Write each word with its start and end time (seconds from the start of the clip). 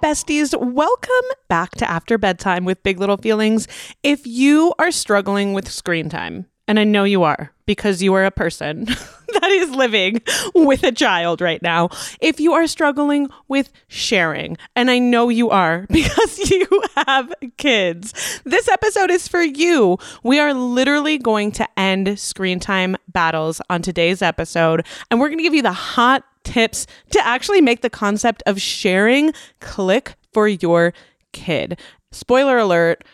besties. 0.00 0.58
Welcome 0.58 1.10
back 1.48 1.72
to 1.72 1.88
After 1.88 2.16
Bedtime 2.16 2.64
with 2.64 2.82
Big 2.82 2.98
Little 2.98 3.18
Feelings. 3.18 3.68
If 4.02 4.26
you 4.26 4.72
are 4.78 4.90
struggling 4.90 5.52
with 5.52 5.70
screen 5.70 6.08
time, 6.08 6.46
and 6.66 6.78
I 6.78 6.84
know 6.84 7.04
you 7.04 7.24
are 7.24 7.52
because 7.66 8.00
you 8.00 8.14
are 8.14 8.24
a 8.24 8.30
person 8.30 8.84
that 8.84 9.50
is 9.50 9.70
living 9.70 10.22
with 10.54 10.84
a 10.84 10.92
child 10.92 11.40
right 11.40 11.60
now. 11.60 11.90
If 12.20 12.40
you 12.40 12.52
are 12.54 12.66
struggling 12.66 13.28
with 13.48 13.72
sharing, 13.88 14.56
and 14.74 14.90
I 14.90 14.98
know 14.98 15.28
you 15.28 15.50
are 15.50 15.86
because 15.90 16.50
you 16.50 16.66
have 16.96 17.34
kids, 17.58 18.40
this 18.44 18.68
episode 18.68 19.10
is 19.10 19.28
for 19.28 19.42
you. 19.42 19.98
We 20.22 20.38
are 20.38 20.54
literally 20.54 21.18
going 21.18 21.52
to 21.52 21.68
end 21.78 22.18
screen 22.18 22.60
time 22.60 22.96
battles 23.08 23.60
on 23.68 23.82
today's 23.82 24.22
episode, 24.22 24.86
and 25.10 25.20
we're 25.20 25.28
going 25.28 25.38
to 25.38 25.44
give 25.44 25.54
you 25.54 25.62
the 25.62 25.72
hot 25.72 26.24
tips 26.44 26.86
to 27.10 27.26
actually 27.26 27.60
make 27.60 27.82
the 27.82 27.90
concept 27.90 28.42
of 28.46 28.60
sharing 28.60 29.32
click 29.60 30.14
for 30.32 30.48
your 30.48 30.92
kid. 31.32 31.78
Spoiler 32.12 32.58
alert 32.58 33.04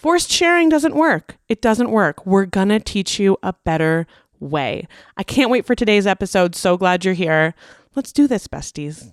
Forced 0.00 0.32
sharing 0.32 0.70
doesn't 0.70 0.94
work. 0.94 1.36
It 1.46 1.60
doesn't 1.60 1.90
work. 1.90 2.24
We're 2.24 2.46
to 2.46 2.80
teach 2.80 3.18
you 3.18 3.36
a 3.42 3.52
better 3.66 4.06
way. 4.38 4.88
I 5.18 5.22
can't 5.22 5.50
wait 5.50 5.66
for 5.66 5.74
today's 5.74 6.06
episode. 6.06 6.54
So 6.54 6.78
glad 6.78 7.04
you're 7.04 7.12
here. 7.12 7.52
Let's 7.94 8.10
do 8.10 8.26
this, 8.26 8.48
besties. 8.48 9.12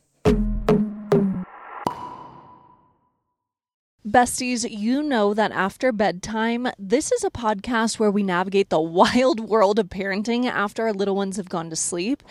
Besties, 4.07 4.65
you 4.69 5.03
know 5.03 5.33
that 5.33 5.51
after 5.51 5.91
bedtime, 5.91 6.69
this 6.79 7.11
is 7.11 7.25
a 7.25 7.29
podcast 7.29 7.99
where 7.99 8.09
we 8.09 8.23
navigate 8.23 8.69
the 8.69 8.79
wild 9.01 9.41
world 9.41 9.79
of 9.79 9.89
parenting 9.89 10.45
after 10.45 10.83
our 10.83 10.93
little 10.93 11.17
ones 11.17 11.35
have 11.35 11.49
gone 11.49 11.69
to 11.69 11.75
sleep. 11.75 12.23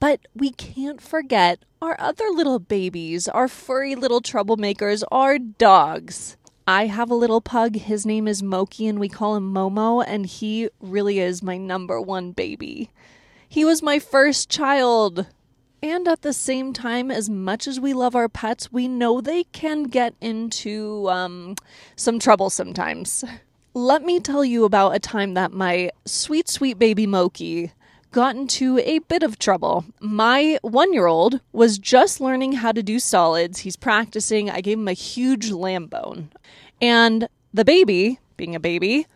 But 0.00 0.20
we 0.34 0.50
can't 0.50 1.00
forget 1.00 1.62
our 1.82 1.94
other 2.00 2.24
little 2.30 2.58
babies, 2.58 3.28
our 3.28 3.48
furry 3.48 3.94
little 3.94 4.22
troublemakers, 4.22 5.02
our 5.12 5.38
dogs. 5.38 6.38
I 6.66 6.86
have 6.86 7.10
a 7.10 7.14
little 7.14 7.42
pug. 7.42 7.76
His 7.76 8.06
name 8.06 8.26
is 8.26 8.42
Moki, 8.42 8.86
and 8.86 8.98
we 8.98 9.10
call 9.10 9.36
him 9.36 9.52
Momo, 9.52 10.02
and 10.06 10.24
he 10.24 10.70
really 10.80 11.18
is 11.18 11.42
my 11.42 11.58
number 11.58 12.00
one 12.00 12.32
baby. 12.32 12.90
He 13.46 13.62
was 13.62 13.82
my 13.82 13.98
first 13.98 14.48
child. 14.48 15.26
And 15.82 16.08
at 16.08 16.22
the 16.22 16.32
same 16.32 16.72
time, 16.72 17.10
as 17.10 17.28
much 17.28 17.66
as 17.66 17.78
we 17.78 17.92
love 17.92 18.14
our 18.14 18.28
pets, 18.28 18.72
we 18.72 18.88
know 18.88 19.20
they 19.20 19.44
can 19.44 19.84
get 19.84 20.14
into 20.20 21.10
um, 21.10 21.56
some 21.96 22.18
trouble 22.18 22.48
sometimes. 22.48 23.22
Let 23.74 24.02
me 24.02 24.18
tell 24.18 24.44
you 24.44 24.64
about 24.64 24.94
a 24.94 24.98
time 24.98 25.34
that 25.34 25.52
my 25.52 25.90
sweet, 26.06 26.48
sweet 26.48 26.78
baby 26.78 27.06
Moki 27.06 27.72
got 28.10 28.36
into 28.36 28.78
a 28.78 28.98
bit 29.00 29.22
of 29.22 29.38
trouble. 29.38 29.84
My 30.00 30.58
one 30.62 30.92
year 30.92 31.06
old 31.06 31.40
was 31.52 31.78
just 31.78 32.20
learning 32.20 32.52
how 32.52 32.72
to 32.72 32.82
do 32.82 32.98
solids. 32.98 33.60
He's 33.60 33.76
practicing. 33.76 34.50
I 34.50 34.60
gave 34.60 34.78
him 34.78 34.88
a 34.88 34.92
huge 34.92 35.50
lamb 35.50 35.86
bone. 35.86 36.30
And 36.80 37.28
the 37.52 37.64
baby, 37.64 38.18
being 38.36 38.54
a 38.54 38.60
baby, 38.60 39.06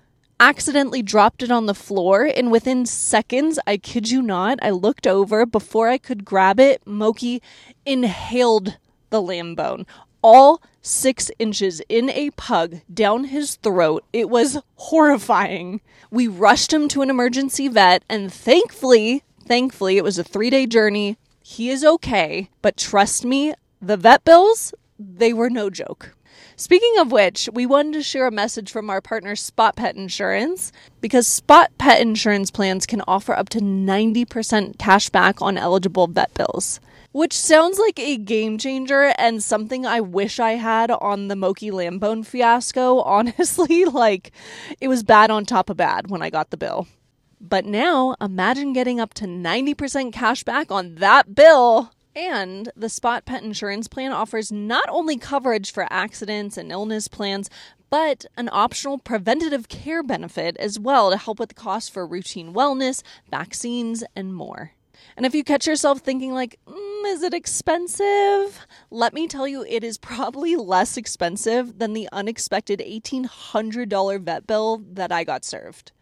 accidentally 0.41 1.03
dropped 1.03 1.42
it 1.42 1.50
on 1.50 1.67
the 1.67 1.75
floor. 1.75 2.25
And 2.25 2.50
within 2.50 2.87
seconds, 2.87 3.59
I 3.67 3.77
kid 3.77 4.11
you 4.11 4.22
not, 4.22 4.59
I 4.62 4.70
looked 4.70 5.06
over. 5.06 5.47
Before 5.47 5.89
I 5.89 5.98
could 5.98 6.25
grab 6.25 6.61
it, 6.61 6.87
Moki 6.87 7.42
inhaled 7.84 8.78
the 9.11 9.22
lamb 9.22 9.55
bone. 9.55 9.87
All 10.22 10.62
six 10.85 11.31
inches 11.39 11.81
in 11.89 12.11
a 12.11 12.31
pug 12.31 12.81
down 12.93 13.25
his 13.25 13.57
throat. 13.57 14.05
It 14.13 14.29
was 14.29 14.59
horrifying. 14.77 15.81
We 16.11 16.29
rushed 16.29 16.73
him 16.73 16.89
to 16.89 17.03
an 17.03 17.11
emergency 17.11 17.69
vet, 17.69 18.05
and 18.09 18.33
thankfully, 18.33 19.23
thankfully, 19.45 19.97
it 19.97 20.05
was 20.05 20.19
a 20.19 20.25
three 20.25 20.51
day 20.51 20.67
journey. 20.67 21.17
He 21.43 21.71
is 21.71 21.85
okay, 21.85 22.51
but 22.62 22.77
trust 22.77 23.25
me, 23.25 23.55
the 23.81 23.97
vet 23.97 24.25
bills, 24.25 24.75
they 24.99 25.33
were 25.33 25.51
no 25.51 25.71
joke. 25.71 26.15
Speaking 26.57 26.95
of 26.99 27.11
which, 27.11 27.49
we 27.53 27.67
wanted 27.67 27.95
to 27.95 28.03
share 28.03 28.29
a 28.29 28.31
message 28.31 28.71
from 28.71 28.89
our 28.89 29.00
partner 29.00 29.34
Spot 29.34 29.75
Pet 29.75 29.97
Insurance 29.97 30.71
because 31.00 31.27
Spot 31.27 31.71
Pet 31.78 32.00
Insurance 32.00 32.53
plans 32.53 32.87
can 32.87 33.03
offer 33.09 33.33
up 33.34 33.49
to 33.50 33.59
90% 33.59 34.78
cash 34.78 35.09
back 35.11 35.43
on 35.43 35.59
eligible 35.59 36.06
vet 36.06 36.33
bills. 36.34 36.78
Which 37.14 37.32
sounds 37.32 37.78
like 37.78 38.00
a 38.00 38.16
game 38.16 38.58
changer 38.58 39.14
and 39.16 39.41
something 39.41 39.86
I 39.86 40.00
wish 40.00 40.41
I 40.41 40.54
had 40.54 40.91
on 40.91 41.28
the 41.28 41.36
Moki 41.36 41.70
Lambone 41.70 42.26
fiasco. 42.26 43.00
Honestly, 43.02 43.84
like 43.84 44.32
it 44.80 44.88
was 44.88 45.04
bad 45.04 45.30
on 45.30 45.44
top 45.44 45.70
of 45.70 45.76
bad 45.76 46.10
when 46.10 46.22
I 46.22 46.30
got 46.30 46.50
the 46.50 46.56
bill. 46.56 46.88
But 47.41 47.66
now, 47.66 48.16
imagine 48.20 48.72
getting 48.72 48.98
up 48.98 49.14
to 49.14 49.26
90% 49.26 50.12
cash 50.12 50.42
back 50.42 50.72
on 50.72 50.97
that 50.97 51.36
bill. 51.36 51.92
And 52.16 52.72
the 52.75 52.88
Spot 52.88 53.25
Pet 53.25 53.44
Insurance 53.44 53.86
Plan 53.86 54.10
offers 54.12 54.50
not 54.50 54.88
only 54.88 55.16
coverage 55.16 55.72
for 55.72 55.86
accidents 55.91 56.56
and 56.56 56.72
illness 56.72 57.06
plans, 57.06 57.48
but 57.91 58.25
an 58.36 58.48
optional 58.50 58.98
preventative 58.98 59.69
care 59.69 60.02
benefit 60.02 60.56
as 60.56 60.81
well 60.81 61.12
to 61.12 61.16
help 61.16 61.38
with 61.38 61.50
the 61.50 61.54
cost 61.54 61.92
for 61.92 62.04
routine 62.04 62.52
wellness, 62.52 63.04
vaccines, 63.31 64.02
and 64.16 64.34
more. 64.34 64.72
And 65.16 65.25
if 65.25 65.34
you 65.34 65.44
catch 65.44 65.66
yourself 65.66 66.00
thinking 66.00 66.32
like, 66.32 66.58
mm, 66.66 67.06
is 67.06 67.22
it 67.22 67.34
expensive? 67.34 68.66
Let 68.91 69.14
me 69.14 69.28
tell 69.28 69.47
you, 69.47 69.64
it 69.69 69.84
is 69.84 69.98
probably 69.98 70.56
less 70.56 70.97
expensive 70.97 71.78
than 71.78 71.92
the 71.92 72.08
unexpected 72.12 72.80
$1,800 72.80 74.20
vet 74.22 74.47
bill 74.47 74.82
that 74.92 75.12
I 75.12 75.22
got 75.25 75.44
served. 75.44 75.92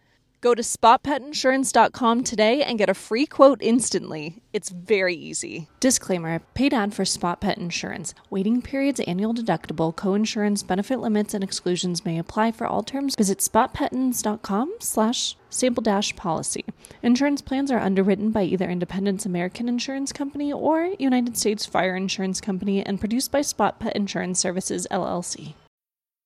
Go 0.42 0.56
to 0.56 0.62
spotpetinsurance.com 0.62 2.24
today 2.24 2.64
and 2.64 2.76
get 2.76 2.90
a 2.90 2.94
free 2.94 3.26
quote 3.26 3.62
instantly. 3.62 4.42
It's 4.52 4.70
very 4.70 5.14
easy. 5.14 5.68
Disclaimer 5.78 6.40
paid 6.54 6.74
ad 6.74 6.92
for 6.92 7.04
Spot 7.04 7.40
Pet 7.40 7.58
Insurance. 7.58 8.12
Waiting 8.28 8.60
periods, 8.60 8.98
annual 8.98 9.32
deductible, 9.32 9.94
co-insurance, 9.94 10.64
benefit 10.64 10.98
limits, 10.98 11.32
and 11.32 11.44
exclusions 11.44 12.04
may 12.04 12.18
apply 12.18 12.50
for 12.50 12.66
all 12.66 12.82
terms. 12.82 13.14
Visit 13.14 13.38
spotpetins.com 13.38 14.74
slash 14.80 15.36
sample 15.48 15.82
dash 15.82 16.16
policy. 16.16 16.64
Insurance 17.04 17.40
plans 17.40 17.70
are 17.70 17.78
underwritten 17.78 18.32
by 18.32 18.42
either 18.42 18.68
Independence 18.68 19.24
American 19.24 19.68
Insurance 19.68 20.12
Company 20.12 20.52
or 20.52 20.92
United 20.98 21.36
States 21.36 21.66
Fire 21.66 21.94
Insurance 21.94 22.40
Company 22.40 22.84
and 22.84 22.98
produced 22.98 23.30
by 23.30 23.42
Spot 23.42 23.78
Pet 23.78 23.94
Insurance 23.94 24.40
Services, 24.40 24.88
LLC. 24.90 25.54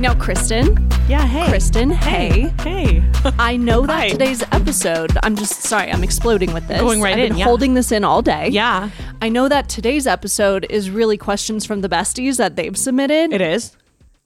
Now, 0.00 0.14
Kristin. 0.14 0.78
Yeah, 1.10 1.26
hey. 1.26 1.52
Kristin, 1.52 1.92
hey. 1.92 2.54
Hey. 2.62 3.04
I 3.38 3.58
know 3.58 3.84
that 3.84 3.92
Hi. 3.92 4.08
today's 4.08 4.42
episode, 4.50 5.12
I'm 5.22 5.36
just 5.36 5.60
sorry, 5.64 5.92
I'm 5.92 6.02
exploding 6.02 6.54
with 6.54 6.66
this. 6.68 6.80
Going 6.80 7.02
right 7.02 7.12
I've 7.12 7.18
in, 7.18 7.28
been 7.28 7.38
yeah. 7.40 7.44
holding 7.44 7.74
this 7.74 7.92
in 7.92 8.02
all 8.02 8.22
day. 8.22 8.48
yeah, 8.48 8.88
I 9.20 9.28
know 9.28 9.46
that 9.50 9.68
today's 9.68 10.06
episode 10.06 10.66
is 10.70 10.88
really 10.88 11.18
questions 11.18 11.66
from 11.66 11.82
the 11.82 11.88
besties 11.90 12.38
that 12.38 12.56
they've 12.56 12.78
submitted. 12.78 13.34
it 13.34 13.42
is. 13.42 13.76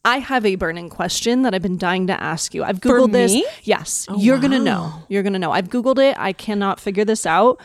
I 0.04 0.18
have 0.18 0.46
a 0.46 0.54
burning 0.54 0.90
question 0.90 1.42
that 1.42 1.54
I've 1.56 1.62
been 1.62 1.76
dying 1.78 2.06
to 2.06 2.22
ask 2.22 2.54
you. 2.54 2.62
I've 2.62 2.78
Googled 2.78 3.10
this. 3.10 3.36
Yes. 3.64 4.06
Oh, 4.08 4.16
you're 4.16 4.38
going 4.38 4.52
to 4.52 4.60
know. 4.60 4.92
You're 5.08 5.24
going 5.24 5.32
to 5.32 5.40
know. 5.40 5.50
I've 5.50 5.70
Googled 5.70 5.98
it. 5.98 6.16
I 6.16 6.32
cannot 6.32 6.78
figure 6.78 7.04
this 7.04 7.26
out. 7.26 7.60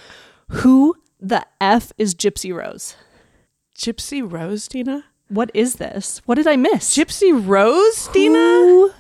Who 0.50 0.96
the 1.20 1.46
F 1.62 1.92
is 2.00 2.16
Gypsy 2.16 2.56
Rose? 2.56 2.96
Gypsy 3.78 4.24
Rose, 4.28 4.68
Deena? 4.68 5.06
What 5.30 5.52
is 5.54 5.76
this? 5.76 6.22
What 6.26 6.36
did 6.36 6.48
I 6.48 6.56
miss? 6.56 6.96
Gypsy 6.98 7.32
Rose, 7.48 8.08
Deena? 8.14 8.38
Who- 8.38 8.92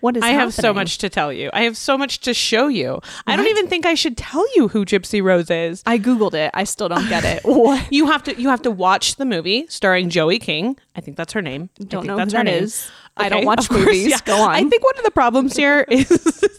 What 0.00 0.16
is 0.18 0.22
I 0.22 0.30
have 0.30 0.52
so 0.52 0.74
much 0.74 0.98
to 0.98 1.08
tell 1.08 1.32
you. 1.32 1.48
I 1.54 1.62
have 1.62 1.78
so 1.78 1.96
much 1.96 2.20
to 2.20 2.34
show 2.34 2.68
you. 2.68 3.00
I 3.26 3.36
don't 3.36 3.46
even 3.46 3.68
think 3.68 3.86
I 3.86 3.94
should 3.94 4.18
tell 4.18 4.44
you 4.54 4.68
who 4.68 4.84
Gypsy 4.84 5.22
Rose 5.22 5.48
is. 5.50 5.82
I 5.86 5.98
Googled 5.98 6.34
it. 6.34 6.50
I 6.52 6.64
still 6.64 6.88
don't 6.90 7.08
get 7.08 7.24
it. 7.24 7.40
what? 7.44 7.90
You 7.90 8.06
have 8.06 8.22
to 8.24 8.38
you 8.38 8.50
have 8.50 8.60
to 8.62 8.70
watch 8.70 9.16
the 9.16 9.24
movie 9.24 9.66
starring 9.68 10.10
Joey 10.10 10.38
King. 10.38 10.76
I 10.94 11.00
think 11.00 11.16
that's 11.16 11.32
her 11.32 11.40
name. 11.40 11.70
I 11.80 11.84
Don't 11.84 12.02
think 12.02 12.04
know 12.08 12.16
that's 12.16 12.32
who 12.32 12.38
her 12.38 12.44
that 12.44 12.50
name. 12.50 12.64
is. 12.64 12.90
I 13.16 13.28
don't 13.30 13.44
watch 13.46 13.70
of 13.70 13.76
movies. 13.76 14.20
Go 14.22 14.36
on. 14.42 14.50
I 14.50 14.64
think 14.68 14.82
one 14.84 14.98
of 14.98 15.04
the 15.04 15.10
problems 15.10 15.56
here 15.56 15.86
is 15.90 16.08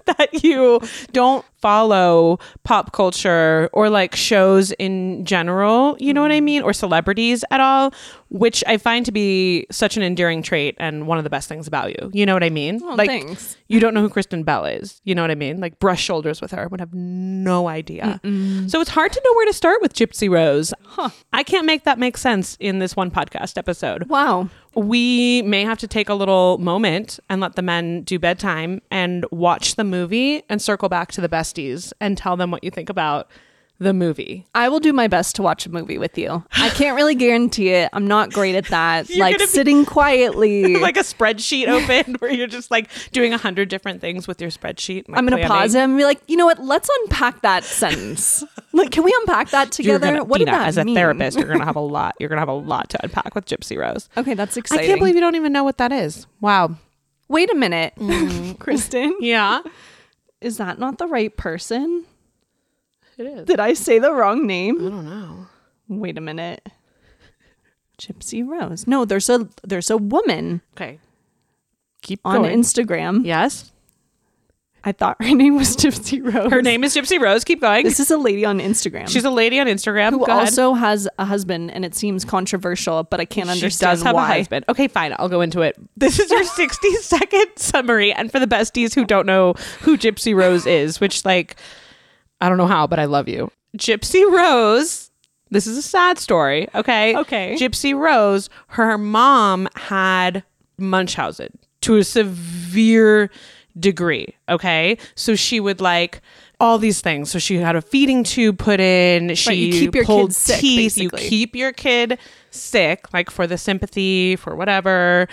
that 0.05 0.43
you 0.43 0.81
don't 1.11 1.45
follow 1.65 2.37
pop 2.63 2.91
culture 2.91 3.71
or 3.73 3.89
like 3.89 4.15
shows 4.15 4.71
in 4.73 5.25
general, 5.25 5.97
you 5.99 6.13
know 6.13 6.21
what 6.21 6.31
I 6.31 6.39
mm. 6.39 6.43
mean, 6.43 6.61
or 6.61 6.73
celebrities 6.73 7.43
at 7.49 7.59
all, 7.59 7.91
which 8.29 8.63
I 8.67 8.77
find 8.77 9.03
to 9.07 9.11
be 9.11 9.65
such 9.71 9.97
an 9.97 10.03
endearing 10.03 10.43
trait 10.43 10.75
and 10.77 11.07
one 11.07 11.17
of 11.17 11.23
the 11.23 11.29
best 11.31 11.49
things 11.49 11.67
about 11.67 11.89
you. 11.89 12.11
You 12.13 12.27
know 12.27 12.35
what 12.35 12.43
I 12.43 12.51
mean? 12.51 12.81
Oh, 12.83 12.93
like 12.93 13.09
thanks. 13.09 13.57
you 13.67 13.79
don't 13.79 13.95
know 13.95 14.01
who 14.01 14.09
Kristen 14.09 14.43
Bell 14.43 14.65
is. 14.65 15.01
You 15.05 15.15
know 15.15 15.23
what 15.23 15.31
I 15.31 15.35
mean? 15.35 15.59
Like 15.59 15.79
brush 15.79 16.03
shoulders 16.03 16.39
with 16.39 16.51
her, 16.51 16.61
I 16.61 16.67
would 16.67 16.79
have 16.79 16.93
no 16.93 17.67
idea. 17.67 18.19
So 18.67 18.79
it's 18.79 18.91
hard 18.91 19.11
to 19.13 19.21
know 19.25 19.33
where 19.33 19.47
to 19.47 19.53
start 19.53 19.81
with 19.81 19.93
Gypsy 19.93 20.29
Rose. 20.29 20.71
I 21.33 21.41
can't 21.41 21.65
make 21.65 21.83
that 21.85 21.97
make 21.97 22.15
sense 22.17 22.57
in 22.59 22.77
this 22.77 22.95
one 22.95 23.09
podcast 23.09 23.57
episode 23.57 24.07
Wow. 24.07 24.49
we 24.75 25.41
may 25.43 25.63
have 25.63 25.79
to 25.79 25.87
take 25.87 26.09
a 26.09 26.13
little 26.13 26.57
moment 26.59 27.19
and 27.29 27.41
let 27.41 27.55
the 27.55 27.61
men 27.61 28.03
do 28.03 28.19
bedtime 28.19 28.81
and 28.91 29.25
watch 29.31 29.75
the 29.75 29.83
movie 29.83 30.43
and 30.49 30.61
circle 30.61 30.89
back 30.89 31.11
to 31.13 31.21
the 31.21 31.29
besties 31.55 31.93
and 31.99 32.17
tell 32.17 32.37
them 32.37 32.51
what 32.51 32.63
you 32.63 32.71
think 32.71 32.89
about 32.89 33.29
the 33.77 33.93
movie. 33.93 34.45
I 34.55 34.69
will 34.69 34.79
do 34.79 34.93
my 34.93 35.09
best 35.09 35.35
to 35.35 35.41
watch 35.41 35.65
a 35.65 35.69
movie 35.69 35.97
with 35.97 36.17
you. 36.17 36.45
I 36.53 36.69
can't 36.69 36.95
really 36.95 37.13
guarantee 37.13 37.71
it. 37.71 37.89
I'm 37.91 38.07
not 38.07 38.31
great 38.31 38.55
at 38.55 38.67
that. 38.67 39.09
Like 39.17 39.37
sitting 39.41 39.85
quietly. 39.85 40.75
like 40.79 40.95
a 40.95 41.01
spreadsheet 41.01 41.67
open 41.67 42.13
where 42.19 42.31
you're 42.31 42.47
just 42.47 42.71
like 42.71 42.89
doing 43.11 43.33
a 43.33 43.37
hundred 43.37 43.67
different 43.67 43.99
things 43.99 44.27
with 44.29 44.39
your 44.39 44.49
spreadsheet. 44.49 45.09
like 45.09 45.17
I'm 45.17 45.25
gonna 45.25 45.37
planning. 45.41 45.47
pause 45.47 45.75
it 45.75 45.79
and 45.81 45.97
be 45.97 46.05
like, 46.05 46.21
you 46.27 46.37
know 46.37 46.45
what? 46.45 46.59
Let's 46.59 46.89
unpack 47.01 47.41
that 47.41 47.65
sentence. 47.65 48.45
like, 48.71 48.91
can 48.91 49.03
we 49.03 49.13
unpack 49.21 49.49
that 49.49 49.71
together? 49.73 49.99
gonna, 50.07 50.23
what 50.23 50.37
did 50.37 50.45
Deena, 50.45 50.57
that 50.59 50.67
as 50.67 50.77
a 50.77 50.85
mean? 50.85 50.95
therapist, 50.95 51.37
you're 51.37 51.47
gonna 51.47 51.65
have 51.65 51.75
a 51.75 51.79
lot. 51.81 52.15
You're 52.19 52.29
gonna 52.29 52.39
have 52.41 52.47
a 52.47 52.53
lot 52.53 52.89
to 52.91 52.99
unpack 53.03 53.35
with 53.35 53.45
Gypsy 53.45 53.77
Rose. 53.77 54.07
Okay, 54.15 54.35
that's 54.35 54.55
exciting. 54.55 54.85
I 54.85 54.87
can't 54.87 54.99
believe 54.99 55.15
you 55.15 55.21
don't 55.21 55.35
even 55.35 55.51
know 55.51 55.65
what 55.65 55.79
that 55.79 55.91
is. 55.91 56.27
Wow. 56.39 56.77
Wait 57.27 57.51
a 57.51 57.55
minute, 57.55 57.93
Mm. 57.97 58.57
Kristin. 58.57 59.11
Yeah, 59.19 59.61
Is 60.45 60.57
that 60.57 60.77
not 60.77 60.99
the 60.99 61.07
right 61.07 61.35
person? 61.35 62.05
it 63.17 63.25
is. 63.25 63.45
Did 63.45 63.59
I 63.59 63.73
say 63.73 63.97
the 63.97 64.13
wrong 64.13 64.45
name? 64.45 64.77
I 64.85 64.89
don't 64.89 65.05
know. 65.05 65.47
Wait 65.87 66.17
a 66.17 66.21
minute. 66.21 66.67
Gypsy 67.97 68.45
Rose. 68.47 68.85
No, 68.85 69.05
there's 69.05 69.29
a 69.29 69.47
there's 69.63 69.89
a 69.89 69.97
woman 69.97 70.61
Okay. 70.75 70.99
Keep 72.01 72.19
on 72.25 72.43
going. 72.43 72.59
Instagram. 72.59 73.25
yes. 73.25 73.71
I 74.87 74.91
thought 74.91 75.17
her 75.19 75.35
name 75.35 75.55
was 75.55 75.75
Gypsy 75.75 76.21
Rose. 76.23 76.51
Her 76.51 76.61
name 76.61 76.83
is 76.83 76.95
Gypsy 76.95 77.19
Rose. 77.19 77.43
Keep 77.43 77.61
going. 77.61 77.83
This 77.83 77.99
is 77.99 78.11
a 78.11 78.17
lady 78.17 78.45
on 78.45 78.59
Instagram. 78.59 79.09
She's 79.09 79.25
a 79.25 79.31
lady 79.31 79.59
on 79.59 79.65
Instagram 79.67 80.11
who 80.11 80.19
Go 80.19 80.25
ahead. 80.25 80.39
also 80.41 80.73
has 80.73 81.07
a 81.17 81.25
husband, 81.25 81.71
and 81.71 81.83
it 81.83 81.95
seems 81.95 82.23
controversial, 82.23 83.03
but 83.03 83.19
I 83.19 83.25
can't. 83.25 83.47
She 83.47 83.53
understand 83.53 83.97
does 83.97 84.03
have 84.03 84.13
why. 84.15 84.35
a 84.35 84.37
husband. 84.37 84.65
Okay, 84.69 84.87
fine. 84.87 85.15
I'll 85.17 85.27
go 85.29 85.41
into 85.41 85.61
it. 85.61 85.75
This 85.97 86.19
is 86.19 86.29
your 86.29 86.43
60 86.55 86.89
second 86.97 87.47
summary. 87.55 88.13
And 88.13 88.31
for 88.31 88.39
the 88.39 88.47
besties 88.47 88.93
who 88.93 89.05
don't 89.05 89.25
know 89.25 89.55
who 89.81 89.97
Gypsy 89.97 90.35
Rose 90.35 90.65
is, 90.67 90.99
which, 91.01 91.25
like, 91.25 91.55
I 92.39 92.47
don't 92.47 92.57
know 92.57 92.67
how, 92.67 92.85
but 92.85 92.99
I 92.99 93.05
love 93.05 93.27
you. 93.27 93.51
Gypsy 93.77 94.23
Rose, 94.31 95.09
this 95.49 95.65
is 95.67 95.77
a 95.77 95.81
sad 95.81 96.19
story. 96.19 96.67
Okay. 96.75 97.17
Okay. 97.17 97.55
Gypsy 97.59 97.97
Rose, 97.97 98.49
her 98.67 98.97
mom 98.97 99.67
had 99.75 100.43
Munchausen 100.77 101.57
to 101.81 101.97
a 101.97 102.03
severe 102.03 103.29
degree. 103.79 104.35
Okay. 104.49 104.97
So 105.15 105.35
she 105.35 105.59
would 105.59 105.81
like, 105.81 106.21
all 106.59 106.77
these 106.77 107.01
things. 107.01 107.29
So 107.29 107.39
she 107.39 107.57
had 107.57 107.75
a 107.75 107.81
feeding 107.81 108.23
tube 108.23 108.57
put 108.57 108.79
in. 108.79 109.35
She 109.35 109.53
you 109.53 109.71
keep 109.71 109.95
your 109.95 110.05
pulled 110.05 110.29
kid 110.29 110.35
sick, 110.35 110.59
teeth. 110.59 110.97
You 110.97 111.09
keep 111.09 111.55
your 111.55 111.73
kid 111.73 112.17
sick, 112.51 113.11
like 113.13 113.29
for 113.29 113.47
the 113.47 113.57
sympathy, 113.57 114.35
for 114.35 114.55
whatever. 114.55 115.27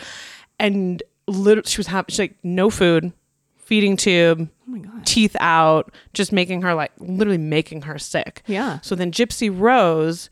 And 0.58 1.02
literally, 1.26 1.68
she 1.68 1.78
was 1.78 1.86
having 1.86 2.06
she's 2.08 2.18
like 2.18 2.36
no 2.42 2.70
food, 2.70 3.12
feeding 3.56 3.96
tube, 3.96 4.48
Oh 4.68 4.70
my 4.70 4.78
god. 4.78 5.06
teeth 5.06 5.36
out, 5.40 5.92
just 6.12 6.32
making 6.32 6.62
her 6.62 6.74
like 6.74 6.92
literally 6.98 7.38
making 7.38 7.82
her 7.82 7.98
sick. 7.98 8.42
Yeah. 8.46 8.80
So 8.80 8.94
then 8.94 9.12
Gypsy 9.12 9.50
Rose 9.52 10.28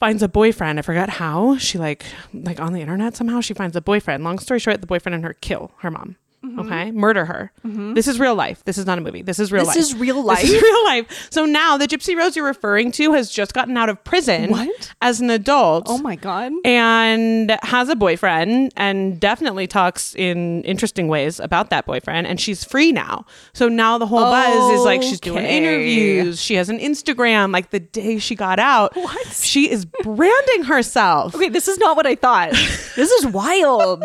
finds 0.00 0.22
a 0.22 0.28
boyfriend. 0.28 0.78
I 0.78 0.82
forgot 0.82 1.08
how. 1.10 1.56
She 1.58 1.78
like 1.78 2.04
like 2.32 2.60
on 2.60 2.72
the 2.72 2.80
internet 2.80 3.16
somehow 3.16 3.40
she 3.40 3.54
finds 3.54 3.76
a 3.76 3.80
boyfriend. 3.80 4.24
Long 4.24 4.38
story 4.38 4.60
short, 4.60 4.80
the 4.80 4.86
boyfriend 4.86 5.14
and 5.14 5.24
her 5.24 5.34
kill 5.34 5.72
her 5.78 5.90
mom. 5.90 6.16
Mm-hmm. 6.46 6.60
Okay, 6.60 6.90
murder 6.92 7.24
her. 7.24 7.50
Mm-hmm. 7.66 7.94
This 7.94 8.06
is 8.06 8.20
real 8.20 8.34
life. 8.36 8.62
This 8.64 8.78
is 8.78 8.86
not 8.86 8.98
a 8.98 9.00
movie. 9.00 9.22
This 9.22 9.38
is 9.40 9.50
real 9.50 9.62
This 9.64 9.68
life. 9.68 9.76
is 9.78 9.94
real 9.96 10.22
This 10.22 10.44
is 10.44 10.52
life? 10.52 10.62
real 10.62 10.84
life. 10.84 11.28
So 11.30 11.44
now 11.44 11.76
the 11.76 11.86
Gypsy 11.88 12.16
Rose 12.16 12.36
you're 12.36 12.44
referring 12.46 12.92
to 12.92 13.12
has 13.14 13.30
just 13.30 13.52
gotten 13.52 13.76
out 13.76 13.88
of 13.88 14.02
prison 14.04 14.50
What? 14.50 14.94
as 15.02 15.20
an 15.20 15.28
adult 15.30 15.86
Oh 15.88 15.98
my 15.98 16.14
god. 16.16 16.52
and 16.64 17.56
has 17.62 17.88
a 17.88 17.96
boyfriend 17.96 18.72
and 18.76 19.18
definitely 19.18 19.66
talks 19.66 20.14
in 20.14 20.62
interesting 20.62 21.08
ways 21.08 21.40
about 21.40 21.70
that 21.70 21.84
boyfriend 21.86 22.26
and 22.26 22.40
she's 22.40 22.62
free 22.64 22.92
now 22.92 23.24
so 23.52 23.68
now 23.68 23.98
the 23.98 24.06
whole 24.06 24.20
buzz 24.20 24.78
is 24.78 24.84
like 24.84 25.02
she's 25.02 25.20
doing 25.20 25.44
interviews 25.44 26.40
she 26.40 26.54
has 26.54 26.68
an 26.68 26.78
instagram 26.78 27.52
like 27.52 27.70
the 27.70 27.80
day 27.80 28.18
she 28.18 28.34
got 28.34 28.58
out 28.58 28.94
What? 28.96 29.26
she 29.28 29.70
is 29.70 29.84
branding 29.84 30.64
herself 30.64 31.34
Okay, 31.34 31.48
this 31.48 31.66
is 31.68 31.78
not 31.78 31.96
what 31.96 32.06
I 32.06 32.14
thought. 32.14 32.50
this 32.96 33.10
is 33.10 33.26
wild. 33.26 34.04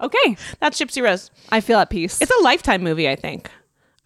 Okay, 0.00 0.36
that's 0.60 0.78
gypsy 0.78 1.02
rose 1.02 1.30
I 1.50 1.60
feel 1.60 1.78
at 1.78 1.90
peace. 1.90 2.20
it's 2.20 2.30
a 2.30 2.42
lifetime 2.42 2.82
movie 2.82 3.08
i 3.08 3.16
think 3.16 3.50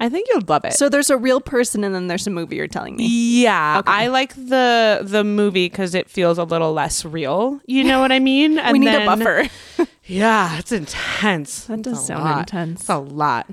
i 0.00 0.08
think 0.08 0.26
you'll 0.30 0.42
love 0.48 0.64
it 0.64 0.72
so 0.72 0.88
there's 0.88 1.10
a 1.10 1.16
real 1.16 1.40
person, 1.40 1.84
and 1.84 1.94
then 1.94 2.06
there's 2.06 2.26
a 2.26 2.30
movie. 2.30 2.56
You're 2.56 2.66
telling 2.66 2.96
me. 2.96 3.06
yeah, 3.42 3.82
I 3.86 4.06
like 4.08 4.34
the 4.34 5.00
the 5.02 5.22
movie 5.22 5.68
because 5.68 5.94
it 5.94 6.08
feels 6.08 6.38
a 6.38 6.44
little 6.44 6.72
less 6.72 7.04
real. 7.04 7.60
You 7.66 7.84
know 7.84 8.00
what 8.00 8.10
I 8.10 8.18
mean? 8.18 8.58
And 8.64 8.72
we 8.72 8.78
need 8.78 8.86
then- 8.88 9.02
a 9.02 9.16
buffer. 9.16 9.48
Yeah, 10.04 10.58
it's 10.58 10.72
intense. 10.72 11.64
That 11.66 11.82
does 11.82 12.04
sound 12.04 12.24
lot. 12.24 12.38
intense. 12.40 12.80
It's 12.80 12.88
a 12.88 12.98
lot. 12.98 13.48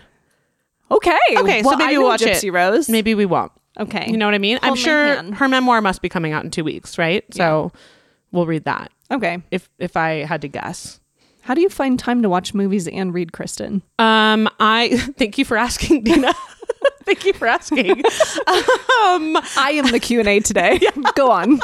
okay. 0.89 1.18
Okay, 1.38 1.62
so 1.62 1.75
maybe 1.75 1.97
we'll 2.00 2.07
watch 2.07 2.21
Gypsy 2.21 2.45
it. 2.45 2.51
Rose. 2.51 2.89
Maybe 2.89 3.13
we 3.13 3.25
won't. 3.27 3.51
Okay. 3.80 4.09
You 4.09 4.18
know 4.18 4.25
what 4.25 4.33
I 4.33 4.39
mean? 4.39 4.57
I'm 4.63 4.74
oh, 4.74 4.75
sure 4.75 5.06
hand. 5.15 5.35
her 5.35 5.47
memoir 5.47 5.80
must 5.81 6.01
be 6.01 6.09
coming 6.09 6.33
out 6.33 6.44
in 6.44 6.50
two 6.51 6.63
weeks, 6.63 6.97
right? 6.97 7.24
So 7.33 7.71
we'll 8.31 8.47
read 8.47 8.65
that. 8.65 8.92
Okay. 9.12 9.44
If 9.51 9.69
if 9.77 9.95
I 9.95 10.24
had 10.25 10.42
to 10.42 10.47
guess. 10.47 11.00
How 11.49 11.55
do 11.55 11.61
you 11.61 11.69
find 11.69 11.97
time 11.97 12.21
to 12.21 12.29
watch 12.29 12.53
movies 12.53 12.87
and 12.87 13.11
read 13.11 13.31
Kristin? 13.31 13.81
Um, 13.97 14.47
I 14.59 14.95
thank 15.17 15.39
you 15.39 15.45
for 15.45 15.57
asking, 15.57 16.03
Deena. 16.03 16.31
thank 17.05 17.25
you 17.25 17.33
for 17.33 17.47
asking. 17.47 17.89
um, 17.89 19.35
I 19.57 19.71
am 19.83 19.87
the 19.91 19.99
Q 19.99 20.19
and 20.19 20.29
A 20.29 20.41
today. 20.41 20.79
Go 21.15 21.31
on. 21.31 21.59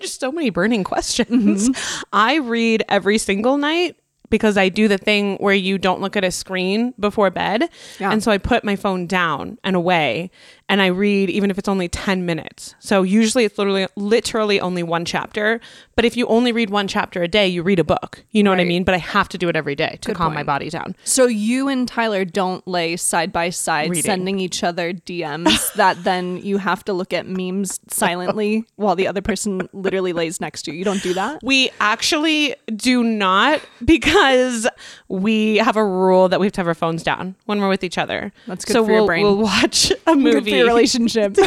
just 0.00 0.18
so 0.18 0.32
many 0.32 0.50
burning 0.50 0.82
questions. 0.82 1.70
I 2.12 2.38
read 2.38 2.82
every 2.88 3.18
single 3.18 3.56
night 3.56 3.94
because 4.30 4.56
I 4.56 4.68
do 4.68 4.88
the 4.88 4.98
thing 4.98 5.36
where 5.36 5.54
you 5.54 5.78
don't 5.78 6.00
look 6.00 6.16
at 6.16 6.24
a 6.24 6.32
screen 6.32 6.92
before 6.98 7.30
bed. 7.30 7.68
Yeah. 8.00 8.10
And 8.10 8.20
so 8.20 8.32
I 8.32 8.38
put 8.38 8.64
my 8.64 8.74
phone 8.74 9.06
down 9.06 9.58
and 9.62 9.76
away 9.76 10.32
and 10.68 10.82
I 10.82 10.86
read 10.86 11.30
even 11.30 11.50
if 11.50 11.58
it's 11.58 11.68
only 11.68 11.88
10 11.88 12.26
minutes. 12.26 12.74
So 12.78 13.02
usually 13.02 13.44
it's 13.44 13.56
literally 13.58 13.86
literally 13.96 14.60
only 14.60 14.82
one 14.82 15.04
chapter, 15.04 15.60
but 15.94 16.04
if 16.04 16.16
you 16.16 16.26
only 16.26 16.52
read 16.52 16.70
one 16.70 16.88
chapter 16.88 17.22
a 17.22 17.28
day, 17.28 17.46
you 17.46 17.62
read 17.62 17.78
a 17.78 17.84
book. 17.84 18.24
You 18.30 18.42
know 18.42 18.50
what 18.50 18.60
I 18.60 18.64
mean? 18.64 18.84
But 18.84 18.94
I 18.94 18.98
have 18.98 19.28
to 19.30 19.38
do 19.38 19.48
it 19.48 19.56
every 19.56 19.74
day 19.74 19.98
to 20.02 20.08
Good 20.08 20.16
calm 20.16 20.34
my 20.34 20.42
body 20.42 20.70
down. 20.70 20.96
So 21.04 21.26
you 21.26 21.68
and 21.68 21.86
Tyler 21.86 22.24
don't 22.24 22.66
lay 22.66 22.96
side 22.96 23.32
by 23.32 23.50
side 23.50 23.90
Reading. 23.90 24.04
sending 24.04 24.40
each 24.40 24.64
other 24.64 24.92
DMs 24.92 25.72
that 25.74 26.02
then 26.04 26.38
you 26.38 26.58
have 26.58 26.84
to 26.84 26.92
look 26.92 27.12
at 27.12 27.26
memes 27.26 27.80
silently 27.88 28.64
while 28.76 28.96
the 28.96 29.06
other 29.06 29.22
person 29.22 29.68
literally 29.72 30.12
lays 30.12 30.40
next 30.40 30.62
to 30.62 30.72
you. 30.72 30.78
You 30.78 30.84
don't 30.84 31.02
do 31.02 31.14
that? 31.14 31.40
We 31.42 31.70
actually 31.80 32.54
do 32.74 33.04
not 33.04 33.60
because 33.84 34.66
we 35.08 35.56
have 35.58 35.76
a 35.76 35.84
rule 35.84 36.28
that 36.28 36.40
we 36.40 36.46
have 36.46 36.52
to 36.54 36.60
have 36.60 36.68
our 36.68 36.74
phones 36.74 37.02
down 37.02 37.36
when 37.46 37.60
we're 37.60 37.68
with 37.68 37.84
each 37.84 37.98
other. 37.98 38.32
That's 38.46 38.64
good 38.64 38.72
so 38.72 38.84
for 38.84 38.90
your 38.90 39.00
we'll, 39.00 39.06
brain. 39.06 39.22
We'll 39.22 39.38
watch 39.38 39.92
a 40.06 40.14
movie 40.14 40.55
Your 40.58 40.66
relationship. 40.68 41.36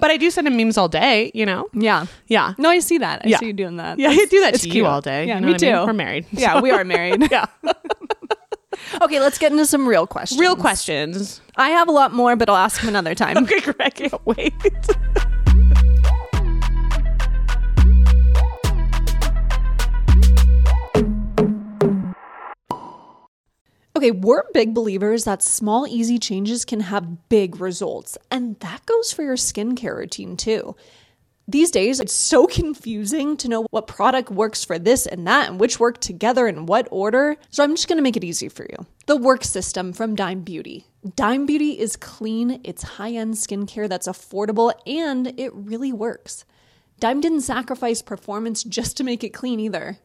But 0.00 0.10
I 0.10 0.16
do 0.16 0.30
send 0.30 0.46
him 0.46 0.56
memes 0.56 0.76
all 0.76 0.88
day, 0.88 1.30
you 1.34 1.44
know? 1.46 1.68
yeah. 1.72 2.06
Yeah. 2.26 2.54
No, 2.58 2.68
I 2.70 2.80
see 2.80 2.98
that. 2.98 3.22
I 3.24 3.28
Yeah. 3.28 3.38
see 3.38 3.46
you 3.46 3.52
doing 3.52 3.76
that. 3.76 3.98
Yeah, 3.98 4.08
I 4.10 4.24
do 4.24 4.40
that 4.40 4.54
it's 4.54 4.62
to 4.64 4.70
you 4.70 4.86
all 4.86 5.00
day. 5.00 5.26
Yeah, 5.26 5.36
you 5.36 5.40
know 5.42 5.46
me 5.48 5.52
what 5.52 5.62
I 5.62 5.66
mean? 5.66 5.74
too. 5.80 5.86
We're 5.86 5.92
married. 5.92 6.26
Yeah, 6.32 6.60
we 6.60 6.70
are 6.70 6.84
married. 6.84 7.30
Yeah. 7.30 7.46
okay, 9.02 9.20
let's 9.20 9.38
get 9.38 9.52
into 9.52 9.66
some 9.66 9.86
real 9.86 10.06
questions. 10.06 10.40
Real 10.40 10.56
questions. 10.56 11.40
I 11.56 11.70
have 11.70 11.88
a 11.88 11.92
lot 11.92 12.12
more, 12.12 12.34
but 12.36 12.48
I'll 12.48 12.56
ask 12.56 12.80
them 12.80 12.88
another 12.88 13.14
time. 13.14 13.36
Okay, 13.38 13.60
Greg, 13.60 13.76
I 13.80 13.90
can't 13.90 14.26
wait. 14.26 14.54
Okay, 23.98 24.12
we're 24.12 24.44
big 24.54 24.74
believers 24.74 25.24
that 25.24 25.42
small, 25.42 25.84
easy 25.84 26.20
changes 26.20 26.64
can 26.64 26.78
have 26.78 27.28
big 27.28 27.60
results, 27.60 28.16
and 28.30 28.54
that 28.60 28.86
goes 28.86 29.12
for 29.12 29.24
your 29.24 29.34
skincare 29.34 29.96
routine 29.96 30.36
too. 30.36 30.76
These 31.48 31.72
days, 31.72 31.98
it's 31.98 32.12
so 32.12 32.46
confusing 32.60 33.36
to 33.38 33.48
know 33.48 33.66
what 33.72 33.88
product 33.88 34.30
works 34.30 34.64
for 34.64 34.78
this 34.78 35.04
and 35.04 35.26
that 35.26 35.48
and 35.48 35.58
which 35.58 35.80
work 35.80 35.98
together 35.98 36.46
in 36.46 36.66
what 36.66 36.86
order. 36.92 37.38
So, 37.50 37.64
I'm 37.64 37.74
just 37.74 37.88
gonna 37.88 38.00
make 38.00 38.16
it 38.16 38.22
easy 38.22 38.48
for 38.48 38.68
you. 38.70 38.86
The 39.06 39.16
Work 39.16 39.42
System 39.42 39.92
from 39.92 40.14
Dime 40.14 40.42
Beauty. 40.42 40.86
Dime 41.16 41.44
Beauty 41.44 41.76
is 41.76 41.96
clean, 41.96 42.60
it's 42.62 42.84
high 42.84 43.14
end 43.14 43.34
skincare 43.34 43.88
that's 43.88 44.06
affordable, 44.06 44.72
and 44.86 45.34
it 45.40 45.52
really 45.52 45.92
works. 45.92 46.44
Dime 47.00 47.20
didn't 47.20 47.40
sacrifice 47.40 48.00
performance 48.02 48.62
just 48.62 48.96
to 48.98 49.02
make 49.02 49.24
it 49.24 49.30
clean 49.30 49.58
either. 49.58 49.98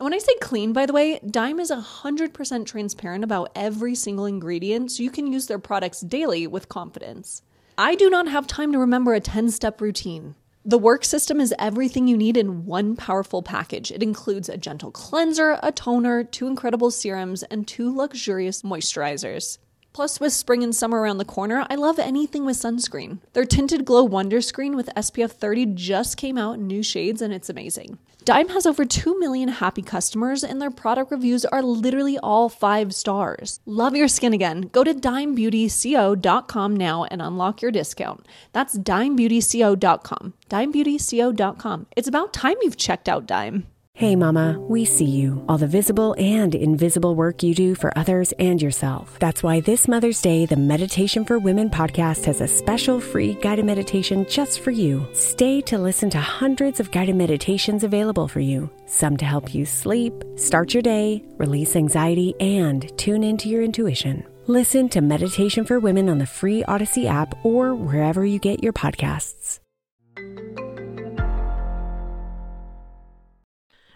And 0.00 0.04
when 0.06 0.14
I 0.14 0.18
say 0.18 0.32
clean, 0.40 0.72
by 0.72 0.86
the 0.86 0.94
way, 0.94 1.20
Dime 1.30 1.60
is 1.60 1.70
100% 1.70 2.64
transparent 2.64 3.22
about 3.22 3.52
every 3.54 3.94
single 3.94 4.24
ingredient, 4.24 4.90
so 4.90 5.02
you 5.02 5.10
can 5.10 5.30
use 5.30 5.46
their 5.46 5.58
products 5.58 6.00
daily 6.00 6.46
with 6.46 6.70
confidence. 6.70 7.42
I 7.76 7.96
do 7.96 8.08
not 8.08 8.26
have 8.26 8.46
time 8.46 8.72
to 8.72 8.78
remember 8.78 9.12
a 9.12 9.20
10 9.20 9.50
step 9.50 9.78
routine. 9.78 10.36
The 10.64 10.78
work 10.78 11.04
system 11.04 11.38
is 11.38 11.52
everything 11.58 12.08
you 12.08 12.16
need 12.16 12.38
in 12.38 12.64
one 12.64 12.96
powerful 12.96 13.42
package. 13.42 13.92
It 13.92 14.02
includes 14.02 14.48
a 14.48 14.56
gentle 14.56 14.90
cleanser, 14.90 15.58
a 15.62 15.70
toner, 15.70 16.24
two 16.24 16.46
incredible 16.46 16.90
serums, 16.90 17.42
and 17.42 17.68
two 17.68 17.94
luxurious 17.94 18.62
moisturizers. 18.62 19.58
Plus, 19.92 20.18
with 20.18 20.32
spring 20.32 20.64
and 20.64 20.74
summer 20.74 21.00
around 21.00 21.18
the 21.18 21.26
corner, 21.26 21.66
I 21.68 21.74
love 21.74 21.98
anything 21.98 22.46
with 22.46 22.56
sunscreen. 22.56 23.18
Their 23.34 23.44
Tinted 23.44 23.84
Glow 23.84 24.04
Wonder 24.04 24.40
Screen 24.40 24.76
with 24.76 24.88
SPF 24.96 25.32
30 25.32 25.66
just 25.74 26.16
came 26.16 26.38
out 26.38 26.54
in 26.54 26.66
new 26.66 26.82
shades 26.82 27.20
and 27.20 27.34
it's 27.34 27.50
amazing. 27.50 27.98
Dime 28.30 28.50
has 28.50 28.64
over 28.64 28.84
2 28.84 29.18
million 29.18 29.48
happy 29.48 29.82
customers 29.82 30.44
and 30.44 30.62
their 30.62 30.70
product 30.70 31.10
reviews 31.10 31.44
are 31.44 31.62
literally 31.62 32.16
all 32.18 32.48
5 32.48 32.94
stars. 32.94 33.58
Love 33.66 33.96
your 33.96 34.06
skin 34.06 34.32
again. 34.32 34.70
Go 34.70 34.84
to 34.84 34.94
dimebeautyco.com 34.94 36.76
now 36.76 37.02
and 37.10 37.20
unlock 37.20 37.60
your 37.60 37.72
discount. 37.72 38.28
That's 38.52 38.78
dimebeautyco.com. 38.78 40.34
dimebeautyco.com. 40.48 41.86
It's 41.96 42.06
about 42.06 42.32
time 42.32 42.54
you've 42.62 42.76
checked 42.76 43.08
out 43.08 43.26
Dime. 43.26 43.66
Hey, 44.00 44.16
Mama, 44.16 44.58
we 44.58 44.86
see 44.86 45.04
you, 45.04 45.44
all 45.46 45.58
the 45.58 45.66
visible 45.66 46.14
and 46.18 46.54
invisible 46.54 47.14
work 47.14 47.42
you 47.42 47.54
do 47.54 47.74
for 47.74 47.92
others 47.98 48.32
and 48.38 48.62
yourself. 48.62 49.18
That's 49.18 49.42
why 49.42 49.60
this 49.60 49.86
Mother's 49.86 50.22
Day, 50.22 50.46
the 50.46 50.56
Meditation 50.56 51.22
for 51.22 51.38
Women 51.38 51.68
podcast 51.68 52.24
has 52.24 52.40
a 52.40 52.48
special 52.48 52.98
free 52.98 53.34
guided 53.34 53.66
meditation 53.66 54.24
just 54.26 54.60
for 54.60 54.70
you. 54.70 55.06
Stay 55.12 55.60
to 55.60 55.76
listen 55.76 56.08
to 56.08 56.18
hundreds 56.18 56.80
of 56.80 56.90
guided 56.90 57.14
meditations 57.14 57.84
available 57.84 58.26
for 58.26 58.40
you, 58.40 58.70
some 58.86 59.18
to 59.18 59.26
help 59.26 59.54
you 59.54 59.66
sleep, 59.66 60.14
start 60.34 60.72
your 60.72 60.82
day, 60.82 61.22
release 61.36 61.76
anxiety, 61.76 62.34
and 62.40 62.96
tune 62.96 63.22
into 63.22 63.50
your 63.50 63.62
intuition. 63.62 64.24
Listen 64.46 64.88
to 64.88 65.02
Meditation 65.02 65.66
for 65.66 65.78
Women 65.78 66.08
on 66.08 66.16
the 66.16 66.24
free 66.24 66.64
Audacy 66.64 67.04
app 67.04 67.34
or 67.44 67.74
wherever 67.74 68.24
you 68.24 68.38
get 68.38 68.62
your 68.62 68.72
podcasts. 68.72 69.60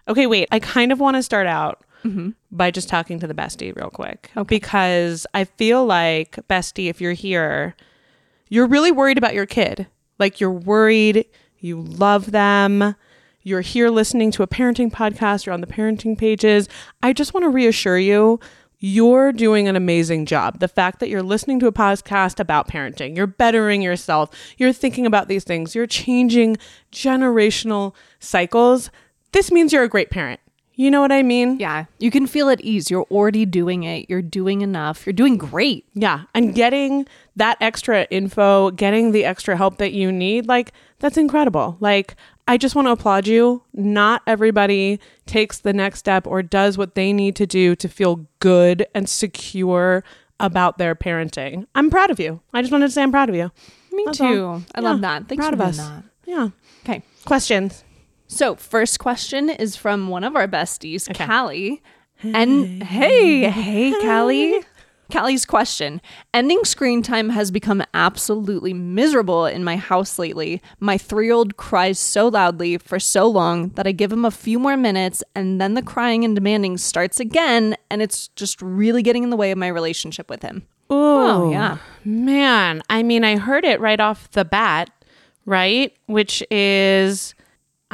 Okay, 0.08 0.26
wait. 0.26 0.48
I 0.52 0.58
kind 0.58 0.92
of 0.92 1.00
want 1.00 1.16
to 1.16 1.22
start 1.22 1.46
out 1.46 1.84
mm-hmm. 2.04 2.30
by 2.50 2.70
just 2.70 2.88
talking 2.88 3.18
to 3.20 3.26
the 3.26 3.34
bestie 3.34 3.74
real 3.74 3.90
quick. 3.90 4.30
Because 4.48 5.26
I 5.34 5.44
feel 5.44 5.84
like, 5.84 6.36
bestie, 6.48 6.88
if 6.88 7.00
you're 7.00 7.12
here, 7.12 7.74
you're 8.48 8.66
really 8.66 8.92
worried 8.92 9.18
about 9.18 9.34
your 9.34 9.46
kid. 9.46 9.86
Like 10.18 10.40
you're 10.40 10.50
worried, 10.50 11.26
you 11.58 11.80
love 11.80 12.30
them, 12.30 12.94
you're 13.42 13.62
here 13.62 13.88
listening 13.88 14.30
to 14.32 14.42
a 14.42 14.46
parenting 14.46 14.90
podcast, 14.92 15.46
you're 15.46 15.52
on 15.52 15.60
the 15.60 15.66
parenting 15.66 16.16
pages. 16.16 16.68
I 17.02 17.12
just 17.12 17.34
want 17.34 17.44
to 17.44 17.50
reassure 17.50 17.98
you. 17.98 18.40
You're 18.78 19.32
doing 19.32 19.66
an 19.66 19.76
amazing 19.76 20.26
job. 20.26 20.60
The 20.60 20.68
fact 20.68 21.00
that 21.00 21.08
you're 21.08 21.22
listening 21.22 21.58
to 21.60 21.66
a 21.66 21.72
podcast 21.72 22.38
about 22.38 22.68
parenting, 22.68 23.16
you're 23.16 23.26
bettering 23.26 23.80
yourself, 23.80 24.30
you're 24.58 24.74
thinking 24.74 25.06
about 25.06 25.28
these 25.28 25.44
things, 25.44 25.74
you're 25.74 25.86
changing 25.86 26.58
generational 26.92 27.94
cycles 28.18 28.90
this 29.34 29.52
means 29.52 29.72
you're 29.74 29.82
a 29.82 29.88
great 29.88 30.08
parent. 30.10 30.40
You 30.76 30.90
know 30.90 31.00
what 31.00 31.12
I 31.12 31.22
mean? 31.22 31.60
Yeah, 31.60 31.84
you 32.00 32.10
can 32.10 32.26
feel 32.26 32.48
at 32.48 32.60
ease. 32.62 32.90
You're 32.90 33.06
already 33.10 33.46
doing 33.46 33.84
it. 33.84 34.06
You're 34.08 34.22
doing 34.22 34.60
enough. 34.62 35.06
You're 35.06 35.12
doing 35.12 35.36
great. 35.36 35.84
Yeah. 35.94 36.22
And 36.34 36.52
getting 36.52 37.06
that 37.36 37.58
extra 37.60 38.08
info, 38.10 38.72
getting 38.72 39.12
the 39.12 39.24
extra 39.24 39.56
help 39.56 39.76
that 39.78 39.92
you 39.92 40.10
need, 40.10 40.48
like, 40.48 40.72
that's 40.98 41.16
incredible. 41.16 41.76
Like, 41.78 42.16
I 42.48 42.56
just 42.56 42.74
want 42.74 42.88
to 42.88 42.92
applaud 42.92 43.28
you. 43.28 43.62
Not 43.72 44.22
everybody 44.26 44.98
takes 45.26 45.58
the 45.60 45.72
next 45.72 46.00
step 46.00 46.26
or 46.26 46.42
does 46.42 46.76
what 46.76 46.96
they 46.96 47.12
need 47.12 47.36
to 47.36 47.46
do 47.46 47.76
to 47.76 47.88
feel 47.88 48.26
good 48.40 48.84
and 48.96 49.08
secure 49.08 50.02
about 50.40 50.78
their 50.78 50.96
parenting. 50.96 51.68
I'm 51.76 51.88
proud 51.88 52.10
of 52.10 52.18
you. 52.18 52.40
I 52.52 52.62
just 52.62 52.72
wanted 52.72 52.86
to 52.88 52.92
say 52.92 53.02
I'm 53.04 53.12
proud 53.12 53.28
of 53.28 53.36
you. 53.36 53.52
Me 53.92 54.02
That's 54.06 54.18
too. 54.18 54.44
all. 54.44 54.62
I 54.74 54.80
Yeah, 54.80 54.90
love 54.90 55.00
that. 55.02 55.28
Thanks 55.28 55.40
proud 55.40 55.56
for 55.56 55.62
of 55.62 55.68
us. 55.68 55.76
that. 55.78 56.02
Yeah. 56.26 56.48
Okay. 56.84 57.02
Questions. 57.24 57.84
So, 58.34 58.56
first 58.56 58.98
question 58.98 59.48
is 59.48 59.76
from 59.76 60.08
one 60.08 60.24
of 60.24 60.34
our 60.34 60.48
besties, 60.48 61.06
Callie. 61.16 61.80
And 62.20 62.82
hey, 62.82 63.48
hey, 63.48 63.92
Callie. 64.00 64.60
Callie's 65.12 65.44
question 65.44 66.00
Ending 66.32 66.64
screen 66.64 67.00
time 67.00 67.28
has 67.28 67.52
become 67.52 67.84
absolutely 67.94 68.72
miserable 68.74 69.46
in 69.46 69.62
my 69.62 69.76
house 69.76 70.18
lately. 70.18 70.60
My 70.80 70.98
three 70.98 71.26
year 71.26 71.34
old 71.34 71.56
cries 71.56 72.00
so 72.00 72.26
loudly 72.26 72.76
for 72.78 72.98
so 72.98 73.28
long 73.28 73.68
that 73.76 73.86
I 73.86 73.92
give 73.92 74.10
him 74.10 74.24
a 74.24 74.32
few 74.32 74.58
more 74.58 74.76
minutes 74.76 75.22
and 75.36 75.60
then 75.60 75.74
the 75.74 75.82
crying 75.82 76.24
and 76.24 76.34
demanding 76.34 76.76
starts 76.76 77.20
again, 77.20 77.76
and 77.88 78.02
it's 78.02 78.26
just 78.28 78.60
really 78.60 79.04
getting 79.04 79.22
in 79.22 79.30
the 79.30 79.36
way 79.36 79.52
of 79.52 79.58
my 79.58 79.68
relationship 79.68 80.28
with 80.28 80.42
him. 80.42 80.66
Oh, 80.90 81.52
yeah. 81.52 81.78
Man, 82.04 82.82
I 82.90 83.04
mean, 83.04 83.22
I 83.22 83.36
heard 83.36 83.64
it 83.64 83.78
right 83.78 84.00
off 84.00 84.28
the 84.32 84.44
bat, 84.44 84.90
right? 85.46 85.96
Which 86.06 86.42
is 86.50 87.36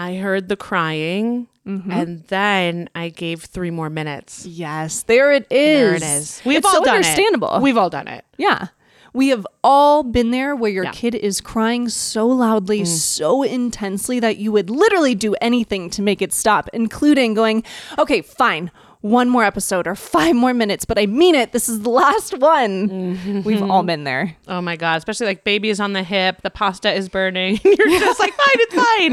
I 0.00 0.16
heard 0.16 0.48
the 0.48 0.56
crying 0.56 1.46
Mm-hmm. 1.68 1.90
and 1.92 2.24
then 2.28 2.88
I 2.94 3.10
gave 3.10 3.42
three 3.42 3.70
more 3.70 3.90
minutes. 3.90 4.46
Yes, 4.46 5.02
there 5.02 5.30
it 5.30 5.46
is. 5.50 5.78
There 5.78 5.94
it 5.94 6.02
is. 6.02 6.42
We've 6.44 6.56
It's 6.56 6.66
all 6.66 6.72
so 6.80 6.84
done 6.84 6.96
understandable. 6.96 7.54
it. 7.56 7.62
We've 7.62 7.76
all 7.76 7.90
done 7.90 8.08
it. 8.08 8.24
Yeah. 8.38 8.68
We 9.12 9.28
have 9.28 9.46
all 9.62 10.02
been 10.02 10.30
there 10.30 10.56
where 10.56 10.70
your 10.70 10.84
Yeah. 10.84 10.92
kid 10.92 11.14
is 11.14 11.40
crying 11.42 11.88
so 11.90 12.26
loudly, 12.26 12.86
so 12.86 13.42
intensely 13.42 14.18
that 14.20 14.38
you 14.38 14.50
would 14.52 14.70
literally 14.70 15.14
do 15.14 15.34
anything 15.42 15.90
to 15.90 16.02
make 16.02 16.22
it 16.22 16.32
stop, 16.32 16.68
including 16.72 17.34
going, 17.34 17.62
okay, 17.98 18.22
fine, 18.22 18.70
one 19.02 19.30
more 19.30 19.44
episode 19.44 19.86
or 19.86 19.94
five 19.94 20.36
more 20.36 20.52
minutes, 20.52 20.84
but 20.84 20.98
I 20.98 21.06
mean 21.06 21.34
it. 21.34 21.52
This 21.52 21.68
is 21.70 21.80
the 21.80 21.88
last 21.88 22.36
one. 22.38 23.42
We've 23.44 23.62
all 23.62 23.82
been 23.82 24.04
there. 24.04 24.36
Oh 24.46 24.60
my 24.60 24.76
god! 24.76 24.98
Especially 24.98 25.26
like 25.26 25.42
baby 25.42 25.70
is 25.70 25.80
on 25.80 25.94
the 25.94 26.02
hip, 26.02 26.42
the 26.42 26.50
pasta 26.50 26.92
is 26.92 27.08
burning. 27.08 27.58
You're 27.64 27.76
just 28.00 28.20
like, 28.20 28.34
fine, 28.34 28.56
it's 28.56 28.74
fine. 28.74 29.12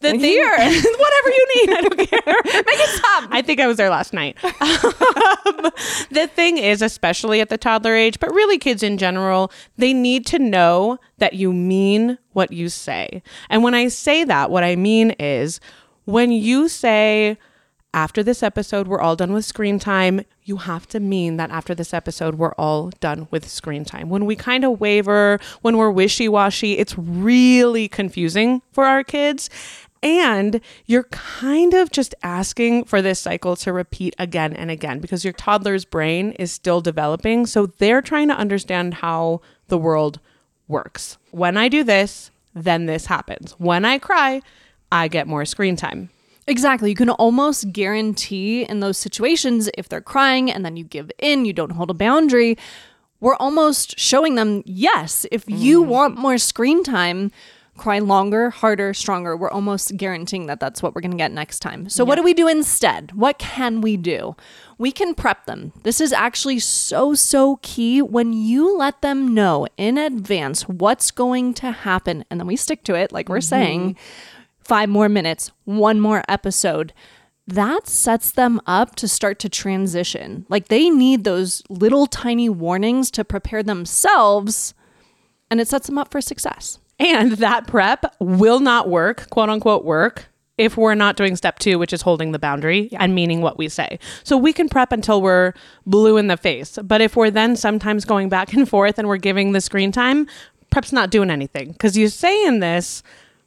The 0.00 0.10
thing, 0.10 0.20
Here. 0.20 0.50
whatever 0.58 1.28
you 1.28 1.46
need, 1.56 1.70
I 1.70 1.80
don't 1.82 1.96
care. 2.10 2.34
Make 2.44 2.64
it 2.66 2.88
stop. 2.96 3.28
I 3.30 3.42
think 3.42 3.60
I 3.60 3.66
was 3.66 3.76
there 3.76 3.90
last 3.90 4.12
night. 4.12 4.36
Um, 4.42 5.70
the 6.10 6.28
thing 6.34 6.58
is, 6.58 6.82
especially 6.82 7.40
at 7.40 7.50
the 7.50 7.58
toddler 7.58 7.94
age, 7.94 8.18
but 8.18 8.32
really 8.32 8.58
kids 8.58 8.82
in 8.82 8.98
general, 8.98 9.52
they 9.76 9.92
need 9.92 10.26
to 10.26 10.38
know 10.38 10.98
that 11.18 11.34
you 11.34 11.52
mean 11.52 12.18
what 12.32 12.52
you 12.52 12.68
say. 12.68 13.22
And 13.48 13.62
when 13.62 13.74
I 13.74 13.88
say 13.88 14.24
that, 14.24 14.50
what 14.50 14.64
I 14.64 14.74
mean 14.74 15.10
is 15.20 15.60
when 16.06 16.32
you 16.32 16.68
say 16.68 17.38
after 17.92 18.22
this 18.22 18.42
episode, 18.42 18.86
we're 18.86 19.00
all 19.00 19.16
done 19.16 19.32
with 19.32 19.44
screen 19.44 19.78
time. 19.78 20.24
You 20.44 20.58
have 20.58 20.86
to 20.88 21.00
mean 21.00 21.36
that 21.38 21.50
after 21.50 21.74
this 21.74 21.92
episode, 21.92 22.36
we're 22.36 22.54
all 22.54 22.90
done 23.00 23.26
with 23.30 23.48
screen 23.48 23.84
time. 23.84 24.08
When 24.08 24.26
we 24.26 24.36
kind 24.36 24.64
of 24.64 24.80
waver, 24.80 25.40
when 25.62 25.76
we're 25.76 25.90
wishy 25.90 26.28
washy, 26.28 26.78
it's 26.78 26.96
really 26.96 27.88
confusing 27.88 28.62
for 28.72 28.84
our 28.84 29.02
kids. 29.02 29.50
And 30.02 30.60
you're 30.86 31.04
kind 31.04 31.74
of 31.74 31.90
just 31.90 32.14
asking 32.22 32.84
for 32.84 33.02
this 33.02 33.18
cycle 33.18 33.56
to 33.56 33.72
repeat 33.72 34.14
again 34.18 34.54
and 34.54 34.70
again 34.70 35.00
because 35.00 35.24
your 35.24 35.34
toddler's 35.34 35.84
brain 35.84 36.32
is 36.32 36.52
still 36.52 36.80
developing. 36.80 37.44
So 37.44 37.66
they're 37.66 38.00
trying 38.00 38.28
to 38.28 38.34
understand 38.34 38.94
how 38.94 39.42
the 39.68 39.78
world 39.78 40.20
works. 40.68 41.18
When 41.32 41.56
I 41.56 41.68
do 41.68 41.84
this, 41.84 42.30
then 42.54 42.86
this 42.86 43.06
happens. 43.06 43.52
When 43.58 43.84
I 43.84 43.98
cry, 43.98 44.40
I 44.90 45.08
get 45.08 45.26
more 45.26 45.44
screen 45.44 45.76
time. 45.76 46.08
Exactly. 46.46 46.90
You 46.90 46.96
can 46.96 47.10
almost 47.10 47.72
guarantee 47.72 48.64
in 48.64 48.80
those 48.80 48.98
situations 48.98 49.68
if 49.76 49.88
they're 49.88 50.00
crying 50.00 50.50
and 50.50 50.64
then 50.64 50.76
you 50.76 50.84
give 50.84 51.10
in, 51.18 51.44
you 51.44 51.52
don't 51.52 51.72
hold 51.72 51.90
a 51.90 51.94
boundary, 51.94 52.56
we're 53.20 53.36
almost 53.36 53.98
showing 53.98 54.34
them 54.34 54.62
yes, 54.64 55.26
if 55.30 55.44
you 55.46 55.84
mm. 55.84 55.88
want 55.88 56.18
more 56.18 56.38
screen 56.38 56.82
time, 56.82 57.30
cry 57.76 57.98
longer, 57.98 58.50
harder, 58.50 58.92
stronger. 58.92 59.36
We're 59.36 59.50
almost 59.50 59.96
guaranteeing 59.96 60.46
that 60.46 60.60
that's 60.60 60.82
what 60.82 60.94
we're 60.94 61.00
going 61.00 61.12
to 61.12 61.16
get 61.16 61.32
next 61.32 61.60
time. 61.60 61.88
So, 61.88 62.04
what 62.04 62.16
do 62.16 62.22
we 62.22 62.34
do 62.34 62.48
instead? 62.48 63.12
What 63.12 63.38
can 63.38 63.80
we 63.80 63.96
do? 63.96 64.36
We 64.78 64.92
can 64.92 65.14
prep 65.14 65.46
them. 65.46 65.72
This 65.82 66.00
is 66.00 66.12
actually 66.12 66.58
so, 66.58 67.14
so 67.14 67.58
key 67.62 68.02
when 68.02 68.32
you 68.32 68.76
let 68.76 69.02
them 69.02 69.34
know 69.34 69.66
in 69.76 69.98
advance 69.98 70.68
what's 70.68 71.10
going 71.10 71.54
to 71.54 71.70
happen 71.70 72.24
and 72.30 72.40
then 72.40 72.46
we 72.46 72.56
stick 72.56 72.84
to 72.84 72.94
it, 72.94 73.12
like 73.12 73.28
we're 73.28 73.40
saying 73.40 73.94
mm-hmm. 73.94 74.39
Five 74.70 74.88
more 74.88 75.08
minutes, 75.08 75.50
one 75.64 75.98
more 75.98 76.22
episode. 76.28 76.92
That 77.44 77.88
sets 77.88 78.30
them 78.30 78.60
up 78.66 78.94
to 78.96 79.08
start 79.08 79.40
to 79.40 79.48
transition. 79.48 80.46
Like 80.48 80.68
they 80.68 80.88
need 80.88 81.24
those 81.24 81.64
little 81.68 82.06
tiny 82.06 82.48
warnings 82.48 83.10
to 83.12 83.24
prepare 83.24 83.64
themselves, 83.64 84.72
and 85.50 85.60
it 85.60 85.66
sets 85.66 85.88
them 85.88 85.98
up 85.98 86.12
for 86.12 86.20
success. 86.20 86.78
And 87.00 87.32
that 87.32 87.66
prep 87.66 88.14
will 88.20 88.60
not 88.60 88.88
work, 88.88 89.28
quote 89.30 89.48
unquote, 89.48 89.84
work 89.84 90.28
if 90.56 90.76
we're 90.76 90.94
not 90.94 91.16
doing 91.16 91.34
step 91.34 91.58
two, 91.58 91.76
which 91.76 91.92
is 91.92 92.02
holding 92.02 92.30
the 92.30 92.38
boundary 92.38 92.90
and 92.92 93.12
meaning 93.12 93.40
what 93.42 93.58
we 93.58 93.68
say. 93.68 93.98
So 94.22 94.36
we 94.36 94.52
can 94.52 94.68
prep 94.68 94.92
until 94.92 95.20
we're 95.20 95.52
blue 95.84 96.16
in 96.16 96.28
the 96.28 96.36
face. 96.36 96.78
But 96.80 97.00
if 97.00 97.16
we're 97.16 97.32
then 97.32 97.56
sometimes 97.56 98.04
going 98.04 98.28
back 98.28 98.52
and 98.52 98.68
forth 98.68 99.00
and 99.00 99.08
we're 99.08 99.16
giving 99.16 99.50
the 99.50 99.60
screen 99.60 99.90
time, 99.90 100.28
prep's 100.70 100.92
not 100.92 101.10
doing 101.10 101.28
anything 101.28 101.72
because 101.72 101.98
you're 101.98 102.08
saying 102.08 102.60
this, 102.60 103.02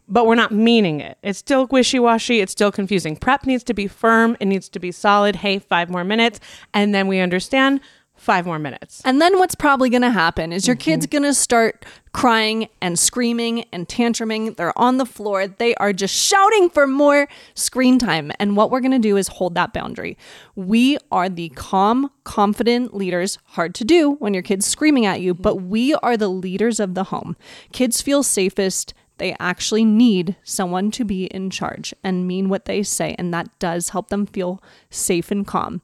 but 0.08 0.26
we're 0.26 0.36
not 0.36 0.52
meaning 0.52 1.00
it. 1.00 1.18
It's 1.24 1.40
still 1.40 1.68
wishy 1.68 2.00
washy. 2.00 2.42
It's 2.42 2.52
still 2.52 2.72
confusing. 2.72 3.16
Prep 3.16 3.46
needs 3.46 3.64
to 3.66 3.74
be 3.74 3.88
firm. 3.88 4.38
It 4.40 4.46
needs 4.46 4.70
to 4.70 4.80
be 4.80 4.92
solid. 4.92 5.38
Hey, 5.38 5.60
five 5.60 5.90
more 5.90 6.04
minutes. 6.04 6.40
And 6.74 6.94
then 6.94 7.08
we 7.08 7.20
understand 7.20 7.82
five 8.16 8.46
more 8.46 8.60
minutes. 8.60 9.02
And 9.04 9.20
then 9.22 9.38
what's 9.38 9.56
probably 9.56 9.90
going 9.90 10.02
to 10.02 10.10
happen 10.10 10.54
is 10.54 10.66
your 10.68 10.76
mm-hmm. 10.76 10.92
kid's 10.92 11.06
going 11.08 11.24
to 11.24 11.34
start 11.34 11.86
crying 12.14 12.70
and 12.82 12.98
screaming 12.98 13.66
and 13.74 13.88
tantruming. 13.88 14.56
They're 14.56 14.78
on 14.78 14.98
the 14.98 15.06
floor. 15.06 15.48
They 15.48 15.76
are 15.76 15.92
just 15.92 16.16
shouting 16.16 16.70
for 16.70 16.88
more 16.88 17.28
screen 17.56 18.00
time. 18.00 18.32
And 18.40 18.56
what 18.56 18.72
we're 18.72 18.82
going 18.82 18.92
to 18.92 19.00
do 19.00 19.18
is 19.18 19.28
hold 19.28 19.56
that 19.56 19.74
boundary. 19.74 20.18
We 20.56 20.98
are 21.12 21.28
the 21.28 21.50
calm, 21.50 22.12
confident 22.24 22.96
leaders. 22.96 23.40
Hard 23.46 23.76
to 23.76 23.84
do 23.84 24.12
when 24.14 24.34
your 24.34 24.44
kid's 24.44 24.66
screaming 24.66 25.06
at 25.06 25.22
you, 25.22 25.34
but 25.34 25.56
we 25.56 25.94
are 25.96 26.16
the 26.16 26.30
leaders 26.30 26.80
of 26.80 26.94
the 26.94 27.06
home. 27.06 27.36
Kids 27.72 28.02
feel 28.02 28.24
safest. 28.24 28.94
They 29.24 29.38
actually 29.40 29.86
need 29.86 30.36
someone 30.44 30.92
to 30.92 31.06
be 31.06 31.28
in 31.28 31.50
charge 31.50 31.94
and 32.04 32.28
mean 32.28 32.50
what 32.50 32.66
they 32.66 32.84
say. 32.84 33.16
And 33.18 33.34
that 33.34 33.58
does 33.58 33.92
help 33.92 34.10
them 34.10 34.26
feel 34.26 34.62
safe 34.90 35.32
and 35.32 35.48
calm. 35.48 35.82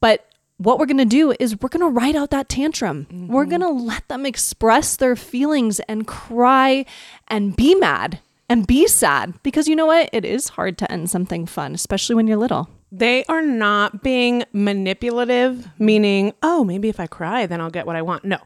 But 0.00 0.26
what 0.56 0.78
we're 0.78 0.86
going 0.86 0.96
to 0.96 1.04
do 1.04 1.34
is 1.38 1.60
we're 1.60 1.68
going 1.68 1.84
to 1.84 1.94
write 1.94 2.16
out 2.16 2.30
that 2.30 2.48
tantrum. 2.48 3.06
We're 3.28 3.42
mm-hmm. 3.42 3.50
going 3.50 3.60
to 3.60 3.84
let 3.84 4.08
them 4.08 4.24
express 4.24 4.96
their 4.96 5.16
feelings 5.16 5.80
and 5.80 6.06
cry 6.06 6.86
and 7.28 7.54
be 7.54 7.74
mad 7.74 8.20
and 8.48 8.66
be 8.66 8.86
sad 8.86 9.34
because 9.42 9.68
you 9.68 9.76
know 9.76 9.84
what? 9.84 10.08
It 10.10 10.24
is 10.24 10.48
hard 10.48 10.78
to 10.78 10.90
end 10.90 11.10
something 11.10 11.44
fun, 11.44 11.74
especially 11.74 12.14
when 12.14 12.26
you're 12.26 12.38
little. 12.38 12.70
They 12.90 13.22
are 13.26 13.42
not 13.42 14.02
being 14.02 14.44
manipulative, 14.54 15.68
meaning, 15.78 16.32
oh, 16.42 16.64
maybe 16.64 16.88
if 16.88 16.98
I 16.98 17.06
cry, 17.06 17.44
then 17.44 17.60
I'll 17.60 17.68
get 17.68 17.86
what 17.86 17.96
I 17.96 18.00
want. 18.00 18.24
No. 18.24 18.38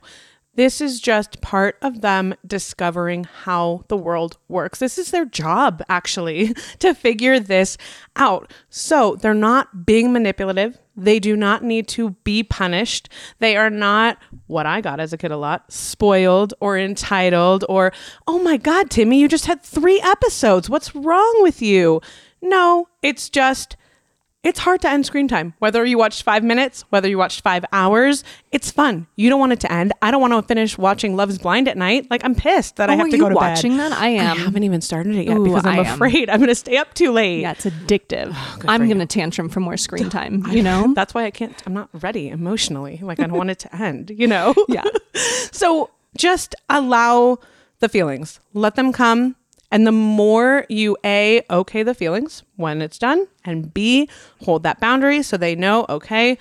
This 0.54 0.82
is 0.82 1.00
just 1.00 1.40
part 1.40 1.78
of 1.80 2.02
them 2.02 2.34
discovering 2.46 3.24
how 3.24 3.84
the 3.88 3.96
world 3.96 4.36
works. 4.48 4.80
This 4.80 4.98
is 4.98 5.10
their 5.10 5.24
job, 5.24 5.82
actually, 5.88 6.54
to 6.80 6.94
figure 6.94 7.40
this 7.40 7.78
out. 8.16 8.52
So 8.68 9.16
they're 9.16 9.32
not 9.32 9.86
being 9.86 10.12
manipulative. 10.12 10.78
They 10.94 11.18
do 11.18 11.36
not 11.36 11.64
need 11.64 11.88
to 11.88 12.10
be 12.22 12.42
punished. 12.42 13.08
They 13.38 13.56
are 13.56 13.70
not 13.70 14.18
what 14.46 14.66
I 14.66 14.82
got 14.82 15.00
as 15.00 15.14
a 15.14 15.18
kid 15.18 15.30
a 15.30 15.38
lot 15.38 15.72
spoiled 15.72 16.52
or 16.60 16.78
entitled 16.78 17.64
or, 17.68 17.92
oh 18.26 18.38
my 18.38 18.58
God, 18.58 18.90
Timmy, 18.90 19.18
you 19.20 19.28
just 19.28 19.46
had 19.46 19.62
three 19.62 20.02
episodes. 20.02 20.68
What's 20.68 20.94
wrong 20.94 21.42
with 21.42 21.62
you? 21.62 22.02
No, 22.42 22.88
it's 23.00 23.30
just 23.30 23.76
it's 24.44 24.58
hard 24.58 24.80
to 24.82 24.88
end 24.88 25.06
screen 25.06 25.28
time. 25.28 25.54
Whether 25.60 25.84
you 25.84 25.98
watched 25.98 26.24
five 26.24 26.42
minutes, 26.42 26.82
whether 26.90 27.08
you 27.08 27.16
watched 27.16 27.42
five 27.42 27.64
hours, 27.72 28.24
it's 28.50 28.70
fun. 28.72 29.06
You 29.14 29.30
don't 29.30 29.38
want 29.38 29.52
it 29.52 29.60
to 29.60 29.72
end. 29.72 29.92
I 30.02 30.10
don't 30.10 30.20
want 30.20 30.32
to 30.32 30.42
finish 30.42 30.76
watching 30.76 31.14
Love's 31.14 31.38
Blind 31.38 31.68
at 31.68 31.76
night. 31.76 32.10
Like 32.10 32.24
I'm 32.24 32.34
pissed 32.34 32.76
that 32.76 32.90
I 32.90 32.94
Oh, 32.94 32.98
have 32.98 33.10
to 33.10 33.18
go 33.18 33.28
to 33.28 33.34
watching 33.36 33.76
bed. 33.76 33.92
that? 33.92 34.00
I 34.00 34.08
am. 34.08 34.36
I 34.36 34.40
haven't 34.40 34.64
even 34.64 34.80
started 34.80 35.14
it 35.14 35.26
yet 35.28 35.36
Ooh, 35.36 35.44
because 35.44 35.64
I'm 35.64 35.78
I 35.78 35.84
am. 35.84 35.94
afraid 35.94 36.28
I'm 36.28 36.38
going 36.38 36.48
to 36.48 36.54
stay 36.56 36.76
up 36.76 36.92
too 36.94 37.12
late. 37.12 37.42
Yeah, 37.42 37.52
it's 37.52 37.66
addictive. 37.66 38.34
good 38.58 38.68
I'm 38.68 38.86
going 38.86 38.98
to 38.98 39.06
tantrum 39.06 39.48
for 39.48 39.60
more 39.60 39.76
screen 39.76 40.10
time, 40.10 40.44
you 40.48 40.62
know? 40.62 40.92
That's 40.94 41.14
why 41.14 41.24
I 41.24 41.30
can't. 41.30 41.60
I'm 41.64 41.74
not 41.74 41.88
ready 42.02 42.28
emotionally. 42.28 42.98
Like 43.02 43.20
I 43.20 43.26
don't 43.28 43.36
want 43.38 43.50
it 43.50 43.60
to 43.60 43.76
end. 43.76 44.10
You 44.10 44.26
know. 44.26 44.54
Yeah. 44.68 44.82
So 45.52 45.90
just 46.16 46.54
allow 46.68 47.38
the 47.80 47.88
feelings. 47.88 48.40
Let 48.54 48.74
them 48.74 48.92
come. 48.92 49.36
And 49.72 49.86
the 49.86 49.92
more 49.92 50.66
you 50.68 50.96
A, 51.04 51.42
okay 51.50 51.82
the 51.82 51.94
feelings 51.94 52.44
when 52.56 52.82
it's 52.82 52.98
done, 52.98 53.26
and 53.44 53.72
B, 53.72 54.08
hold 54.44 54.62
that 54.62 54.78
boundary 54.78 55.22
so 55.22 55.36
they 55.36 55.56
know, 55.56 55.86
okay, 55.88 56.38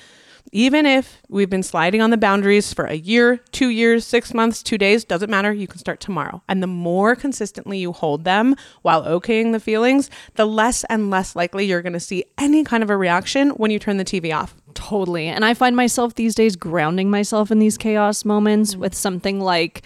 even 0.51 0.85
if 0.85 1.21
we've 1.29 1.49
been 1.49 1.63
sliding 1.63 2.01
on 2.01 2.09
the 2.09 2.17
boundaries 2.17 2.73
for 2.73 2.85
a 2.85 2.95
year, 2.95 3.37
two 3.51 3.69
years, 3.69 4.05
six 4.05 4.33
months, 4.33 4.61
two 4.61 4.77
days, 4.77 5.05
doesn't 5.05 5.29
matter, 5.29 5.53
you 5.53 5.65
can 5.65 5.79
start 5.79 6.01
tomorrow. 6.01 6.43
And 6.49 6.61
the 6.61 6.67
more 6.67 7.15
consistently 7.15 7.77
you 7.77 7.93
hold 7.93 8.25
them 8.25 8.55
while 8.81 9.03
okaying 9.03 9.53
the 9.53 9.61
feelings, 9.61 10.09
the 10.35 10.45
less 10.45 10.83
and 10.85 11.09
less 11.09 11.33
likely 11.33 11.65
you're 11.65 11.81
going 11.81 11.93
to 11.93 12.01
see 12.01 12.25
any 12.37 12.65
kind 12.65 12.83
of 12.83 12.89
a 12.89 12.97
reaction 12.97 13.51
when 13.51 13.71
you 13.71 13.79
turn 13.79 13.95
the 13.95 14.03
TV 14.03 14.35
off. 14.35 14.55
Totally. 14.73 15.27
And 15.27 15.45
I 15.45 15.53
find 15.53 15.75
myself 15.75 16.15
these 16.15 16.35
days 16.35 16.57
grounding 16.57 17.09
myself 17.09 17.49
in 17.49 17.59
these 17.59 17.77
chaos 17.77 18.25
moments 18.25 18.75
mm. 18.75 18.79
with 18.79 18.93
something 18.93 19.39
like 19.39 19.83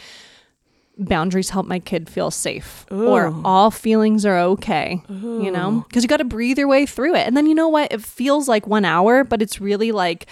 boundaries 0.97 1.49
help 1.49 1.65
my 1.65 1.79
kid 1.79 2.09
feel 2.09 2.31
safe 2.31 2.85
or 2.91 3.33
all 3.43 3.71
feelings 3.71 4.25
are 4.25 4.37
okay, 4.39 5.01
you 5.09 5.51
know? 5.51 5.85
Because 5.87 6.03
you 6.03 6.07
got 6.07 6.17
to 6.17 6.23
breathe 6.25 6.57
your 6.57 6.67
way 6.67 6.85
through 6.85 7.15
it. 7.15 7.27
And 7.27 7.35
then 7.35 7.45
you 7.47 7.55
know 7.55 7.67
what? 7.67 7.91
It 7.91 8.01
feels 8.01 8.47
like 8.47 8.65
one 8.67 8.85
hour, 8.85 9.23
but 9.23 9.41
it's 9.41 9.59
really 9.59 9.91
like 9.91 10.27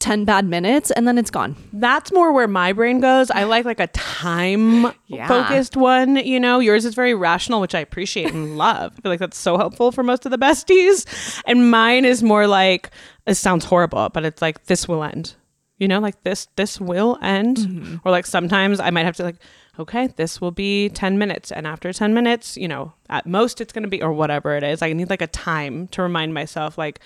10 0.00 0.24
bad 0.24 0.46
minutes 0.46 0.90
and 0.90 1.06
then 1.06 1.18
it's 1.18 1.30
gone. 1.30 1.54
That's 1.74 2.10
more 2.10 2.32
where 2.32 2.48
my 2.48 2.72
brain 2.72 3.00
goes. 3.00 3.30
I 3.30 3.44
like 3.44 3.66
like 3.66 3.80
a 3.80 3.86
time 3.88 4.92
Yeah. 5.06 5.28
focused 5.28 5.76
one, 5.76 6.16
you 6.16 6.40
know. 6.40 6.58
Yours 6.58 6.84
is 6.86 6.94
very 6.94 7.14
rational, 7.14 7.60
which 7.60 7.74
I 7.74 7.80
appreciate 7.80 8.32
and 8.32 8.56
love. 8.56 8.94
I 8.96 9.00
feel 9.02 9.12
like 9.12 9.20
that's 9.20 9.36
so 9.36 9.58
helpful 9.58 9.92
for 9.92 10.02
most 10.02 10.24
of 10.24 10.32
the 10.32 10.38
besties. 10.38 11.04
And 11.46 11.70
mine 11.70 12.04
is 12.06 12.22
more 12.22 12.46
like 12.46 12.90
it 13.26 13.34
sounds 13.34 13.64
horrible, 13.66 14.08
but 14.08 14.24
it's 14.24 14.40
like 14.40 14.64
this 14.64 14.88
will 14.88 15.04
end. 15.04 15.34
You 15.78 15.86
know, 15.88 15.98
like 16.00 16.22
this 16.24 16.48
this 16.56 16.80
will 16.80 17.18
end. 17.20 17.58
Mm-hmm. 17.58 17.96
Or 18.04 18.10
like 18.10 18.24
sometimes 18.26 18.80
I 18.80 18.88
might 18.90 19.04
have 19.04 19.16
to 19.16 19.22
like 19.24 19.36
okay, 19.80 20.08
this 20.16 20.40
will 20.40 20.50
be 20.52 20.88
10 20.90 21.18
minutes 21.18 21.50
and 21.50 21.66
after 21.66 21.92
10 21.92 22.14
minutes, 22.14 22.56
you 22.56 22.68
know, 22.68 22.92
at 23.08 23.26
most 23.26 23.60
it's 23.60 23.72
going 23.72 23.82
to 23.82 23.88
be 23.88 24.02
or 24.02 24.12
whatever 24.12 24.56
it 24.56 24.62
is. 24.62 24.82
I 24.82 24.92
need 24.92 25.10
like 25.10 25.22
a 25.22 25.26
time 25.26 25.88
to 25.88 26.02
remind 26.02 26.32
myself 26.34 26.78
like 26.78 27.00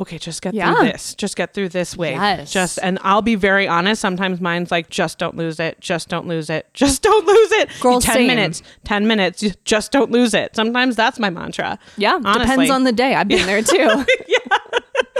okay, 0.00 0.16
just 0.16 0.40
get 0.40 0.54
Yeah. 0.54 0.74
through 0.74 0.86
this. 0.92 1.14
Just 1.14 1.36
get 1.36 1.52
through 1.52 1.68
this 1.68 1.94
wave. 1.94 2.14
Yes. 2.16 2.50
Just 2.50 2.78
and 2.82 2.98
I'll 3.02 3.20
be 3.20 3.34
very 3.34 3.68
honest. 3.68 4.00
Sometimes 4.00 4.40
mine's 4.40 4.70
like, 4.70 4.88
just 4.88 5.18
don't 5.18 5.36
lose 5.36 5.60
it. 5.60 5.78
Just 5.80 6.08
don't 6.08 6.26
lose 6.26 6.48
it. 6.48 6.68
Just 6.74 7.02
don't 7.02 7.26
lose 7.26 7.52
it. 7.52 7.68
Girl, 7.80 8.00
ten 8.00 8.14
same. 8.14 8.26
minutes. 8.26 8.62
Ten 8.84 9.06
minutes. 9.06 9.44
Just 9.66 9.92
don't 9.92 10.10
lose 10.10 10.32
it. 10.32 10.56
Sometimes 10.56 10.96
that's 10.96 11.18
my 11.18 11.28
mantra. 11.28 11.78
Yeah, 11.98 12.14
Honestly. 12.24 12.40
depends 12.40 12.70
on 12.70 12.84
the 12.84 12.92
day. 12.92 13.14
I've 13.14 13.28
been 13.28 13.44
there 13.46 13.60
too. 13.62 14.04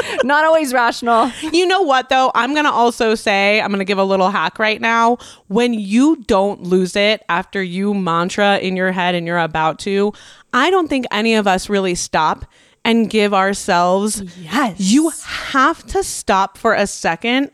Not 0.24 0.44
always 0.44 0.72
rational. 0.72 1.30
You 1.52 1.66
know 1.66 1.82
what 1.82 2.08
though? 2.08 2.30
I'm 2.34 2.54
gonna 2.54 2.70
also 2.70 3.14
say 3.14 3.60
I'm 3.60 3.70
gonna 3.70 3.84
give 3.84 3.98
a 3.98 4.04
little 4.04 4.30
hack 4.30 4.58
right 4.58 4.80
now. 4.80 5.18
When 5.48 5.72
you 5.74 6.16
don't 6.26 6.62
lose 6.62 6.96
it 6.96 7.22
after 7.28 7.62
you 7.62 7.94
mantra 7.94 8.58
in 8.58 8.76
your 8.76 8.92
head 8.92 9.14
and 9.14 9.26
you're 9.26 9.38
about 9.38 9.78
to, 9.80 10.12
I 10.52 10.70
don't 10.70 10.88
think 10.88 11.06
any 11.10 11.34
of 11.34 11.46
us 11.46 11.68
really 11.68 11.94
stop 11.94 12.44
and 12.84 13.10
give 13.10 13.34
ourselves 13.34 14.22
Yes. 14.38 14.80
You 14.80 15.10
have 15.24 15.86
to 15.88 16.02
stop 16.02 16.56
for 16.56 16.74
a 16.74 16.86
second 16.86 17.50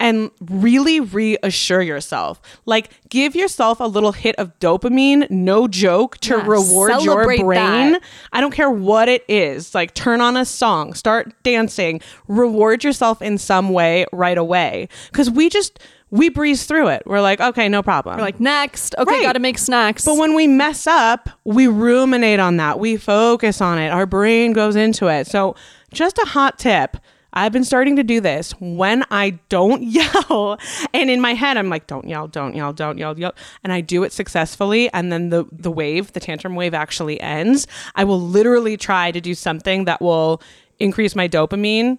and 0.00 0.30
really 0.40 0.98
reassure 1.00 1.80
yourself. 1.80 2.40
Like, 2.66 2.90
give 3.08 3.34
yourself 3.36 3.78
a 3.80 3.84
little 3.86 4.12
hit 4.12 4.34
of 4.36 4.58
dopamine, 4.58 5.30
no 5.30 5.68
joke, 5.68 6.18
to 6.18 6.36
Yeah, 6.36 6.46
reward 6.46 7.02
your 7.02 7.24
brain. 7.24 7.92
that. 7.92 8.02
I 8.32 8.40
don't 8.40 8.52
care 8.52 8.70
what 8.70 9.08
it 9.08 9.24
is. 9.28 9.74
Like, 9.74 9.94
turn 9.94 10.20
on 10.20 10.36
a 10.36 10.44
song, 10.44 10.94
start 10.94 11.32
dancing, 11.44 12.00
reward 12.26 12.82
yourself 12.84 13.22
in 13.22 13.38
some 13.38 13.70
way 13.70 14.04
right 14.12 14.36
away. 14.36 14.88
Because 15.12 15.30
we 15.30 15.48
just, 15.48 15.78
we 16.10 16.28
breeze 16.28 16.66
through 16.66 16.88
it. 16.88 17.04
We're 17.06 17.20
like, 17.22 17.40
okay, 17.40 17.68
no 17.68 17.82
problem. 17.82 18.16
We're 18.16 18.22
like, 18.22 18.40
next. 18.40 18.94
Okay, 18.98 19.10
Right. 19.14 19.22
got 19.22 19.32
to 19.34 19.38
make 19.40 19.58
snacks. 19.58 20.04
But 20.04 20.16
when 20.18 20.34
we 20.34 20.48
mess 20.48 20.86
up, 20.88 21.30
we 21.44 21.68
ruminate 21.68 22.40
on 22.40 22.56
that. 22.56 22.80
We 22.80 22.96
focus 22.96 23.60
on 23.60 23.78
it. 23.78 23.88
Our 23.90 24.06
brain 24.06 24.52
goes 24.54 24.74
into 24.76 25.06
it. 25.06 25.28
So, 25.28 25.54
just 25.92 26.18
a 26.18 26.26
hot 26.26 26.58
tip. 26.58 26.96
I've 27.34 27.52
been 27.52 27.64
starting 27.64 27.96
to 27.96 28.04
do 28.04 28.20
this 28.20 28.52
when 28.60 29.04
I 29.10 29.30
don't 29.48 29.82
yell. 30.30 30.58
And 30.92 31.10
in 31.10 31.20
my 31.20 31.34
head, 31.34 31.56
I'm 31.56 31.68
like, 31.68 31.86
don't 31.86 32.08
yell, 32.08 32.28
don't 32.28 32.54
yell, 32.54 32.72
don't 32.72 32.96
yell, 32.96 33.18
yell. 33.18 33.34
And 33.62 33.72
I 33.72 33.80
do 33.80 34.04
it 34.04 34.12
successfully. 34.12 34.90
And 34.92 35.12
then 35.12 35.28
the, 35.30 35.44
the 35.52 35.70
wave, 35.70 36.12
the 36.12 36.20
tantrum 36.20 36.54
wave 36.54 36.74
actually 36.74 37.20
ends. 37.20 37.66
I 37.94 38.04
will 38.04 38.20
literally 38.20 38.76
try 38.76 39.10
to 39.10 39.20
do 39.20 39.34
something 39.34 39.84
that 39.84 40.00
will 40.00 40.40
increase 40.78 41.14
my 41.14 41.28
dopamine. 41.28 41.98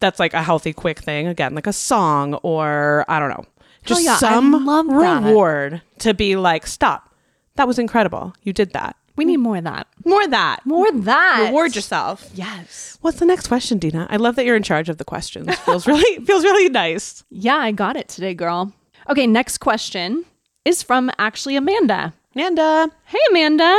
That's 0.00 0.20
like 0.20 0.34
a 0.34 0.42
healthy, 0.42 0.72
quick 0.72 0.98
thing. 1.00 1.26
Again, 1.26 1.54
like 1.54 1.66
a 1.66 1.72
song 1.72 2.34
or 2.42 3.04
I 3.08 3.18
don't 3.18 3.30
know. 3.30 3.44
Just 3.84 4.04
yeah, 4.04 4.16
some 4.16 4.66
reward 4.90 5.82
to 5.98 6.14
be 6.14 6.36
like, 6.36 6.66
stop. 6.66 7.14
That 7.56 7.66
was 7.66 7.78
incredible. 7.78 8.34
You 8.42 8.52
did 8.52 8.72
that. 8.72 8.96
We 9.16 9.24
need 9.24 9.36
more 9.38 9.56
of 9.58 9.64
that. 9.64 9.86
More 10.04 10.22
of 10.24 10.30
that. 10.30 10.64
More 10.66 10.88
of 10.88 11.04
that. 11.04 11.44
Reward 11.46 11.74
yourself. 11.76 12.28
Yes. 12.34 12.98
What's 13.00 13.18
the 13.20 13.26
next 13.26 13.46
question, 13.48 13.78
Deena? 13.78 14.06
I 14.10 14.16
love 14.16 14.34
that 14.36 14.44
you're 14.44 14.56
in 14.56 14.62
charge 14.62 14.88
of 14.88 14.98
the 14.98 15.04
questions. 15.04 15.54
Feels 15.60 15.86
really 15.86 16.24
feels 16.26 16.42
really 16.44 16.68
nice. 16.68 17.22
Yeah, 17.30 17.56
I 17.56 17.70
got 17.72 17.96
it 17.96 18.08
today, 18.08 18.34
girl. 18.34 18.72
Okay, 19.08 19.26
next 19.26 19.58
question 19.58 20.24
is 20.64 20.82
from 20.82 21.10
actually 21.18 21.56
Amanda. 21.56 22.14
Amanda. 22.34 22.90
Hey, 23.04 23.18
Amanda. 23.30 23.72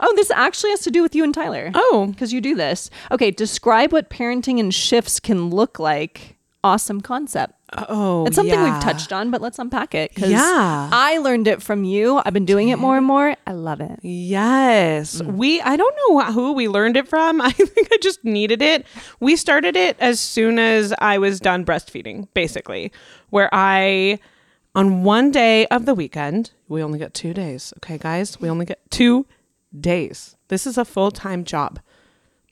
Oh, 0.00 0.12
this 0.16 0.30
actually 0.32 0.70
has 0.70 0.80
to 0.80 0.90
do 0.90 1.02
with 1.02 1.14
you 1.14 1.22
and 1.22 1.32
Tyler. 1.32 1.70
Oh. 1.74 2.08
because 2.10 2.32
you 2.32 2.40
do 2.40 2.56
this. 2.56 2.90
Okay, 3.12 3.30
describe 3.30 3.92
what 3.92 4.10
parenting 4.10 4.58
and 4.58 4.74
shifts 4.74 5.20
can 5.20 5.50
look 5.50 5.78
like. 5.78 6.36
Awesome 6.64 7.00
concept. 7.00 7.54
Oh. 7.76 8.26
It's 8.26 8.36
something 8.36 8.54
yeah. 8.54 8.72
we've 8.74 8.82
touched 8.82 9.12
on, 9.12 9.30
but 9.30 9.40
let's 9.40 9.58
unpack 9.58 9.94
it. 9.94 10.14
'cause 10.14 10.30
Yeah. 10.30 10.88
I 10.92 11.18
learned 11.18 11.46
it 11.48 11.62
from 11.62 11.84
you. 11.84 12.20
I've 12.24 12.32
been 12.34 12.44
doing 12.44 12.68
it 12.68 12.78
more 12.78 12.96
and 12.96 13.06
more. 13.06 13.34
I 13.46 13.52
love 13.52 13.80
it. 13.80 13.98
Yes. 14.02 15.20
Mm. 15.22 15.36
We 15.36 15.60
I 15.62 15.76
don't 15.76 15.94
know 16.08 16.22
who 16.32 16.52
we 16.52 16.68
learned 16.68 16.96
it 16.96 17.08
from. 17.08 17.40
I 17.40 17.50
think 17.50 17.88
I 17.92 17.96
just 18.02 18.24
needed 18.24 18.62
it. 18.62 18.86
We 19.20 19.36
started 19.36 19.76
it 19.76 19.96
as 20.00 20.20
soon 20.20 20.58
as 20.58 20.92
I 20.98 21.18
was 21.18 21.40
done 21.40 21.64
breastfeeding, 21.64 22.28
basically, 22.34 22.92
where 23.30 23.48
I 23.52 24.18
on 24.74 25.02
one 25.04 25.30
day 25.30 25.66
of 25.66 25.84
the 25.84 25.94
weekend, 25.94 26.50
we 26.68 26.82
only 26.82 26.98
get 26.98 27.12
2 27.12 27.34
days. 27.34 27.74
Okay, 27.78 27.98
guys? 27.98 28.40
We 28.40 28.48
only 28.48 28.64
get 28.64 28.80
2 28.90 29.26
days. 29.78 30.34
This 30.48 30.66
is 30.66 30.78
a 30.78 30.84
full 30.84 31.10
time 31.10 31.44
job. 31.44 31.78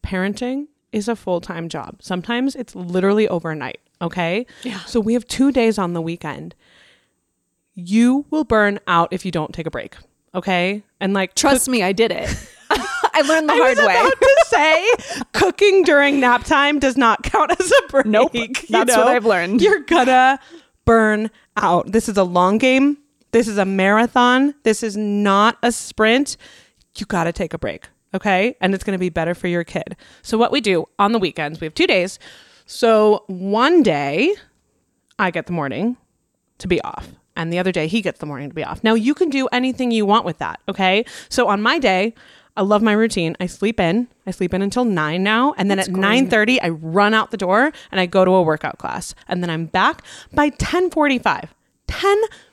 Parenting 0.05 0.67
is 0.93 1.09
a 1.09 1.17
full 1.17 1.41
time 1.41 1.69
job. 1.69 1.97
Sometimes 2.03 2.55
it's 2.57 2.75
literally 2.75 3.29
overnight. 3.29 3.81
Okay. 4.03 4.47
Yeah. 4.63 4.81
So 4.85 5.01
we 5.01 5.15
have 5.15 5.27
two 5.27 5.53
days 5.53 5.79
on 5.79 5.93
the 5.93 6.01
weekend. 6.01 6.55
You 7.75 8.27
will 8.31 8.45
burn 8.45 8.81
out 8.87 9.09
if 9.13 9.25
you 9.25 9.31
don't 9.31 9.53
take 9.53 9.67
a 9.67 9.71
break. 9.71 9.97
Okay. 10.35 10.83
And 11.01 11.13
like, 11.15 11.35
Trust 11.35 11.69
me, 11.69 11.83
I 11.83 11.93
did 11.93 12.13
it. 12.13 12.29
I 12.71 13.23
learned 13.23 13.49
the 13.49 13.55
hard 13.57 13.79
way. 13.79 13.85
I 13.85 13.97
hard 13.97 14.13
was 14.13 14.13
way. 14.13 14.13
about 14.13 14.21
to 14.21 14.45
say 14.47 15.25
cooking 15.33 15.83
during 15.83 16.21
nap 16.21 16.45
time 16.45 16.79
does 16.79 16.97
not 16.97 17.23
count 17.23 17.53
as 17.59 17.71
a 17.71 17.89
break. 17.89 18.07
Nope. 18.07 18.35
you 18.35 18.49
That's 18.69 18.97
what 18.97 19.09
I've 19.09 19.27
learned. 19.27 19.61
You're 19.61 19.81
gonna 19.81 20.39
burn 20.85 21.31
out. 21.57 21.91
This 21.93 22.09
is 22.09 22.17
a 22.17 22.25
long 22.25 22.59
game. 22.59 22.97
This 23.33 23.49
is 23.49 23.59
a 23.59 23.65
marathon. 23.65 24.55
This 24.63 24.83
is 24.83 24.97
not 24.97 25.57
a 25.63 25.73
sprint. 25.73 26.37
You 26.97 27.07
got 27.07 27.25
to 27.25 27.33
take 27.33 27.55
a 27.55 27.59
break. 27.59 27.89
Okay. 28.15 28.57
And 28.61 28.75
it's 28.75 28.83
going 28.83 28.95
to 28.97 29.01
be 29.01 29.09
better 29.09 29.35
for 29.35 29.47
your 29.47 29.63
kid. 29.63 29.97
So, 30.23 30.37
what 30.37 30.51
we 30.51 30.61
do 30.61 30.87
on 30.99 31.13
the 31.13 31.19
weekends, 31.19 31.61
we 31.61 31.65
have 31.67 31.75
two 31.75 31.87
days. 31.87 32.19
So, 32.73 33.25
one 33.27 33.83
day 33.83 34.37
I 35.19 35.33
get 35.33 35.47
the 35.47 35.53
morning 35.53 35.97
to 36.59 36.69
be 36.69 36.81
off. 36.83 37.09
And 37.35 37.53
the 37.53 37.59
other 37.59 37.73
day 37.73 37.89
he 37.89 38.01
gets 38.01 38.21
the 38.21 38.27
morning 38.27 38.49
to 38.49 38.55
be 38.55 38.63
off. 38.63 38.85
Now 38.85 38.95
you 38.95 39.13
can 39.13 39.29
do 39.29 39.49
anything 39.49 39.91
you 39.91 40.07
want 40.07 40.25
with 40.25 40.39
that. 40.39 40.61
Okay. 40.69 41.05
So 41.29 41.49
on 41.49 41.63
my 41.63 41.81
day, 41.81 42.15
I 42.57 42.63
love 42.63 42.81
my 42.81 42.93
routine. 42.93 43.37
I 43.41 43.47
sleep 43.47 43.81
in. 43.81 44.07
I 44.25 44.31
sleep 44.31 44.55
in 44.55 44.63
until 44.63 44.85
nine 44.85 45.25
now. 45.25 45.53
And 45.59 45.69
then 45.69 45.81
at 45.81 45.89
nine 45.89 46.29
thirty, 46.31 46.61
I 46.61 46.69
run 46.69 47.13
out 47.13 47.33
the 47.33 47.37
door 47.37 47.73
and 47.91 48.01
I 48.01 48.07
go 48.07 48.25
to 48.25 48.31
a 48.31 48.43
workout 48.43 48.79
class. 48.79 49.17
And 49.27 49.43
then 49.43 49.51
I'm 49.51 49.67
back 49.67 50.05
by 50.33 50.45
1045. 50.45 51.53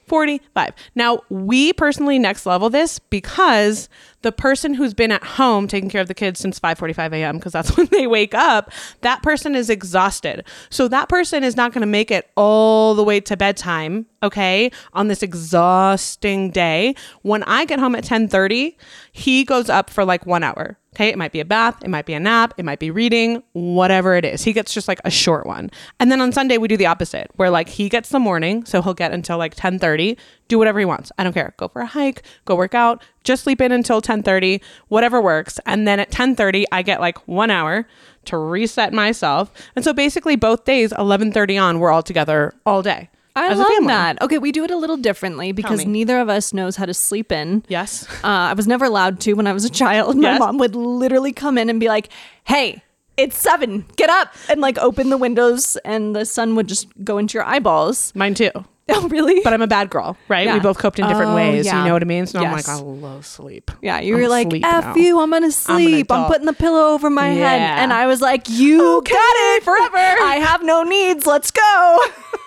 1045. 0.08 0.74
Now 0.96 1.22
we 1.30 1.74
personally 1.74 2.20
next 2.20 2.46
level 2.46 2.70
this 2.70 3.00
because 3.00 3.89
the 4.22 4.32
person 4.32 4.74
who's 4.74 4.93
been 4.93 5.12
at 5.12 5.24
home 5.24 5.67
taking 5.67 5.89
care 5.89 6.02
of 6.02 6.08
the 6.08 6.13
kids 6.13 6.39
since 6.39 6.60
5:45 6.60 7.13
a.m. 7.13 7.38
because 7.38 7.54
that's 7.54 7.76
when 7.78 7.88
they 7.88 8.08
wake 8.08 8.34
up, 8.34 8.72
that 9.02 9.22
person 9.22 9.56
is 9.56 9.70
exhausted. 9.70 10.43
So 10.70 10.88
that 10.88 11.10
person 11.10 11.43
is 11.43 11.56
not 11.56 11.74
going 11.74 11.82
to 11.82 11.88
make 11.88 12.12
it 12.12 12.30
all 12.36 12.96
the 12.96 13.04
way 13.04 13.20
to 13.22 13.38
bedtime, 13.38 14.06
okay, 14.24 14.72
on 14.93 15.08
this 15.08 15.24
exhausting 15.24 16.52
day. 16.52 16.96
When 17.22 17.43
I 17.43 17.65
get 17.65 17.80
home 17.80 17.96
at 17.96 18.04
10:30, 18.04 18.76
he 19.12 19.43
goes 19.43 19.70
up 19.70 19.89
for 19.89 20.04
like 20.04 20.26
1 20.26 20.43
hour. 20.43 20.78
Okay, 20.98 21.10
it 21.10 21.18
might 21.20 21.32
be 21.32 21.40
a 21.40 21.46
bath, 21.46 21.84
it 21.84 21.92
might 21.92 22.08
be 22.08 22.16
a 22.16 22.20
nap, 22.20 22.56
it 22.58 22.66
might 22.66 22.80
be 22.80 22.90
reading, 22.90 23.44
whatever 23.54 24.16
it 24.16 24.26
is. 24.26 24.44
He 24.44 24.52
gets 24.52 24.74
just 24.74 24.88
like 24.88 25.00
a 25.06 25.12
short 25.12 25.46
one. 25.46 25.70
And 26.00 26.12
then 26.12 26.20
on 26.22 26.32
Sunday 26.32 26.58
we 26.58 26.68
do 26.68 26.76
the 26.76 26.88
opposite, 26.88 27.30
where 27.36 27.52
like 27.52 27.70
he 27.70 27.88
gets 27.88 28.10
the 28.10 28.18
morning, 28.18 28.66
so 28.66 28.82
he'll 28.82 28.96
get 28.96 29.12
until 29.12 29.38
like 29.38 29.56
10:30, 29.56 30.18
do 30.48 30.58
whatever 30.58 30.80
he 30.80 30.86
wants. 30.86 31.12
I 31.20 31.24
don't 31.24 31.34
care. 31.34 31.54
Go 31.58 31.68
for 31.68 31.84
a 31.84 31.86
hike, 31.86 32.24
go 32.46 32.56
work 32.56 32.74
out, 32.74 33.04
just 33.24 33.44
sleep 33.44 33.62
in 33.62 33.72
until 33.72 34.02
10:30, 34.02 34.60
whatever 34.88 35.22
works. 35.22 35.60
And 35.68 35.88
then 35.88 36.00
at 36.00 36.10
10:30 36.10 36.66
I 36.72 36.82
get 36.82 37.00
like 37.00 37.20
1 37.28 37.52
hour 37.52 37.88
to 38.26 38.38
reset 38.40 38.92
myself. 38.92 39.54
And 39.76 39.86
so 39.86 39.94
basically 39.94 40.36
both 40.36 40.66
days 40.66 40.92
11:30 40.94 41.62
on 41.62 41.78
we're 41.78 41.92
all 41.92 42.02
together 42.02 42.56
all 42.66 42.82
day. 42.82 43.12
I 43.38 43.47
as 43.50 43.58
a 43.58 43.62
love 43.62 43.67
family. 43.69 43.88
that. 43.88 44.21
Okay, 44.21 44.38
we 44.38 44.52
do 44.52 44.63
it 44.63 44.71
a 44.71 44.78
little 44.78 44.97
differently 44.97 45.52
because 45.52 45.86
me. 45.86 45.91
neither 45.91 46.19
of 46.19 46.30
us 46.30 46.54
knows 46.54 46.76
how 46.76 46.86
to 46.86 46.93
sleep 46.93 47.32
in. 47.32 47.63
Yes. 47.67 48.08
Uh, 48.23 48.28
I 48.52 48.54
was 48.54 48.67
never 48.67 48.86
allowed 48.86 49.19
to 49.21 49.34
when 49.34 49.47
I 49.47 49.54
was 49.54 49.63
a 49.65 49.69
child. 49.69 50.15
My 50.17 50.32
Yes. 50.32 50.39
mom 50.39 50.58
would 50.58 50.76
literally 50.76 51.32
come 51.34 51.58
in 51.58 51.69
and 51.69 51.80
be 51.80 51.88
like, 51.88 52.10
"Hey, 52.45 52.84
it's 53.15 53.38
seven. 53.38 53.86
Get 53.95 54.10
up!" 54.10 54.34
and 54.50 54.60
like 54.62 54.78
open 54.80 55.10
the 55.10 55.17
windows, 55.17 55.78
and 55.86 56.15
the 56.15 56.26
sun 56.26 56.56
would 56.56 56.67
just 56.67 56.88
go 57.04 57.17
into 57.17 57.36
your 57.38 57.45
eyeballs. 57.45 58.12
Mine 58.15 58.34
too. 58.34 58.52
Oh, 58.89 59.06
really? 59.10 59.41
But 59.43 59.52
I'm 59.52 59.62
a 59.62 59.67
bad 59.67 59.89
girl, 59.89 60.15
right? 60.30 60.50
We 60.54 60.62
both 60.62 60.78
coped 60.78 60.97
in 60.97 61.06
different 61.10 61.32
Oh, 61.32 61.36
ways. 61.36 61.65
yeah. 61.65 61.80
You 61.82 61.88
know 61.88 61.91
what 61.93 62.02
I 62.02 62.06
mean? 62.06 62.26
So 62.26 62.39
I'm 62.39 62.43
Yes. 62.45 62.69
like, 62.69 62.78
I 62.78 62.80
love 62.82 63.26
sleep. 63.26 63.69
yeah, 63.82 64.00
you 64.00 64.15
I'm 64.15 64.21
were 64.21 64.30
like, 64.30 64.47
asleep 64.47 64.63
"F 64.65 64.84
now. 64.86 64.95
you, 64.95 65.19
I'm 65.19 65.30
gonna 65.30 65.52
sleep. 65.52 66.10
I'm, 66.10 66.19
adult." 66.19 66.32
putting 66.32 66.45
the 66.45 66.54
pillow 66.54 66.93
over 66.93 67.10
my 67.10 67.28
head," 67.28 67.60
Yeah. 67.60 67.84
and 67.84 67.91
I 67.91 68.08
was 68.08 68.21
like, 68.21 68.47
"You 68.47 69.02
got 69.04 69.36
it 69.58 69.63
forever. 69.67 69.97
I 69.97 70.38
have 70.41 70.63
no 70.63 70.84
needs. 70.84 71.28
Let's 71.28 71.52
go." 71.52 72.00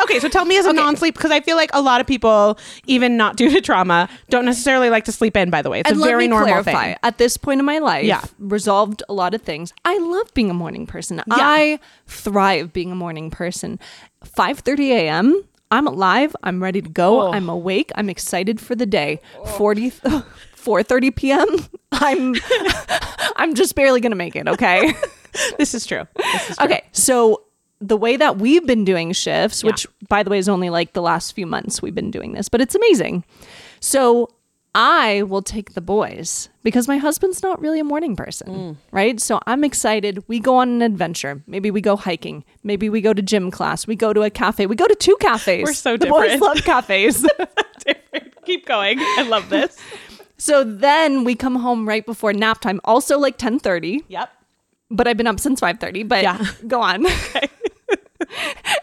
Okay, 0.00 0.18
so 0.20 0.28
tell 0.28 0.44
me 0.44 0.56
as 0.58 0.66
a 0.66 0.72
non-sleep 0.72 1.14
because 1.14 1.30
I 1.30 1.40
feel 1.40 1.56
like 1.56 1.70
a 1.72 1.80
lot 1.80 2.00
of 2.00 2.06
people, 2.06 2.58
even 2.86 3.16
not 3.16 3.36
due 3.36 3.50
to 3.50 3.60
trauma, 3.60 4.08
don't 4.30 4.44
necessarily 4.44 4.90
like 4.90 5.04
to 5.04 5.12
sleep 5.12 5.36
in. 5.36 5.50
By 5.50 5.62
the 5.62 5.70
way, 5.70 5.80
it's 5.80 5.90
and 5.90 6.00
a 6.00 6.04
very 6.04 6.28
normal 6.28 6.48
clarify. 6.48 6.86
thing. 6.88 6.96
At 7.02 7.18
this 7.18 7.36
point 7.36 7.60
in 7.60 7.66
my 7.66 7.78
life, 7.78 8.04
Yeah. 8.04 8.22
resolved 8.38 9.02
a 9.08 9.12
lot 9.12 9.34
of 9.34 9.42
things. 9.42 9.72
I 9.84 9.98
love 9.98 10.32
being 10.34 10.50
a 10.50 10.54
morning 10.54 10.86
person. 10.86 11.22
I 11.30 11.78
thrive 12.06 12.72
being 12.72 12.90
a 12.90 12.94
morning 12.96 13.30
person. 13.30 13.78
5:30 14.24 14.90
a.m. 14.92 15.44
I'm 15.70 15.86
alive. 15.86 16.34
I'm 16.42 16.62
ready 16.62 16.80
to 16.80 16.88
go. 16.88 17.28
Oh. 17.28 17.32
I'm 17.32 17.48
awake. 17.48 17.90
I'm 17.94 18.08
excited 18.08 18.58
for 18.60 18.74
the 18.74 18.86
day. 18.86 19.20
40 19.58 19.90
4:30 20.56 21.14
p.m. 21.14 21.46
I'm 21.92 22.34
I'm 23.36 23.54
just 23.54 23.74
barely 23.74 24.00
going 24.00 24.12
to 24.12 24.16
make 24.16 24.34
it, 24.34 24.48
okay? 24.48 24.92
This 25.58 25.74
is 25.74 25.86
true. 25.86 26.06
This 26.16 26.50
is 26.50 26.56
true. 26.56 26.66
okay. 26.66 26.82
So 26.92 27.42
the 27.80 27.96
way 27.96 28.16
that 28.16 28.38
we've 28.38 28.66
been 28.66 28.84
doing 28.84 29.12
shifts, 29.12 29.62
which 29.62 29.86
by 30.08 30.22
the 30.22 30.30
way 30.30 30.38
is 30.38 30.48
only 30.48 30.68
like 30.70 30.92
the 30.94 31.02
last 31.02 31.32
few 31.34 31.46
months 31.46 31.80
we've 31.80 31.94
been 31.94 32.10
doing 32.10 32.32
this, 32.32 32.48
but 32.48 32.60
it's 32.60 32.74
amazing. 32.74 33.24
So 33.80 34.28
I 34.74 35.22
will 35.22 35.42
take 35.42 35.74
the 35.74 35.80
boys 35.80 36.48
because 36.62 36.86
my 36.88 36.98
husband's 36.98 37.42
not 37.42 37.60
really 37.60 37.80
a 37.80 37.84
morning 37.84 38.16
person, 38.16 38.48
Mm. 38.48 38.76
right? 38.90 39.20
So 39.20 39.40
I'm 39.46 39.64
excited. 39.64 40.22
We 40.28 40.40
go 40.40 40.56
on 40.56 40.68
an 40.68 40.82
adventure. 40.82 41.42
Maybe 41.46 41.70
we 41.70 41.80
go 41.80 41.96
hiking. 41.96 42.44
Maybe 42.64 42.88
we 42.90 43.00
go 43.00 43.12
to 43.14 43.22
gym 43.22 43.50
class. 43.50 43.86
We 43.86 43.96
go 43.96 44.12
to 44.12 44.22
a 44.22 44.30
cafe. 44.30 44.66
We 44.66 44.76
go 44.76 44.86
to 44.86 44.94
two 44.94 45.16
cafes. 45.20 45.64
We're 45.64 45.72
so 45.72 45.96
the 45.96 46.06
boys 46.06 46.32
different. 46.32 46.42
love 46.42 46.64
cafes. 46.64 47.26
Keep 48.44 48.66
going. 48.66 48.98
I 49.00 49.22
love 49.22 49.48
this. 49.50 49.76
so 50.36 50.64
then 50.64 51.24
we 51.24 51.34
come 51.34 51.56
home 51.56 51.86
right 51.88 52.04
before 52.04 52.32
nap 52.32 52.60
time, 52.60 52.80
also 52.84 53.18
like 53.18 53.38
10:30. 53.38 54.02
Yep. 54.08 54.30
but 54.90 55.06
I've 55.06 55.16
been 55.18 55.26
up 55.26 55.38
since 55.40 55.60
5:30, 55.60 56.02
but 56.08 56.22
Yeah. 56.22 56.44
go 56.66 56.80
on. 56.80 57.04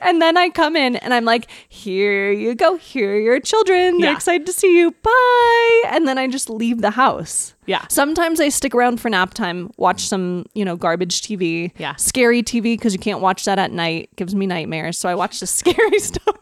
and 0.02 0.22
then 0.22 0.38
I 0.38 0.50
come 0.50 0.76
in 0.76 0.96
and 0.98 1.14
I'm 1.14 1.26
like, 1.26 1.48
"Here 1.70 2.32
you 2.32 2.56
go. 2.56 2.78
Here 2.78 3.16
are 3.16 3.20
your 3.20 3.40
children. 3.40 4.00
They're 4.00 4.12
Yeah. 4.12 4.16
excited 4.16 4.46
to 4.48 4.54
see 4.54 4.78
you. 4.78 4.92
Bye." 5.02 5.82
And 5.90 6.08
then 6.08 6.18
I 6.18 6.28
just 6.28 6.50
leave 6.50 6.82
the 6.82 6.92
house. 6.92 7.54
Yeah. 7.66 7.86
Sometimes 7.90 8.40
I 8.40 8.50
stick 8.50 8.76
around 8.76 9.00
for 9.02 9.10
nap 9.10 9.34
time, 9.34 9.72
watch 9.78 10.08
some, 10.08 10.46
you 10.54 10.64
know, 10.64 10.76
garbage 10.76 11.22
TV. 11.22 11.72
Yeah. 11.78 11.96
Scary 11.96 12.44
TV 12.44 12.74
because 12.78 12.94
you 12.94 13.00
can't 13.00 13.22
watch 13.22 13.46
that 13.46 13.58
at 13.60 13.72
night. 13.72 14.10
It 14.12 14.16
Gives 14.18 14.36
me 14.36 14.46
nightmares. 14.46 14.98
So 14.98 15.10
I 15.10 15.16
watch 15.16 15.40
the 15.40 15.48
scary 15.60 16.00
stuff. 16.00 16.36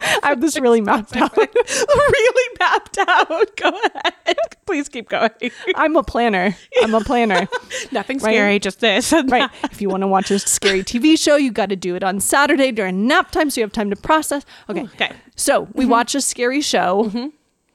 I 0.00 0.28
have 0.28 0.40
this 0.40 0.58
really 0.58 0.80
mapped 0.80 1.16
out. 1.16 1.36
really 1.36 2.56
mapped 2.58 2.98
out. 2.98 3.56
Go 3.56 3.68
ahead. 3.68 4.36
Please 4.66 4.88
keep 4.88 5.08
going. 5.08 5.30
I'm 5.74 5.96
a 5.96 6.02
planner. 6.02 6.56
I'm 6.82 6.94
a 6.94 7.00
planner. 7.00 7.48
Nothing 7.92 8.18
Right. 8.18 8.32
scary, 8.34 8.58
just 8.58 8.80
this. 8.80 9.12
right. 9.28 9.50
If 9.64 9.80
you 9.80 9.88
want 9.88 10.02
to 10.02 10.06
watch 10.06 10.30
a 10.30 10.38
scary 10.38 10.82
TV 10.82 11.18
show, 11.18 11.36
you 11.36 11.50
got 11.50 11.70
to 11.70 11.76
do 11.76 11.94
it 11.96 12.02
on 12.04 12.20
Saturday 12.20 12.70
during 12.72 13.06
nap 13.06 13.30
time 13.30 13.50
so 13.50 13.60
you 13.60 13.64
have 13.64 13.72
time 13.72 13.90
to 13.90 13.96
process. 13.96 14.44
Okay. 14.68 14.82
Okay. 14.82 15.12
So 15.36 15.68
we 15.74 15.86
watch 15.86 16.14
a 16.14 16.20
scary 16.20 16.60
show. 16.60 17.04
Mm-hmm. 17.04 17.26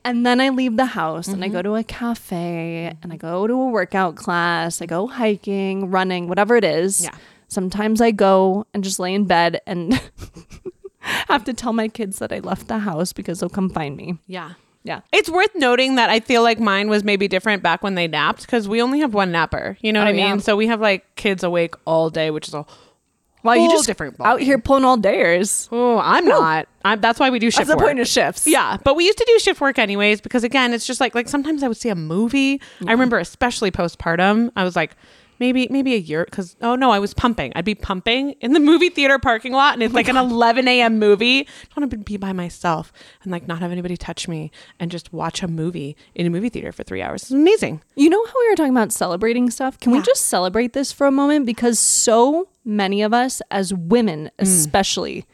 And 0.05 0.25
then 0.25 0.41
I 0.41 0.49
leave 0.49 0.75
the 0.75 0.85
house 0.85 1.29
and 1.29 1.45
I 1.45 1.47
go 1.47 1.61
to 1.61 1.75
a 1.75 1.83
cafe 1.83 2.93
and 3.01 3.13
I 3.13 3.15
go 3.15 3.47
to 3.47 3.53
a 3.53 3.67
workout 3.69 4.15
class. 4.17 4.81
I 4.81 4.85
go 4.85 5.07
hiking, 5.07 5.91
running, 5.91 6.27
whatever 6.27 6.57
it 6.57 6.65
is. 6.65 7.05
Yeah. 7.05 7.15
Sometimes 7.47 8.01
I 8.01 8.11
go 8.11 8.67
and 8.73 8.83
just 8.83 8.99
lay 8.99 9.13
in 9.13 9.25
bed 9.25 9.61
and 9.65 10.01
have 11.27 11.43
to 11.45 11.53
tell 11.53 11.73
my 11.73 11.87
kids 11.87 12.19
that 12.19 12.31
I 12.31 12.39
left 12.39 12.67
the 12.67 12.79
house 12.79 13.13
because 13.13 13.39
they'll 13.39 13.49
come 13.49 13.69
find 13.69 13.95
me. 13.97 14.17
Yeah. 14.27 14.53
Yeah. 14.85 14.99
It's 15.13 15.29
worth 15.29 15.51
noting 15.55 15.95
that 15.95 16.09
I 16.09 16.19
feel 16.19 16.43
like 16.43 16.59
mine 16.59 16.89
was 16.89 17.03
maybe 17.05 17.27
different 17.29 17.63
back 17.63 17.83
when 17.83 17.95
they 17.95 18.07
napped 18.07 18.41
because 18.41 18.67
we 18.67 18.81
only 18.81 18.99
have 18.99 19.13
one 19.13 19.31
napper. 19.31 19.77
You 19.81 19.93
know 19.93 20.01
what 20.01 20.07
Oh, 20.07 20.09
I 20.09 20.13
mean? 20.13 20.25
yeah. 20.25 20.37
So 20.37 20.55
we 20.57 20.67
have 20.67 20.81
like 20.81 21.15
kids 21.15 21.41
awake 21.43 21.75
all 21.85 22.09
day, 22.09 22.31
which 22.31 22.49
is 22.49 22.53
a 22.53 22.65
Well, 23.43 23.55
you 23.55 23.69
just 23.69 23.85
different 23.87 24.15
out 24.19 24.41
here 24.41 24.57
pulling 24.59 24.83
all 24.83 24.97
dayers. 24.97 25.69
oh, 25.71 25.99
I'm 25.99 26.25
not. 26.25 26.67
I'm, 26.83 26.99
that's 26.99 27.17
why 27.19 27.29
we 27.29 27.39
do 27.39 27.49
shift 27.49 27.59
That's 27.59 27.69
the 27.69 27.77
work. 27.77 27.85
point 27.87 27.99
of 27.99 28.07
shifts. 28.09 28.45
Yeah, 28.45 28.75
but 28.83 28.95
we 28.97 29.05
used 29.05 29.17
to 29.19 29.25
do 29.25 29.39
shift 29.39 29.61
work 29.61 29.79
anyways 29.79 30.19
because 30.19 30.43
again, 30.43 30.73
it's 30.73 30.85
just 30.85 30.99
like 30.99 31.15
like 31.15 31.29
sometimes 31.29 31.63
I 31.63 31.69
would 31.69 31.77
see 31.77 31.87
a 31.89 31.95
movie. 31.95 32.59
I 32.85 32.91
remember 32.91 33.19
especially 33.19 33.71
postpartum, 33.71 34.51
I 34.57 34.65
was 34.65 34.75
like 34.75 34.97
maybe 35.39 35.67
maybe 35.69 35.93
a 35.93 35.97
year 35.97 36.25
because 36.25 36.55
oh 36.61 36.75
no, 36.75 36.91
I 36.91 36.99
was 36.99 37.13
pumping. 37.13 37.51
I'd 37.55 37.65
be 37.65 37.75
pumping 37.75 38.31
in 38.41 38.53
the 38.53 38.59
movie 38.59 38.89
theater 38.89 39.19
parking 39.19 39.51
lot, 39.53 39.73
and 39.73 39.83
it's 39.83 39.93
like 39.93 40.07
an 40.07 40.17
11 40.17 40.67
a.m. 40.67 40.99
movie. 40.99 41.41
I 41.41 41.79
want 41.79 41.91
to 41.91 41.97
be 41.97 42.17
by 42.17 42.33
myself 42.33 42.91
and 43.23 43.31
like 43.31 43.47
not 43.47 43.59
have 43.59 43.71
anybody 43.71 43.97
touch 43.97 44.27
me 44.27 44.51
and 44.79 44.89
just 44.91 45.11
watch 45.13 45.43
a 45.43 45.47
movie 45.47 45.95
in 46.15 46.25
a 46.25 46.29
movie 46.29 46.49
theater 46.49 46.71
for 46.71 46.83
three 46.83 47.01
hours. 47.01 47.23
It's 47.23 47.31
amazing. 47.31 47.81
You 47.95 48.09
know 48.09 48.25
how 48.25 48.33
we 48.39 48.49
were 48.49 48.55
talking 48.55 48.71
about 48.75 48.91
celebrating 48.91 49.49
stuff? 49.49 49.79
Can 49.79 49.91
we 49.91 50.01
just 50.01 50.25
celebrate 50.25 50.73
this 50.73 50.91
for 50.91 51.07
a 51.07 51.11
moment? 51.11 51.45
Because 51.45 51.79
so 51.79 52.49
many 52.65 53.01
of 53.01 53.13
us, 53.13 53.41
as 53.51 53.73
women 53.73 54.31
Mm. 54.37 54.43
especially, 54.43 55.25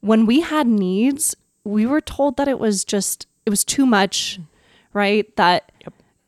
when 0.00 0.26
we 0.26 0.40
had 0.40 0.66
needs, 0.66 1.34
we 1.64 1.86
were 1.86 2.00
told 2.00 2.36
that 2.36 2.48
it 2.48 2.58
was 2.58 2.84
just, 2.84 3.26
it 3.46 3.50
was 3.50 3.64
too 3.64 3.86
much, 3.86 4.38
right? 4.92 5.34
That 5.36 5.72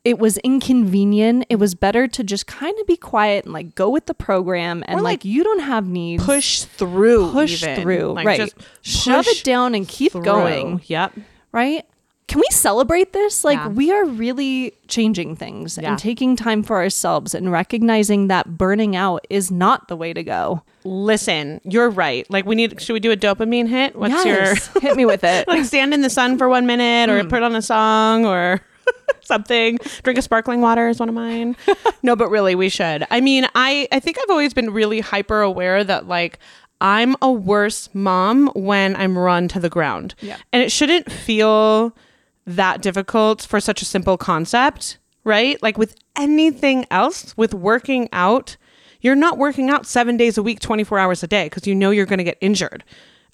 it 0.06 0.20
was 0.20 0.38
inconvenient. 0.38 1.46
It 1.48 1.56
was 1.56 1.74
better 1.74 2.06
to 2.06 2.22
just 2.22 2.46
kind 2.46 2.78
of 2.78 2.86
be 2.86 2.96
quiet 2.96 3.44
and 3.44 3.52
like 3.52 3.74
go 3.74 3.90
with 3.90 4.06
the 4.06 4.14
program 4.14 4.84
and 4.86 5.02
like, 5.02 5.04
like, 5.04 5.24
you 5.24 5.42
don't 5.42 5.58
have 5.58 5.88
needs. 5.88 6.24
Push 6.24 6.62
through, 6.62 7.32
push 7.32 7.62
even. 7.64 7.82
through, 7.82 8.12
Like, 8.12 8.26
right? 8.26 8.38
just 8.38 8.54
Shove 8.82 9.26
it 9.26 9.42
down 9.42 9.74
and 9.74 9.88
keep 9.88 10.12
through. 10.12 10.22
going, 10.22 10.80
Yep. 10.86 11.14
right? 11.50 11.84
can 12.28 12.40
we 12.40 12.46
celebrate 12.50 13.12
this? 13.12 13.44
Like, 13.44 13.56
Yeah. 13.58 13.68
we 13.68 13.92
are 13.92 14.04
really 14.04 14.72
changing 14.88 15.36
things 15.36 15.78
Yeah. 15.80 15.90
and 15.90 15.98
taking 15.98 16.34
time 16.34 16.64
for 16.64 16.76
ourselves 16.76 17.34
and 17.36 17.52
recognizing 17.52 18.26
that 18.26 18.58
burning 18.58 18.96
out 18.96 19.24
is 19.30 19.52
not 19.52 19.86
the 19.86 19.94
way 19.94 20.12
to 20.12 20.24
go. 20.24 20.62
Listen, 20.82 21.60
you're 21.62 21.88
right. 21.88 22.28
Like 22.28 22.44
we 22.44 22.56
need 22.56 22.80
should 22.80 22.94
we 22.94 23.00
do 23.00 23.12
a 23.12 23.16
dopamine 23.16 23.68
hit? 23.68 23.94
What's 23.94 24.24
Yes. 24.24 24.70
your 24.74 24.82
hit 24.82 24.96
me 24.96 25.06
with 25.06 25.22
it? 25.22 25.46
like 25.48 25.64
stand 25.64 25.94
in 25.94 26.02
the 26.02 26.10
sun 26.10 26.36
for 26.36 26.48
one 26.48 26.66
minute 26.66 27.08
or 27.10 27.22
hmm. 27.22 27.28
put 27.28 27.44
on 27.44 27.54
a 27.54 27.62
song 27.62 28.26
or 28.26 28.60
something. 29.20 29.78
Drink 30.02 30.18
a 30.18 30.22
sparkling 30.22 30.60
water 30.60 30.88
is 30.88 31.00
one 31.00 31.08
of 31.08 31.14
mine. 31.14 31.56
No 32.02 32.16
but 32.16 32.28
really 32.30 32.54
we 32.54 32.68
should. 32.68 33.06
I 33.10 33.20
mean 33.20 33.46
i 33.54 33.88
i 33.92 34.00
think 34.00 34.18
i've 34.18 34.30
always 34.30 34.54
been 34.54 34.70
really 34.70 35.00
hyper 35.00 35.40
aware 35.40 35.82
that 35.84 36.06
like 36.06 36.38
i'm 36.80 37.16
a 37.22 37.30
worse 37.32 37.88
mom 37.94 38.48
when 38.54 38.94
i'm 38.96 39.16
run 39.18 39.48
to 39.48 39.60
the 39.60 39.68
ground. 39.70 40.14
Yeah. 40.20 40.36
and 40.52 40.62
it 40.62 40.70
shouldn't 40.70 41.10
feel 41.10 41.96
that 42.46 42.82
difficult 42.82 43.42
for 43.42 43.60
such 43.60 43.82
a 43.82 43.84
simple 43.84 44.16
concept 44.16 44.98
right? 45.24 45.60
Like 45.60 45.76
with 45.76 45.96
anything 46.14 46.86
else 46.90 47.36
with 47.36 47.52
working 47.52 48.08
out 48.12 48.56
you're 49.00 49.14
not 49.14 49.38
working 49.38 49.70
out 49.70 49.86
seven 49.86 50.16
days 50.16 50.38
a 50.38 50.42
week 50.42 50.60
24 50.60 50.98
hours 50.98 51.22
a 51.22 51.26
day 51.26 51.46
because 51.46 51.66
you 51.66 51.74
know 51.74 51.90
you're 51.90 52.06
going 52.06 52.18
to 52.18 52.24
get 52.24 52.38
injured. 52.40 52.82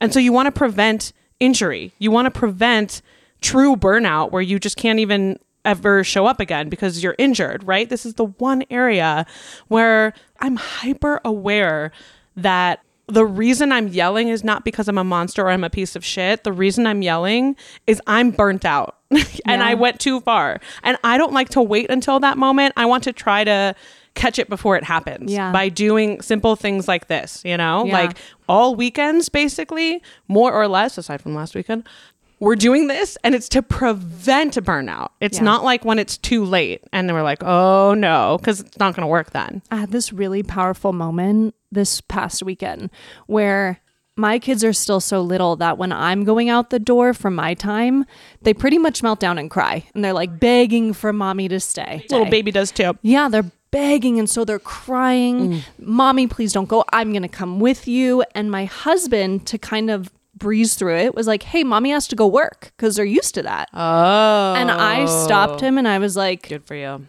And 0.01 0.13
so 0.13 0.19
you 0.19 0.33
want 0.33 0.47
to 0.47 0.53
prevent 0.53 1.13
injury. 1.39 1.93
You 1.99 2.11
want 2.11 2.27
to 2.27 2.31
prevent 2.31 3.03
true 3.43 3.77
burnout 3.77 4.31
where 4.31 4.43
you 4.43 4.59
just 4.59 4.77
can't 4.77 4.99
even 4.99 5.39
ever 5.65 6.03
show 6.03 6.27
up 6.27 6.41
again 6.41 6.69
because 6.69 7.03
you're 7.03 7.15
injured, 7.19 7.63
right? 7.65 7.89
This 7.89 8.05
is 8.07 8.15
the 8.15 8.25
one 8.25 8.65
area 8.71 9.27
where 9.69 10.13
I'm 10.41 10.57
hyper 10.57 11.21
aware 11.25 11.93
that 12.37 12.81
the 13.07 13.25
reason 13.27 13.73
I'm 13.73 13.89
yelling 13.89 14.29
is 14.29 14.43
not 14.43 14.65
because 14.65 14.89
I'm 14.89 14.97
a 14.99 15.05
monster 15.05 15.43
or 15.45 15.51
I'm 15.51 15.65
a 15.65 15.71
piece 15.71 15.95
of 15.97 16.05
shit. 16.05 16.45
The 16.45 16.53
reason 16.53 16.87
I'm 16.87 17.03
yelling 17.03 17.57
is 17.87 18.01
I'm 18.07 18.31
burnt 18.31 18.65
out 18.65 18.97
and 19.47 19.63
I 19.63 19.75
went 19.75 20.01
too 20.01 20.21
far. 20.21 20.61
And 20.83 20.97
I 21.05 21.19
don't 21.19 21.33
like 21.33 21.51
to 21.51 21.61
wait 21.63 21.91
until 21.91 22.19
that 22.21 22.39
moment. 22.39 22.73
I 22.77 22.87
want 22.87 23.05
to 23.05 23.13
try 23.13 23.45
to 23.45 23.75
catch 24.15 24.39
it 24.39 24.49
before 24.49 24.77
it 24.77 24.85
happens 24.85 25.33
Yeah. 25.33 25.53
by 25.53 25.69
doing 25.69 26.21
simple 26.21 26.55
things 26.55 26.87
like 26.87 27.09
this, 27.09 27.43
you 27.45 27.57
know? 27.57 27.85
Yeah. 27.87 27.93
Like 27.93 28.19
all 28.49 28.75
weekends 28.77 29.29
basically 29.29 30.03
more 30.29 30.53
or 30.53 30.69
less 30.69 30.97
aside 30.99 31.21
from 31.23 31.35
last 31.35 31.55
weekend 31.55 31.87
we're 32.43 32.57
doing 32.57 32.89
this 32.89 33.17
and 33.23 33.35
it's 33.35 33.49
to 33.49 33.63
prevent 33.63 34.55
burnout 34.57 35.11
it's 35.21 35.39
Yeah. 35.39 35.45
not 35.45 35.65
like 35.65 35.85
when 35.85 35.99
it's 35.99 36.19
too 36.19 36.45
late 36.45 36.83
and 36.93 37.09
then 37.09 37.15
we're 37.15 37.23
like 37.23 37.43
oh 37.43 37.95
no 37.95 38.37
because 38.39 38.61
it's 38.61 38.79
not 38.79 38.95
going 38.95 39.03
to 39.03 39.11
work 39.11 39.31
then 39.31 39.63
I 39.71 39.77
had 39.77 39.91
this 39.93 40.13
really 40.13 40.43
powerful 40.43 40.93
moment 40.93 41.55
this 41.71 42.01
past 42.01 42.43
weekend 42.43 42.91
where 43.27 43.81
my 44.17 44.39
kids 44.39 44.63
are 44.63 44.73
still 44.75 45.01
so 45.01 45.23
little 45.23 45.57
that 45.57 45.79
when 45.79 45.91
I'm 45.93 46.25
going 46.25 46.51
out 46.51 46.69
the 46.69 46.79
door 46.79 47.15
for 47.15 47.31
my 47.31 47.55
time, 47.55 48.05
they 48.43 48.53
pretty 48.53 48.77
much 48.77 49.03
melt 49.03 49.21
down 49.21 49.39
and 49.39 49.51
cry. 49.51 49.87
And 49.95 50.05
they're 50.05 50.13
like 50.13 50.39
begging 50.39 50.93
for 50.93 51.15
mommy 51.15 51.49
to 51.49 51.59
stay. 51.59 52.05
little 52.11 52.27
baby 52.27 52.51
does 52.51 52.71
too 52.71 52.99
Yeah, 53.01 53.31
they're 53.31 53.51
begging. 53.71 54.19
And 54.19 54.29
so 54.29 54.45
they're 54.45 54.59
crying, 54.59 55.49
mm. 55.53 55.63
Mommy, 55.79 56.27
please 56.27 56.53
don't 56.53 56.69
go. 56.69 56.85
I'm 56.93 57.13
going 57.13 57.23
to 57.23 57.29
come 57.29 57.59
with 57.59 57.89
you. 57.89 58.23
And 58.35 58.51
my 58.51 58.67
husband, 58.67 59.47
to 59.47 59.57
kind 59.57 59.91
of 59.91 60.13
breeze 60.35 60.75
through 60.75 60.97
it, 60.97 61.15
was 61.15 61.27
like, 61.27 61.43
Hey, 61.43 61.65
mommy 61.65 61.91
has 61.91 62.09
to 62.09 62.17
go 62.17 62.27
work 62.27 62.73
because 62.77 62.97
they're 62.97 63.05
used 63.05 63.35
to 63.35 63.43
that. 63.43 63.69
oh 63.73 64.55
And 64.57 64.71
I 64.71 65.07
stopped 65.07 65.63
oh. 65.63 65.67
him 65.67 65.79
and 65.79 65.87
I 65.87 65.99
was 65.99 66.17
like, 66.17 66.49
good 66.49 66.65
for 66.65 66.75
you 66.75 67.07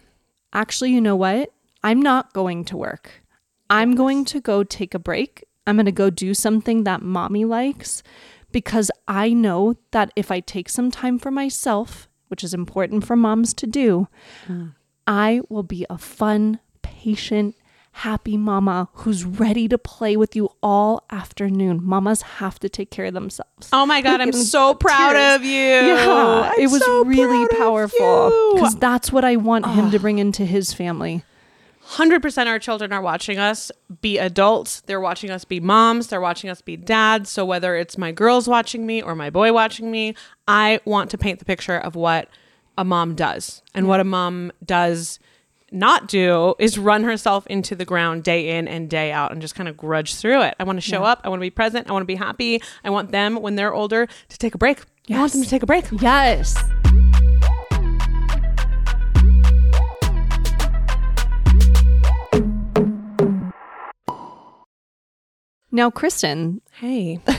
actually, 0.54 0.92
you 0.92 1.02
know 1.02 1.16
what? 1.16 1.52
I'm 1.84 2.02
not 2.02 2.34
going 2.34 2.64
to 2.66 2.78
work. 2.78 3.24
I'm 3.70 3.96
going 3.96 4.24
to 4.26 4.40
go 4.40 4.64
take 4.64 4.94
a 4.94 5.00
break. 5.00 5.44
I'm 5.66 5.76
going 5.76 5.86
to 5.86 5.92
go 5.92 6.10
do 6.10 6.34
something 6.34 6.84
that 6.84 7.02
mommy 7.02 7.44
likes 7.44 8.04
because 8.52 8.92
I 9.08 9.34
know 9.34 9.76
that 9.92 10.12
if 10.16 10.30
I 10.32 10.40
take 10.40 10.70
some 10.70 10.92
time 10.92 11.18
for 11.18 11.32
myself, 11.32 12.08
which 12.28 12.44
is 12.44 12.54
important 12.54 13.06
for 13.06 13.16
moms 13.16 13.54
to 13.56 13.68
do, 13.68 14.08
mm. 14.48 14.76
I 15.08 15.42
will 15.50 15.64
be 15.64 15.86
a 15.90 15.98
fun, 15.98 16.60
patient, 16.82 17.56
happy 17.98 18.36
mama 18.38 18.90
who's 18.94 19.24
ready 19.24 19.68
to 19.68 19.78
play 19.78 20.18
with 20.18 20.36
you 20.36 20.50
all 20.62 21.04
afternoon. 21.12 21.80
Mamas 21.84 22.22
have 22.24 22.60
to 22.60 22.68
take 22.70 22.90
care 22.90 23.06
of 23.06 23.14
themselves. 23.14 23.70
oh 23.72 23.86
my 23.86 24.02
god 24.02 24.20
i'm 24.24 24.34
so 24.34 24.74
proud 24.74 25.14
tears. 25.14 25.36
of 25.36 25.46
you 25.46 25.52
Yeah, 25.52 26.52
I'm 26.54 26.60
it 26.60 26.70
was 26.72 26.84
so 26.84 27.06
really 27.06 27.48
powerful 27.58 28.54
because 28.56 28.76
that's 28.76 29.12
what 29.12 29.24
I 29.24 29.36
want 29.36 29.66
him 29.68 29.92
to 29.92 30.00
bring 30.00 30.20
into 30.20 30.44
his 30.46 30.74
family. 30.74 31.24
100% 31.90 32.48
our 32.48 32.60
children 32.60 32.94
are 32.94 33.02
watching 33.02 33.38
us 33.38 33.70
be 34.02 34.18
adults. 34.18 34.82
They're 34.82 35.02
watching 35.02 35.30
us 35.30 35.44
be 35.44 35.60
moms. 35.60 36.08
They're 36.08 36.22
watching 36.22 36.50
us 36.50 36.62
be 36.62 36.78
dads. 36.78 37.30
So 37.30 37.44
whether 37.46 37.76
it's 37.76 37.98
my 37.98 38.12
girls 38.14 38.48
watching 38.48 38.86
me 38.86 39.02
or 39.02 39.16
my 39.16 39.30
boy 39.30 39.52
watching 39.52 39.92
me, 39.92 40.16
I 40.48 40.80
want 40.86 41.12
to 41.12 41.18
paint 41.18 41.40
the 41.40 41.46
picture 41.46 41.78
of 41.78 41.96
what 41.96 42.30
a 42.78 42.86
mom 42.86 43.16
does. 43.16 43.62
And 43.76 43.88
what 43.88 44.00
a 44.00 44.06
mom 44.06 44.52
does 44.66 45.20
not 45.74 46.08
do 46.08 46.56
is 46.60 46.78
run 46.78 47.04
herself 47.04 47.48
into 47.48 47.76
the 47.76 47.86
ground 47.86 48.24
day 48.24 48.58
in 48.58 48.68
and 48.68 48.90
day 48.90 49.12
out 49.12 49.32
and 49.32 49.42
just 49.42 49.56
kind 49.56 49.68
of 49.68 49.76
grudge 49.76 50.16
through 50.16 50.42
it. 50.44 50.56
I 50.60 50.64
want 50.64 50.78
to 50.78 50.82
show 50.82 51.04
up. 51.04 51.22
I 51.24 51.30
want 51.30 51.40
to 51.40 51.46
be 51.46 51.50
present. 51.50 51.90
I 51.90 51.92
want 51.92 52.04
to 52.04 52.08
be 52.08 52.16
happy. 52.16 52.62
I 52.84 52.90
want 52.90 53.12
them 53.12 53.42
when 53.42 53.56
they're 53.56 53.74
older 53.74 54.08
to 54.30 54.38
take 54.38 54.56
a 54.56 54.58
break. 54.58 54.82
I 55.10 55.18
want 55.18 55.34
them 55.34 55.44
to 55.44 55.50
take 55.50 55.64
a 55.64 55.66
break. 55.66 55.86
Yes. 56.00 56.56
Now, 65.72 65.90
Kristin, 65.90 66.62
Hey. 66.74 67.20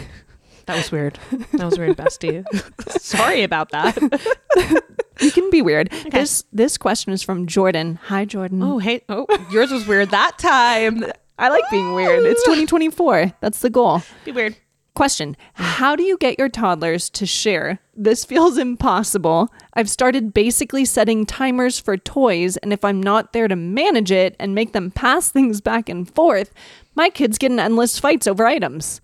That 0.66 0.76
was 0.76 0.90
weird. 0.90 1.18
That 1.52 1.64
was 1.66 1.78
weird, 1.78 1.96
bestie. 1.96 2.42
Sorry 3.00 3.42
about 3.42 3.70
that. 3.72 3.98
you 5.20 5.30
can 5.30 5.50
be 5.50 5.62
weird. 5.62 5.92
This 6.10 6.44
this 6.52 6.78
question 6.78 7.12
is 7.12 7.22
from 7.22 7.46
Jordan. 7.46 7.98
Hi, 8.04 8.24
Jordan. 8.24 8.62
Oh, 8.62 8.78
hey. 8.78 9.02
Oh, 9.08 9.26
yours 9.50 9.70
was 9.70 9.86
weird 9.86 10.10
that 10.10 10.38
time. 10.38 11.04
I 11.38 11.48
like 11.48 11.64
being 11.70 11.94
weird. 11.94 12.24
It's 12.24 12.42
2024. 12.44 13.32
That's 13.40 13.60
the 13.60 13.70
goal. 13.70 14.02
Be 14.24 14.32
weird. 14.32 14.56
Question 14.94 15.36
How 15.54 15.96
do 15.96 16.04
you 16.04 16.16
get 16.16 16.38
your 16.38 16.48
toddlers 16.48 17.10
to 17.10 17.26
share? 17.26 17.80
This 17.96 18.24
feels 18.24 18.58
impossible. 18.58 19.48
I've 19.74 19.90
started 19.90 20.32
basically 20.32 20.84
setting 20.84 21.26
timers 21.26 21.80
for 21.80 21.96
toys, 21.96 22.56
and 22.58 22.72
if 22.72 22.84
I'm 22.84 23.02
not 23.02 23.32
there 23.32 23.48
to 23.48 23.56
manage 23.56 24.12
it 24.12 24.36
and 24.38 24.54
make 24.54 24.72
them 24.72 24.92
pass 24.92 25.30
things 25.32 25.60
back 25.60 25.88
and 25.88 26.08
forth, 26.14 26.52
my 26.94 27.10
kids 27.10 27.38
get 27.38 27.50
in 27.50 27.58
endless 27.58 27.98
fights 27.98 28.28
over 28.28 28.46
items. 28.46 29.00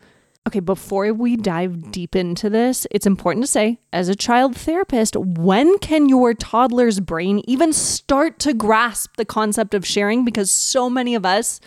Okay, 0.48 0.61
before 0.61 1.12
we 1.12 1.37
dive 1.37 1.92
deep 1.92 2.16
into 2.16 2.48
this, 2.48 2.87
it's 2.90 3.07
important 3.07 3.44
to 3.44 3.50
say, 3.50 3.79
as 3.92 4.09
a 4.09 4.16
child 4.16 4.57
therapist, 4.57 5.14
when 5.14 5.79
can 5.79 6.09
your 6.09 6.33
toddler's 6.33 6.98
brain 6.98 7.42
even 7.46 7.74
start 7.74 8.38
to 8.40 8.55
grasp 8.55 9.16
the 9.16 9.26
concept 9.26 9.74
of 9.74 9.87
sharing? 9.87 10.24
Because 10.24 10.50
so 10.50 10.88
many 10.88 11.14
of 11.14 11.26
us 11.26 11.61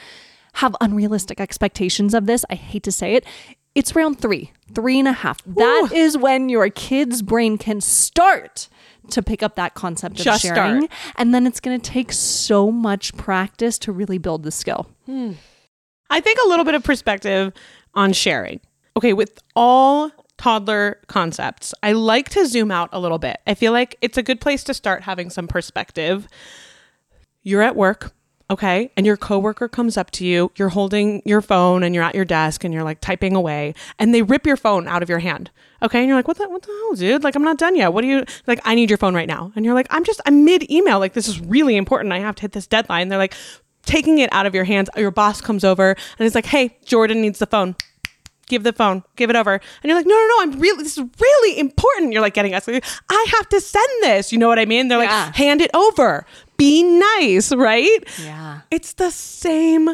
have 0.53 0.75
unrealistic 0.81 1.39
expectations 1.39 2.15
of 2.15 2.25
this. 2.25 2.43
I 2.49 2.55
hate 2.55 2.83
to 2.83 2.91
say 2.91 3.13
it. 3.13 3.25
It's 3.75 3.95
around 3.95 4.19
three, 4.19 4.51
three 4.73 4.97
and 4.99 5.07
a 5.07 5.13
half. 5.13 5.43
That 5.45 5.91
is 5.93 6.17
when 6.17 6.49
your 6.49 6.69
kid's 6.69 7.21
brain 7.21 7.59
can 7.59 7.79
start 7.79 8.69
to 9.11 9.21
pick 9.21 9.43
up 9.43 9.55
that 9.55 9.75
concept 9.75 10.19
of 10.19 10.25
Just 10.25 10.41
sharing. 10.41 10.87
start. 10.87 10.91
And 11.17 11.33
then 11.33 11.45
it's 11.45 11.59
going 11.59 11.79
to 11.79 11.91
take 11.91 12.11
so 12.11 12.71
much 12.71 13.15
practice 13.17 13.77
to 13.79 13.91
really 13.91 14.17
build 14.17 14.43
the 14.43 14.51
skill. 14.51 14.87
Hmm. 15.05 15.33
I 16.09 16.19
think 16.19 16.37
a 16.45 16.47
little 16.47 16.65
bit 16.65 16.75
of 16.75 16.83
perspective 16.83 17.53
on 17.93 18.13
sharing. 18.13 18.59
Okay, 18.95 19.13
with 19.13 19.39
all 19.55 20.11
toddler 20.37 20.99
concepts, 21.07 21.73
I 21.81 21.93
like 21.93 22.29
to 22.29 22.45
zoom 22.45 22.69
out 22.71 22.89
a 22.91 22.99
little 22.99 23.19
bit. 23.19 23.37
I 23.47 23.53
feel 23.53 23.71
like 23.71 23.95
it's 24.01 24.17
a 24.17 24.23
good 24.23 24.41
place 24.41 24.63
to 24.65 24.73
start 24.73 25.03
having 25.03 25.29
some 25.29 25.47
perspective. 25.47 26.27
You're 27.41 27.61
at 27.61 27.75
work, 27.75 28.13
okay, 28.49 28.91
and 28.95 29.05
your 29.05 29.17
coworker 29.17 29.67
comes 29.67 29.97
up 29.97 30.11
to 30.11 30.25
you. 30.25 30.51
You're 30.55 30.69
holding 30.69 31.21
your 31.25 31.41
phone 31.41 31.81
and 31.83 31.95
you're 31.95 32.03
at 32.03 32.15
your 32.15 32.25
desk 32.25 32.63
and 32.63 32.73
you're 32.73 32.83
like 32.83 33.01
typing 33.01 33.35
away, 33.35 33.73
and 33.99 34.13
they 34.13 34.21
rip 34.21 34.45
your 34.45 34.57
phone 34.57 34.87
out 34.87 35.01
of 35.03 35.09
your 35.09 35.19
hand. 35.19 35.49
Okay, 35.81 35.99
and 35.99 36.07
you're 36.07 36.17
like, 36.17 36.27
"What 36.27 36.37
the 36.37 36.47
what 36.47 36.61
the 36.61 36.67
hell, 36.67 36.93
dude? 36.93 37.23
Like 37.23 37.35
I'm 37.35 37.43
not 37.43 37.57
done 37.57 37.75
yet. 37.75 37.91
What 37.93 38.01
do 38.01 38.07
you 38.07 38.23
like? 38.47 38.61
I 38.63 38.75
need 38.75 38.89
your 38.89 38.97
phone 38.97 39.15
right 39.15 39.27
now." 39.27 39.51
And 39.55 39.65
you're 39.65 39.73
like, 39.73 39.87
"I'm 39.89 40.05
just 40.05 40.21
I'm 40.25 40.45
mid 40.45 40.69
email. 40.71 40.99
Like 40.99 41.13
this 41.13 41.27
is 41.27 41.41
really 41.41 41.75
important. 41.75 42.13
I 42.13 42.19
have 42.19 42.35
to 42.35 42.41
hit 42.43 42.53
this 42.53 42.67
deadline." 42.67 43.09
They're 43.09 43.17
like 43.17 43.33
taking 43.85 44.19
it 44.19 44.29
out 44.33 44.45
of 44.45 44.53
your 44.55 44.63
hands. 44.63 44.89
Your 44.97 45.11
boss 45.11 45.41
comes 45.41 45.63
over 45.63 45.89
and 45.91 45.97
he's 46.19 46.35
like, 46.35 46.45
"Hey, 46.45 46.77
Jordan 46.85 47.21
needs 47.21 47.39
the 47.39 47.45
phone." 47.47 47.75
give 48.47 48.63
the 48.63 48.73
phone, 48.73 49.01
give 49.15 49.29
it 49.29 49.37
over. 49.37 49.53
And 49.53 49.61
you're 49.85 49.95
like, 49.95 50.05
no, 50.05 50.13
no, 50.13 50.27
no, 50.27 50.41
I'm 50.41 50.59
really, 50.59 50.83
this 50.83 50.97
is 50.97 51.03
really 51.19 51.57
important. 51.59 52.11
You're 52.11 52.21
like 52.21 52.33
getting 52.33 52.53
us, 52.53 52.67
I 52.67 53.25
have 53.37 53.47
to 53.49 53.61
send 53.61 53.87
this. 54.01 54.33
You 54.33 54.37
know 54.37 54.49
what 54.49 54.59
I 54.59 54.65
mean? 54.65 54.89
They're 54.89 55.01
Yeah. 55.01 55.25
like, 55.27 55.35
hand 55.35 55.61
it 55.61 55.71
over, 55.73 56.25
be 56.57 56.83
nice, 56.83 57.53
right? 57.53 58.03
Yeah. 58.21 58.59
It's 58.69 58.93
the 58.93 59.11
same 59.11 59.91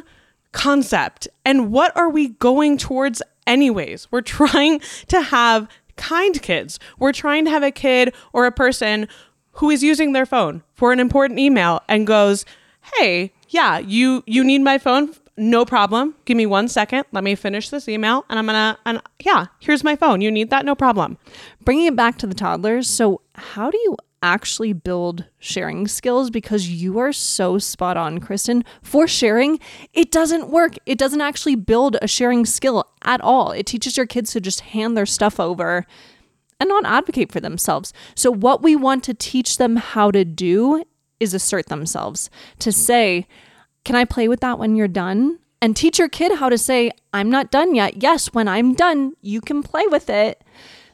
concept. 0.52 1.28
And 1.46 1.72
what 1.72 1.96
are 1.96 2.10
we 2.10 2.30
going 2.30 2.78
towards, 2.78 3.22
anyways? 3.46 4.08
We're 4.12 4.22
trying 4.22 4.82
to 5.08 5.22
have 5.22 5.68
kind 5.96 6.42
kids. 6.42 6.80
We're 6.98 7.14
trying 7.14 7.46
to 7.46 7.52
have 7.52 7.64
a 7.64 7.72
kid 7.72 8.14
or 8.34 8.46
a 8.48 8.52
person 8.52 9.08
who 9.54 9.70
is 9.70 9.84
using 9.84 10.14
their 10.14 10.26
phone 10.26 10.64
for 10.74 10.92
an 10.92 11.00
important 11.00 11.40
email 11.40 11.82
and 11.88 12.08
goes, 12.08 12.46
"Hey, 12.96 13.32
yeah, 13.50 13.78
you 13.80 14.24
you 14.26 14.44
need 14.44 14.62
my 14.62 14.78
phone 14.78 15.14
no 15.40 15.64
problem. 15.64 16.16
Give 16.26 16.36
me 16.36 16.46
one 16.46 16.68
second. 16.68 17.06
Let 17.14 17.24
me 17.24 17.34
finish 17.34 17.70
this 17.70 17.88
email 17.88 18.26
and 18.30 18.38
I'm 18.38 18.46
going 18.46 18.56
to, 18.56 18.78
and 18.86 19.02
yeah, 19.24 19.48
here's 19.60 19.86
my 19.86 19.96
phone. 19.96 20.20
You 20.20 20.30
need 20.30 20.50
that? 20.50 20.66
No 20.66 20.76
problem. 20.76 21.18
Bringing 21.64 21.86
it 21.86 21.96
back 21.96 22.18
to 22.20 22.28
the 22.28 22.36
toddlers. 22.36 22.90
So, 22.90 23.22
how 23.36 23.72
do 23.72 23.78
you 23.78 23.96
actually 24.22 24.74
build 24.74 25.24
sharing 25.40 25.88
skills? 25.88 26.30
Because 26.30 26.68
you 26.68 27.00
are 27.00 27.14
so 27.14 27.58
spot 27.58 27.96
on, 27.96 28.20
Kristin. 28.20 28.66
For 28.84 29.08
sharing, 29.08 29.60
it 29.94 30.12
doesn't 30.12 30.50
work. 30.50 30.76
It 30.86 30.98
doesn't 30.98 31.22
actually 31.22 31.56
build 31.56 31.96
a 32.02 32.08
sharing 32.08 32.46
skill 32.46 32.84
at 33.04 33.22
all. 33.22 33.54
It 33.54 33.66
teaches 33.66 33.96
your 33.96 34.06
kids 34.06 34.34
to 34.34 34.42
just 34.42 34.60
hand 34.60 34.98
their 34.98 35.06
stuff 35.06 35.40
over 35.40 35.88
and 36.60 36.68
not 36.68 36.84
advocate 36.86 37.32
for 37.32 37.40
themselves. 37.40 37.94
So, 38.14 38.30
what 38.30 38.62
we 38.62 38.76
want 38.76 39.06
to 39.06 39.14
teach 39.14 39.58
them 39.58 39.78
how 39.78 40.12
to 40.12 40.26
do 40.26 40.84
is 41.20 41.34
assert 41.34 41.68
themselves, 41.68 42.30
to 42.60 42.72
say, 42.72 43.28
Can 43.84 43.96
I 43.96 44.06
play 44.06 44.28
with 44.28 44.40
that 44.42 44.60
when 44.60 44.76
you're 44.76 44.88
done? 44.88 45.40
And 45.62 45.76
teach 45.76 46.00
your 46.00 46.10
kid 46.10 46.38
how 46.38 46.50
to 46.50 46.58
say, 46.58 46.92
I'm 47.14 47.30
not 47.30 47.52
done 47.52 47.76
yet. 47.76 48.02
Yes, 48.02 48.28
when 48.28 48.48
I'm 48.48 48.74
done, 48.74 49.14
you 49.22 49.42
can 49.42 49.62
play 49.62 49.86
with 49.88 50.10
it. 50.10 50.42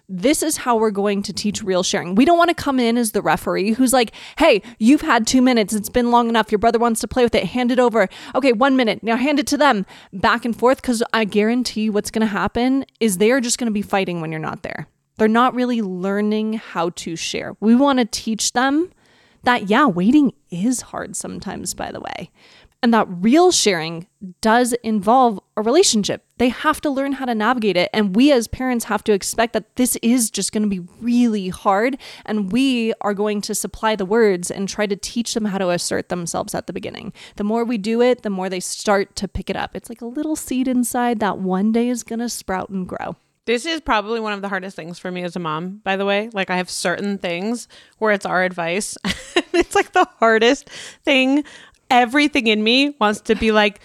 This 0.07 0.43
is 0.43 0.57
how 0.57 0.77
we're 0.77 0.91
going 0.91 1.23
to 1.23 1.33
teach 1.33 1.63
real 1.63 1.81
sharing. 1.81 2.13
We 2.13 2.25
don't 2.25 2.37
want 2.37 2.49
to 2.49 2.55
come 2.55 2.79
in 2.79 2.97
as 2.97 3.11
the 3.11 3.23
referee 3.23 3.73
who's 3.73 3.93
like, 3.93 4.11
hey, 4.37 4.61
you've 4.77 5.01
had 5.01 5.25
two 5.25 5.41
minutes. 5.41 5.73
It's 5.73 5.89
been 5.89 6.11
long 6.11 6.29
enough. 6.29 6.51
Your 6.51 6.59
brother 6.59 6.77
wants 6.77 7.01
to 7.01 7.07
play 7.07 7.23
with 7.23 7.33
it. 7.33 7.45
Hand 7.45 7.71
it 7.71 7.79
over. 7.79 8.07
Okay, 8.35 8.53
one 8.53 8.75
minute. 8.75 9.01
Now 9.01 9.15
hand 9.15 9.39
it 9.39 9.47
to 9.47 9.57
them. 9.57 9.85
Back 10.13 10.45
and 10.45 10.55
forth. 10.55 10.81
Because 10.81 11.01
I 11.11 11.25
guarantee 11.25 11.89
what's 11.89 12.11
going 12.11 12.21
to 12.21 12.27
happen 12.27 12.85
is 12.99 13.17
they 13.17 13.31
are 13.31 13.41
just 13.41 13.57
going 13.57 13.69
to 13.69 13.73
be 13.73 13.81
fighting 13.81 14.21
when 14.21 14.31
you're 14.31 14.39
not 14.39 14.61
there. 14.61 14.87
They're 15.17 15.27
not 15.27 15.55
really 15.55 15.81
learning 15.81 16.53
how 16.53 16.89
to 16.91 17.15
share. 17.15 17.55
We 17.59 17.75
want 17.75 17.99
to 17.99 18.05
teach 18.05 18.53
them 18.53 18.91
that, 19.45 19.69
yeah, 19.69 19.85
waiting 19.85 20.33
is 20.49 20.81
hard 20.81 21.15
sometimes, 21.15 21.73
by 21.73 21.91
the 21.91 21.99
way. 21.99 22.31
And 22.83 22.93
that 22.93 23.07
real 23.09 23.51
sharing 23.51 24.05
does 24.41 24.73
involve 24.83 25.39
a 25.57 25.63
relationship. 25.63 26.23
They 26.37 26.49
have 26.49 26.79
to 26.81 26.89
learn 26.91 27.13
how 27.13 27.25
to 27.25 27.33
navigate 27.33 27.77
it. 27.77 27.89
And 27.93 28.15
we 28.15 28.31
as 28.31 28.47
parents 28.47 28.85
have 28.85 29.03
to 29.05 29.11
expect 29.11 29.53
that 29.53 29.75
this 29.75 29.95
is 30.03 30.29
just 30.29 30.51
going 30.51 30.61
to 30.61 30.69
be 30.69 30.87
really 31.01 31.49
hard. 31.49 31.97
And 32.27 32.51
we 32.51 32.93
are 33.01 33.15
going 33.15 33.41
to 33.41 33.55
supply 33.55 33.95
the 33.95 34.05
words 34.05 34.51
and 34.51 34.69
try 34.69 34.85
to 34.85 34.95
teach 34.95 35.33
them 35.33 35.45
how 35.45 35.57
to 35.57 35.71
assert 35.71 36.09
themselves 36.09 36.53
at 36.53 36.67
the 36.67 36.73
beginning. 36.73 37.11
The 37.37 37.43
more 37.43 37.63
we 37.63 37.79
do 37.79 38.03
it, 38.03 38.21
the 38.21 38.29
more 38.29 38.49
they 38.49 38.59
start 38.59 39.15
to 39.15 39.27
pick 39.27 39.49
it 39.49 39.55
up. 39.55 39.75
It's 39.75 39.89
like 39.89 40.01
a 40.01 40.05
little 40.05 40.35
seed 40.35 40.67
inside 40.67 41.19
that 41.21 41.39
one 41.39 41.71
day 41.71 41.89
is 41.89 42.03
going 42.03 42.19
to 42.19 42.29
sprout 42.29 42.69
and 42.69 42.87
grow. 42.87 43.15
This 43.45 43.65
is 43.65 43.79
probably 43.81 44.19
one 44.19 44.33
of 44.33 44.41
the 44.41 44.49
hardest 44.49 44.75
things 44.75 44.97
for 44.97 45.11
me 45.11 45.23
as 45.23 45.35
a 45.35 45.39
mom, 45.39 45.81
by 45.83 45.97
the 45.97 46.05
way. 46.05 46.29
Like, 46.33 46.49
I 46.49 46.57
have 46.57 46.69
certain 46.69 47.17
things 47.19 47.67
where 47.99 48.11
it's 48.11 48.25
our 48.25 48.43
advice. 48.43 48.97
it's 49.53 49.75
like 49.75 49.91
the 49.93 50.07
hardest 50.19 50.69
thing. 51.03 51.43
Everything 51.91 52.47
in 52.47 52.63
me 52.63 52.95
wants 52.99 53.21
to 53.21 53.35
be 53.35 53.51
like, 53.51 53.79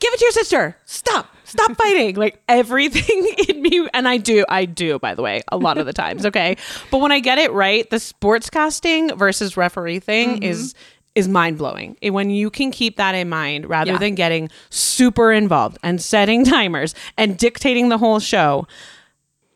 give 0.00 0.12
it 0.12 0.18
to 0.18 0.24
your 0.24 0.32
sister. 0.32 0.76
Stop. 0.84 1.28
Stop 1.44 1.76
fighting. 1.76 2.16
like, 2.16 2.42
everything 2.48 3.34
in 3.48 3.62
me. 3.62 3.86
And 3.94 4.08
I 4.08 4.16
do. 4.16 4.44
I 4.48 4.64
do, 4.64 4.98
by 4.98 5.14
the 5.14 5.22
way, 5.22 5.42
a 5.52 5.56
lot 5.56 5.78
of 5.78 5.86
the 5.86 5.92
times. 5.92 6.26
Okay. 6.26 6.56
But 6.90 6.98
when 6.98 7.12
I 7.12 7.20
get 7.20 7.38
it 7.38 7.52
right, 7.52 7.88
the 7.88 7.98
sportscasting 7.98 9.16
versus 9.16 9.56
referee 9.56 10.00
thing 10.00 10.30
Mm-hmm. 10.36 10.42
is 10.42 10.74
is 11.14 11.28
mind 11.28 11.58
blowing. 11.58 11.96
When 12.02 12.30
you 12.30 12.48
can 12.50 12.70
keep 12.70 12.96
that 12.96 13.14
in 13.14 13.28
mind 13.28 13.68
rather 13.68 13.92
Yeah. 13.92 13.98
than 13.98 14.14
getting 14.14 14.48
super 14.70 15.32
involved 15.32 15.78
and 15.82 16.00
setting 16.00 16.44
timers 16.56 16.94
and 17.18 17.36
dictating 17.36 17.88
the 17.90 17.98
whole 17.98 18.18
show. 18.18 18.66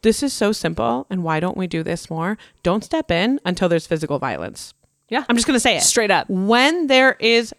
This 0.03 0.23
is 0.23 0.33
so 0.33 0.53
simple. 0.53 1.07
And 1.11 1.25
why 1.25 1.40
don't 1.40 1.57
we 1.57 1.66
do 1.66 1.83
this 1.83 2.09
more? 2.11 2.37
Don't 2.62 2.85
step 2.85 3.11
in 3.11 3.40
until 3.45 3.69
there's 3.69 3.87
physical 3.87 4.19
violence. 4.19 4.75
Yeah. 5.09 5.25
I'm 5.29 5.37
just 5.37 5.47
going 5.47 5.57
to 5.57 5.61
say 5.61 5.77
it 5.77 5.83
Straight 5.83 6.11
up. 6.11 6.29
when 6.29 6.87
there 6.88 7.16
is 7.21 7.55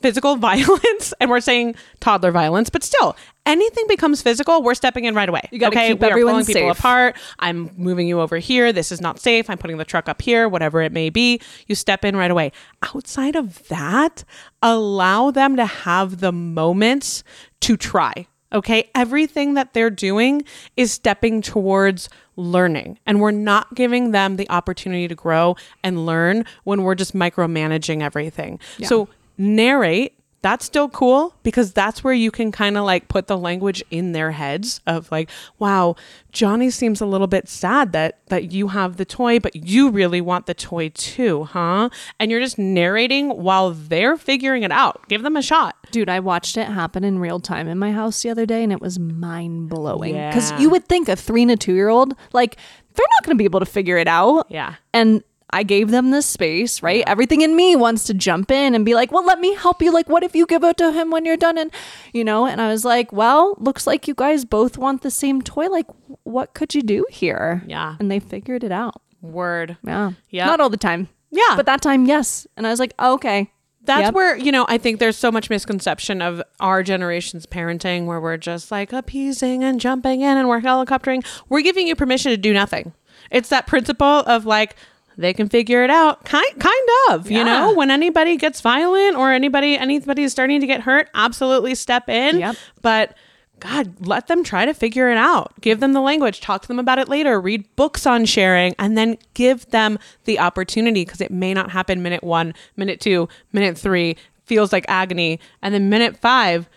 physical 0.00 0.36
violence 0.48 1.12
and 1.20 1.30
we're 1.30 1.40
saying 1.40 1.74
toddler 2.00 2.30
violence 2.30 2.70
but 2.70 2.82
still 2.82 3.16
anything 3.46 3.84
becomes 3.88 4.22
physical 4.22 4.62
we're 4.62 4.74
stepping 4.74 5.04
in 5.04 5.14
right 5.14 5.28
away. 5.28 5.42
You 5.50 5.58
gotta 5.58 5.76
okay 5.76 5.88
keep 5.88 6.00
we 6.00 6.06
are 6.06 6.10
everyone 6.10 6.34
pulling 6.34 6.46
people 6.46 6.70
apart. 6.70 7.16
I'm 7.38 7.70
moving 7.76 8.06
you 8.08 8.20
over 8.20 8.38
here. 8.38 8.72
This 8.72 8.92
is 8.92 9.00
not 9.00 9.18
safe. 9.18 9.48
I'm 9.50 9.58
putting 9.58 9.78
the 9.78 9.84
truck 9.84 10.08
up 10.08 10.22
here 10.22 10.48
whatever 10.48 10.82
it 10.82 10.92
may 10.92 11.10
be. 11.10 11.40
You 11.66 11.74
step 11.74 12.04
in 12.04 12.16
right 12.16 12.30
away. 12.30 12.52
Outside 12.94 13.36
of 13.36 13.66
that 13.68 14.24
allow 14.62 15.30
them 15.30 15.56
to 15.56 15.66
have 15.66 16.20
the 16.20 16.32
moments 16.32 17.24
to 17.60 17.76
try 17.76 18.26
Okay. 18.52 18.90
Everything 18.94 19.54
that 19.54 19.74
they're 19.74 19.90
doing 19.90 20.42
is 20.76 20.92
stepping 20.92 21.42
towards 21.42 22.08
learning. 22.36 22.98
And 23.06 23.20
we're 23.20 23.30
not 23.30 23.74
giving 23.74 24.12
them 24.12 24.36
the 24.36 24.48
opportunity 24.48 25.08
to 25.08 25.14
grow 25.14 25.56
and 25.82 26.06
learn 26.06 26.44
when 26.64 26.82
we're 26.82 26.94
just 26.94 27.14
micromanaging 27.14 28.00
everything. 28.02 28.58
So 28.84 29.08
narrate. 29.38 30.14
That's 30.40 30.64
still 30.64 30.88
cool 30.88 31.34
because 31.42 31.72
that's 31.72 32.04
where 32.04 32.14
you 32.14 32.30
can 32.30 32.52
kind 32.52 32.78
of 32.78 32.84
like 32.84 33.08
put 33.08 33.26
the 33.26 33.36
language 33.36 33.82
in 33.90 34.12
their 34.12 34.30
heads 34.30 34.80
of 34.86 35.10
like, 35.10 35.28
wow, 35.58 35.96
Johnny 36.30 36.70
seems 36.70 37.00
a 37.00 37.06
little 37.06 37.26
bit 37.26 37.48
sad 37.48 37.90
that 37.92 38.20
that 38.28 38.52
you 38.52 38.68
have 38.68 38.98
the 38.98 39.04
toy, 39.04 39.40
but 39.40 39.56
you 39.56 39.90
really 39.90 40.20
want 40.20 40.46
the 40.46 40.54
toy 40.54 40.90
too, 40.90 41.42
huh? 41.42 41.88
And 42.20 42.30
you're 42.30 42.38
just 42.40 42.56
narrating 42.56 43.30
while 43.30 43.72
they're 43.72 44.16
figuring 44.16 44.62
it 44.62 44.70
out. 44.70 45.08
Give 45.08 45.22
them 45.24 45.36
a 45.36 45.42
shot. 45.42 45.74
Dude, 45.90 46.08
I 46.08 46.20
watched 46.20 46.56
it 46.56 46.68
happen 46.68 47.02
in 47.02 47.18
real 47.18 47.40
time 47.40 47.66
in 47.66 47.76
my 47.76 47.90
house 47.90 48.22
the 48.22 48.30
other 48.30 48.46
day 48.46 48.62
and 48.62 48.72
it 48.72 48.80
was 48.80 48.96
mind 48.96 49.68
blowing. 49.68 50.12
Because 50.14 50.52
Yeah. 50.52 50.60
you 50.60 50.70
would 50.70 50.86
think 50.86 51.08
a 51.08 51.16
three 51.16 51.42
and 51.42 51.50
a 51.50 51.56
two 51.56 51.74
year 51.74 51.88
old, 51.88 52.14
like, 52.32 52.56
they're 52.94 53.06
not 53.18 53.24
going 53.26 53.36
to 53.36 53.38
be 53.38 53.44
able 53.44 53.60
to 53.60 53.66
figure 53.66 53.96
it 53.96 54.06
out. 54.08 54.46
Yeah. 54.50 54.74
And 54.94 55.24
I 55.50 55.62
gave 55.62 55.90
them 55.90 56.10
this 56.10 56.26
space, 56.26 56.82
right? 56.82 57.02
Everything 57.06 57.40
in 57.40 57.56
me 57.56 57.74
wants 57.74 58.04
to 58.04 58.14
jump 58.14 58.50
in 58.50 58.74
and 58.74 58.84
be 58.84 58.94
like, 58.94 59.10
well, 59.10 59.24
let 59.24 59.40
me 59.40 59.54
help 59.54 59.80
you. 59.80 59.90
Like, 59.92 60.08
what 60.08 60.22
if 60.22 60.34
you 60.36 60.46
give 60.46 60.62
it 60.64 60.76
to 60.76 60.92
him 60.92 61.10
when 61.10 61.24
you're 61.24 61.36
done? 61.38 61.56
And, 61.56 61.70
you 62.12 62.22
know, 62.24 62.46
and 62.46 62.60
I 62.60 62.68
was 62.68 62.84
like, 62.84 63.12
well, 63.12 63.54
looks 63.58 63.86
like 63.86 64.06
you 64.06 64.14
guys 64.14 64.44
both 64.44 64.76
want 64.76 65.02
the 65.02 65.10
same 65.10 65.40
toy. 65.40 65.68
Like, 65.68 65.86
what 66.24 66.52
could 66.54 66.74
you 66.74 66.82
do 66.82 67.06
here? 67.10 67.62
Yeah. 67.66 67.96
And 67.98 68.10
they 68.10 68.20
figured 68.20 68.62
it 68.62 68.72
out. 68.72 69.00
Word. 69.22 69.78
Yeah. 69.82 70.12
Yeah. 70.30 70.46
Not 70.46 70.60
all 70.60 70.70
the 70.70 70.76
time. 70.76 71.08
Yeah. 71.30 71.54
But 71.56 71.66
that 71.66 71.80
time, 71.82 72.06
yes. 72.06 72.46
And 72.56 72.66
I 72.66 72.70
was 72.70 72.78
like, 72.80 72.92
oh, 72.98 73.14
okay. 73.14 73.50
That's 73.84 74.02
Yep. 74.02 74.14
where, 74.14 74.36
you 74.36 74.52
know, 74.52 74.66
I 74.68 74.76
think 74.76 74.98
there's 74.98 75.16
so 75.16 75.32
much 75.32 75.48
misconception 75.48 76.20
of 76.20 76.42
our 76.60 76.82
generation's 76.82 77.46
parenting 77.46 78.04
where 78.04 78.20
we're 78.20 78.36
just 78.36 78.70
like 78.70 78.92
appeasing 78.92 79.64
and 79.64 79.80
jumping 79.80 80.20
in 80.20 80.36
and 80.36 80.46
we're 80.46 80.60
helicoptering. 80.60 81.24
We're 81.48 81.62
giving 81.62 81.86
you 81.86 81.96
permission 81.96 82.30
to 82.32 82.36
do 82.36 82.52
nothing. 82.52 82.92
It's 83.30 83.48
that 83.48 83.66
principle 83.66 84.06
of 84.06 84.44
like, 84.44 84.76
they 85.18 85.34
can 85.34 85.48
figure 85.48 85.82
it 85.82 85.90
out. 85.90 86.24
Kind 86.24 86.46
kind 86.58 86.88
of, 87.10 87.30
you 87.30 87.44
know, 87.44 87.74
when 87.74 87.90
anybody 87.90 88.36
gets 88.36 88.60
violent 88.60 89.16
or 89.16 89.32
anybody 89.32 89.76
anybody 89.76 90.22
is 90.22 90.32
starting 90.32 90.60
to 90.60 90.66
get 90.66 90.80
hurt, 90.82 91.10
absolutely 91.12 91.74
step 91.74 92.08
in. 92.08 92.38
Yep. 92.38 92.56
But 92.80 93.16
God, 93.60 94.06
let 94.06 94.28
them 94.28 94.44
try 94.44 94.64
to 94.64 94.72
figure 94.72 95.10
it 95.10 95.18
out. 95.18 95.60
Give 95.60 95.80
them 95.80 95.92
the 95.92 96.00
language, 96.00 96.40
talk 96.40 96.62
to 96.62 96.68
them 96.68 96.78
about 96.78 97.00
it 97.00 97.08
later, 97.08 97.40
read 97.40 97.64
books 97.74 98.06
on 98.06 98.24
sharing, 98.24 98.74
and 98.78 98.96
then 98.96 99.18
give 99.34 99.68
them 99.70 99.98
the 100.24 100.38
opportunity 100.38 101.04
because 101.04 101.20
it 101.20 101.32
may 101.32 101.52
not 101.52 101.72
happen 101.72 102.00
minute 102.00 102.22
one, 102.22 102.54
minute 102.76 103.00
two, 103.00 103.28
minute 103.52 103.76
three, 103.76 104.16
feels 104.44 104.72
like 104.72 104.84
agony. 104.86 105.40
And 105.60 105.74
then 105.74 105.90
minute 105.90 106.16
five, 106.16 106.68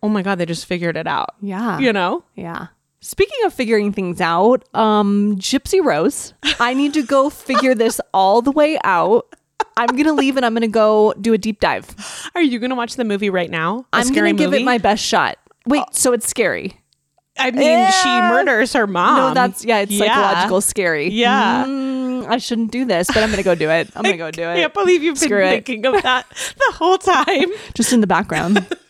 oh 0.00 0.08
my 0.08 0.22
God, 0.22 0.38
they 0.38 0.46
just 0.46 0.66
figured 0.66 0.96
it 0.96 1.08
out. 1.08 1.34
Yeah. 1.40 1.80
You 1.80 1.92
know? 1.92 2.22
Yeah. 2.36 2.68
Speaking 3.00 3.38
of 3.44 3.54
figuring 3.54 3.92
things 3.92 4.20
out, 4.20 4.64
um, 4.74 5.36
Gypsy 5.36 5.82
Rose, 5.84 6.34
I 6.58 6.74
need 6.74 6.94
to 6.94 7.02
go 7.02 7.30
figure 7.30 7.74
this 7.74 8.00
all 8.12 8.42
the 8.42 8.50
way 8.50 8.78
out. 8.82 9.34
I'm 9.76 9.94
gonna 9.96 10.12
leave 10.12 10.36
and 10.36 10.44
I'm 10.44 10.52
gonna 10.54 10.66
go 10.66 11.14
do 11.20 11.32
a 11.32 11.38
deep 11.38 11.60
dive. 11.60 11.86
Are 12.34 12.42
you 12.42 12.58
to 12.58 12.74
watch 12.74 12.96
the 12.96 13.04
movie 13.04 13.30
right 13.30 13.50
now? 13.50 13.86
i 13.92 14.00
I'm 14.00 14.12
gonna 14.12 14.32
give 14.32 14.52
it 14.52 14.64
my 14.64 14.78
best 14.78 15.04
shot. 15.04 15.38
Wait, 15.66 15.84
so 15.92 16.12
it's 16.12 16.26
scary? 16.26 16.80
I 17.38 17.52
mean, 17.52 17.88
she 18.02 18.08
murders 18.08 18.72
her 18.72 18.88
mom. 18.88 19.16
no, 19.16 19.34
that's 19.34 19.64
yeah, 19.64 19.78
it's 19.78 19.92
Yeah. 19.92 20.06
psychological 20.14 20.60
scary. 20.60 21.08
Yeah. 21.10 21.64
Mm, 21.66 22.26
I 22.28 22.38
shouldn't 22.38 22.72
do 22.72 22.84
this, 22.84 23.06
but 23.06 23.18
I'm 23.18 23.30
gonna 23.30 23.44
go 23.44 23.54
do 23.54 23.70
it. 23.70 23.90
I'm 23.94 24.02
gonna 24.02 24.16
go 24.16 24.32
do 24.32 24.42
it. 24.42 24.52
I 24.52 24.56
can't 24.56 24.74
believe 24.74 25.04
you've 25.04 25.20
been 25.20 25.28
Screw 25.28 25.44
it. 25.44 25.50
thinking 25.50 25.86
of 25.86 26.02
that 26.02 26.26
the 26.30 26.72
whole 26.74 26.98
time. 26.98 27.46
Just 27.74 27.92
in 27.92 28.00
the 28.00 28.08
background. 28.08 28.66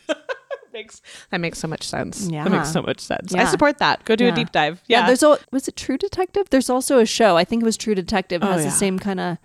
makes 0.72 1.00
that 1.31 1.40
makes 1.40 1.59
so 1.59 1.68
much 1.68 1.83
sense. 1.85 2.28
Yeah. 2.31 2.44
That 2.44 2.50
makes 2.50 2.72
so 2.72 2.83
much 2.83 3.00
sense. 3.00 3.35
I 3.35 3.44
support 3.44 3.78
that. 3.78 4.04
Go 4.04 4.16
do 4.16 4.28
a 4.28 4.33
deep 4.33 4.52
dive. 4.52 4.83
Yeah. 4.87 5.00
Yeah. 5.00 5.07
there's 5.07 5.22
a 5.22 5.38
was 5.52 5.68
it 5.68 5.76
True 5.76 5.96
Detective? 5.98 6.50
There's 6.50 6.70
also 6.70 6.98
a 6.98 7.07
show. 7.07 7.37
I 7.37 7.44
think 7.44 7.62
it 7.62 7.64
was 7.66 7.76
True 7.76 7.94
Detective. 7.94 8.42
Oh, 8.42 8.46
has 8.46 8.57
Oh, 8.57 8.59
yeah. 8.64 8.64
the 8.70 8.70
same 8.76 8.98
kind 8.98 9.20
of 9.20 9.38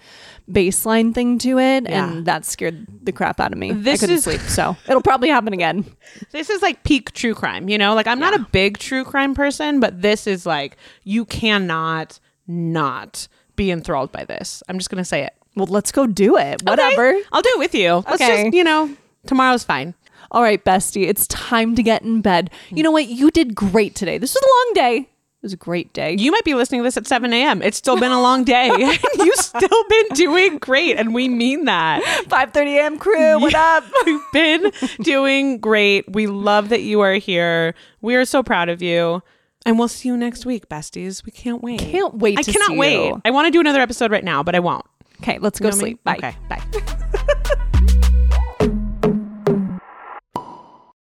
baseline 0.52 1.14
thing 1.14 1.38
to 1.40 1.58
it, 1.60 1.86
Yeah. 1.90 2.12
and 2.12 2.26
that 2.26 2.46
scared 2.46 2.86
the 3.04 3.12
crap 3.12 3.40
out 3.40 3.52
of 3.54 3.58
me. 3.58 3.72
This 3.72 4.00
I 4.02 4.04
couldn't 4.04 4.16
is- 4.18 4.24
sleep, 4.24 4.42
so 4.42 4.76
it'll 4.88 5.02
probably 5.02 5.30
happen 5.30 5.54
again. 5.54 5.86
this 6.32 6.50
is 6.50 6.62
like 6.62 6.84
peak 6.84 7.12
true 7.14 7.34
crime, 7.34 7.70
you 7.70 7.78
know? 7.78 7.94
Like 7.96 8.08
I'm 8.08 8.20
not 8.20 8.34
a 8.34 8.40
big 8.52 8.78
true 8.78 9.04
crime 9.04 9.34
person, 9.36 9.80
but 9.80 10.02
this 10.02 10.28
is 10.28 10.46
like 10.46 10.78
you 11.04 11.26
cannot 11.26 12.20
not 12.48 13.28
be 13.56 13.72
enthralled 13.72 14.12
by 14.12 14.26
this. 14.26 14.62
I'm 14.68 14.78
just 14.78 14.90
going 14.90 14.98
to 15.02 15.06
say 15.06 15.24
it. 15.24 15.34
Well, 15.56 15.68
let's 15.68 15.92
go 15.92 16.08
do 16.08 16.36
it. 16.38 16.62
Okay, 16.64 16.70
Whatever. 16.72 17.16
I'll 17.32 17.42
do 17.44 17.52
it 17.56 17.60
with 17.60 17.76
you. 17.76 17.94
Let's 18.08 18.14
Okay. 18.22 18.44
just, 18.46 18.56
you 18.56 18.64
know, 18.64 18.90
tomorrow's 19.28 19.64
fine. 19.64 19.94
All 20.34 20.42
right, 20.42 20.64
bestie, 20.64 21.08
it's 21.08 21.28
time 21.28 21.76
to 21.76 21.84
get 21.84 22.02
in 22.02 22.22
bed. 22.22 22.50
You 22.72 22.82
know 22.82 22.90
what? 22.92 23.08
You 23.08 23.30
did 23.30 23.54
great 23.54 23.94
today. 23.94 24.18
This 24.18 24.34
was 24.34 24.42
a 24.42 24.48
long 24.48 24.74
day. 24.74 24.98
It 25.02 25.46
was 25.48 25.54
a 25.54 25.58
great 25.58 25.94
day. 25.94 26.16
You 26.18 26.32
might 26.32 26.46
be 26.46 26.56
listening 26.56 26.80
to 26.80 26.84
this 26.86 26.98
at 26.98 27.06
7 27.06 27.32
a.m. 27.34 27.62
It's 27.62 27.78
still 27.78 28.00
been 28.00 28.12
a 28.14 28.22
long 28.22 28.44
day. 28.44 28.68
You've 29.18 29.36
still 29.36 29.84
been 29.90 30.08
doing 30.14 30.58
great, 30.58 30.98
and 30.98 31.14
we 31.14 31.28
mean 31.30 31.66
that. 31.66 32.02
5:30 32.30 32.66
a.m. 32.78 32.98
crew, 32.98 33.40
what 33.40 33.54
up? 33.54 33.84
You've 34.08 34.24
been 34.32 34.72
doing 35.02 35.60
great. 35.60 36.12
We 36.12 36.28
love 36.28 36.70
that 36.70 36.82
you 36.82 37.02
are 37.02 37.16
here. 37.16 37.76
We 38.02 38.16
are 38.16 38.26
so 38.26 38.42
proud 38.42 38.70
of 38.70 38.82
you. 38.82 39.22
And 39.66 39.78
we'll 39.78 39.88
see 39.88 40.10
you 40.10 40.18
next 40.18 40.46
week, 40.46 40.68
besties. 40.68 41.24
We 41.26 41.32
can't 41.32 41.62
wait. 41.62 41.80
Can't 41.80 42.16
wait 42.16 42.40
I 42.40 42.42
to 42.42 42.52
cannot 42.52 42.70
see 42.70 42.78
wait. 42.78 43.08
you. 43.08 43.22
I 43.24 43.32
want 43.32 43.46
to 43.46 43.52
do 43.52 43.60
another 43.60 43.82
episode 43.82 44.12
right 44.12 44.24
now, 44.24 44.44
but 44.44 44.56
I 44.56 44.60
won't. 44.60 44.86
Okay, 45.22 45.38
let's 45.40 45.60
go 45.60 45.68
You 45.68 45.72
know 45.72 45.78
I 45.78 45.80
sleep. 45.80 46.04
Bye. 46.04 46.16
Okay. 46.18 46.36
Bye. 46.50 47.70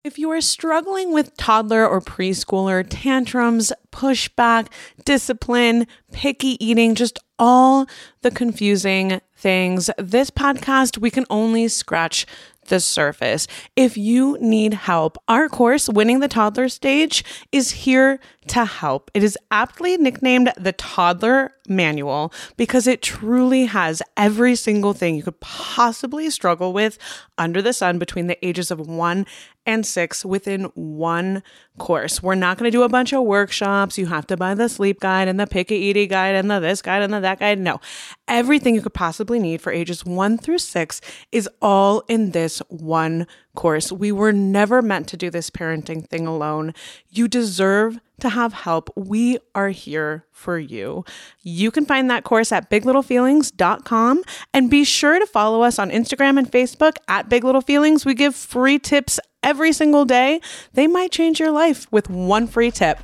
If 0.04 0.18
you 0.18 0.32
are 0.32 0.40
struggling 0.40 1.12
with 1.12 1.36
toddler 1.36 1.86
or 1.86 2.00
preschooler 2.00 2.84
tantrums, 2.88 3.72
pushback, 3.92 4.66
discipline, 5.04 5.86
picky 6.10 6.56
eating, 6.64 6.96
just 6.96 7.20
all 7.38 7.86
the 8.22 8.32
confusing 8.32 9.20
things, 9.36 9.90
this 9.98 10.28
podcast, 10.28 10.98
we 10.98 11.08
can 11.08 11.24
only 11.30 11.68
scratch 11.68 12.26
the 12.66 12.80
surface. 12.80 13.46
If 13.76 13.96
you 13.96 14.38
need 14.40 14.74
help, 14.74 15.18
our 15.28 15.48
course, 15.48 15.88
Winning 15.88 16.20
the 16.20 16.28
Toddler 16.28 16.68
Stage, 16.68 17.24
is 17.50 17.70
here 17.70 18.18
to 18.48 18.64
help. 18.64 19.10
It 19.14 19.22
is 19.22 19.38
aptly 19.50 19.96
nicknamed 19.96 20.52
the 20.56 20.72
Toddler 20.72 21.52
Manual 21.68 22.32
because 22.56 22.86
it 22.86 23.02
truly 23.02 23.66
has 23.66 24.02
every 24.16 24.54
single 24.54 24.94
thing 24.94 25.16
you 25.16 25.22
could 25.22 25.40
possibly 25.40 26.30
struggle 26.30 26.72
with 26.72 26.98
under 27.38 27.62
the 27.62 27.72
sun 27.72 27.98
between 27.98 28.26
the 28.26 28.44
ages 28.46 28.70
of 28.70 28.80
one 28.80 29.26
and 29.66 29.86
six 29.86 30.24
within 30.24 30.64
one 30.74 31.42
course. 31.78 32.22
We're 32.22 32.34
not 32.34 32.58
going 32.58 32.70
to 32.70 32.76
do 32.76 32.82
a 32.82 32.88
bunch 32.88 33.12
of 33.12 33.22
workshops. 33.22 33.96
You 33.98 34.06
have 34.06 34.26
to 34.28 34.36
buy 34.36 34.54
the 34.54 34.68
sleep 34.68 35.00
guide 35.00 35.28
and 35.28 35.38
the 35.38 35.46
picky 35.46 35.76
eating 35.76 36.08
guide 36.08 36.34
and 36.34 36.50
the 36.50 36.60
this 36.60 36.82
guide 36.82 37.02
and 37.02 37.12
the 37.12 37.20
that 37.20 37.38
guide. 37.38 37.58
No, 37.58 37.80
everything 38.28 38.74
you 38.74 38.82
could 38.82 38.94
possibly 38.94 39.38
need 39.38 39.60
for 39.60 39.72
ages 39.72 40.04
one 40.04 40.38
through 40.38 40.58
six 40.58 41.00
is 41.30 41.48
all 41.60 42.02
in 42.08 42.32
this 42.32 42.60
one 42.68 43.26
course. 43.54 43.92
We 43.92 44.12
were 44.12 44.32
never 44.32 44.82
meant 44.82 45.08
to 45.08 45.16
do 45.16 45.30
this 45.30 45.50
parenting 45.50 46.08
thing 46.08 46.26
alone. 46.26 46.74
You 47.08 47.28
deserve 47.28 48.00
to 48.20 48.30
have 48.30 48.52
help. 48.52 48.88
We 48.96 49.38
are 49.54 49.70
here 49.70 50.26
for 50.30 50.58
you. 50.58 51.04
You 51.42 51.70
can 51.70 51.84
find 51.84 52.08
that 52.08 52.24
course 52.24 52.52
at 52.52 52.70
biglittlefeelings.com 52.70 54.22
and 54.54 54.70
be 54.70 54.84
sure 54.84 55.18
to 55.18 55.26
follow 55.26 55.62
us 55.62 55.78
on 55.78 55.90
Instagram 55.90 56.38
and 56.38 56.50
Facebook 56.50 56.96
at 57.08 57.28
Big 57.28 57.44
Little 57.44 57.60
Feelings. 57.60 58.06
We 58.06 58.14
give 58.14 58.34
free 58.34 58.78
tips 58.78 59.18
every 59.42 59.72
single 59.72 60.04
day. 60.04 60.40
They 60.74 60.86
might 60.86 61.12
change 61.12 61.40
your 61.40 61.50
life 61.50 61.86
with 61.90 62.08
one 62.08 62.46
free 62.46 62.70
tip. 62.70 62.98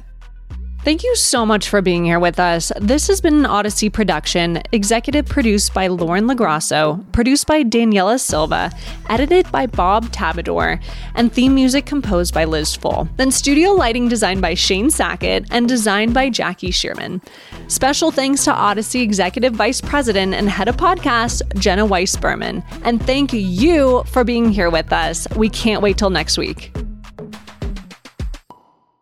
Thank 0.89 1.05
you 1.05 1.15
so 1.17 1.45
much 1.45 1.69
for 1.69 1.83
being 1.83 2.07
here 2.07 2.19
with 2.19 2.41
us. 2.41 2.73
This 2.81 3.09
has 3.09 3.21
been 3.21 3.45
an 3.45 3.45
Audacy 3.45 3.93
production, 3.93 4.63
executive 4.73 5.27
produced 5.27 5.75
by 5.75 5.89
Lauren 5.89 6.27
Lagrasso, 6.27 7.05
produced 7.13 7.47
by 7.47 7.63
Daniela 7.63 8.19
Silva, 8.19 8.73
edited 9.11 9.53
by 9.53 9.67
Bob 9.67 10.07
Tabador, 10.13 10.83
and 11.15 11.31
theme 11.31 11.55
music 11.55 11.85
composed 11.85 12.33
by 12.33 12.47
Liz 12.47 12.75
Full. 12.75 13.07
Then 13.19 13.31
studio 13.31 13.73
lighting 13.73 14.09
designed 14.09 14.41
by 14.41 14.55
Shane 14.55 14.89
Sackett 14.89 15.45
and 15.51 15.69
designed 15.69 16.15
by 16.15 16.31
Jackie 16.31 16.71
Shearman. 16.71 17.21
Special 17.67 18.11
thanks 18.11 18.45
to 18.45 18.53
Audacy 18.53 19.03
Executive 19.03 19.53
Vice 19.53 19.83
President 19.83 20.33
and 20.33 20.49
Head 20.49 20.69
of 20.69 20.79
Podcast, 20.79 21.43
Jenna 21.59 21.85
Weiss 21.85 22.17
Berman. 22.17 22.65
And 22.85 23.05
thank 23.05 23.35
you 23.35 24.05
for 24.05 24.25
being 24.25 24.51
here 24.51 24.71
with 24.71 24.91
us. 24.91 25.29
We 25.37 25.51
can't 25.51 25.83
wait 25.83 25.99
till 25.99 26.09
next 26.09 26.39
week. 26.39 26.73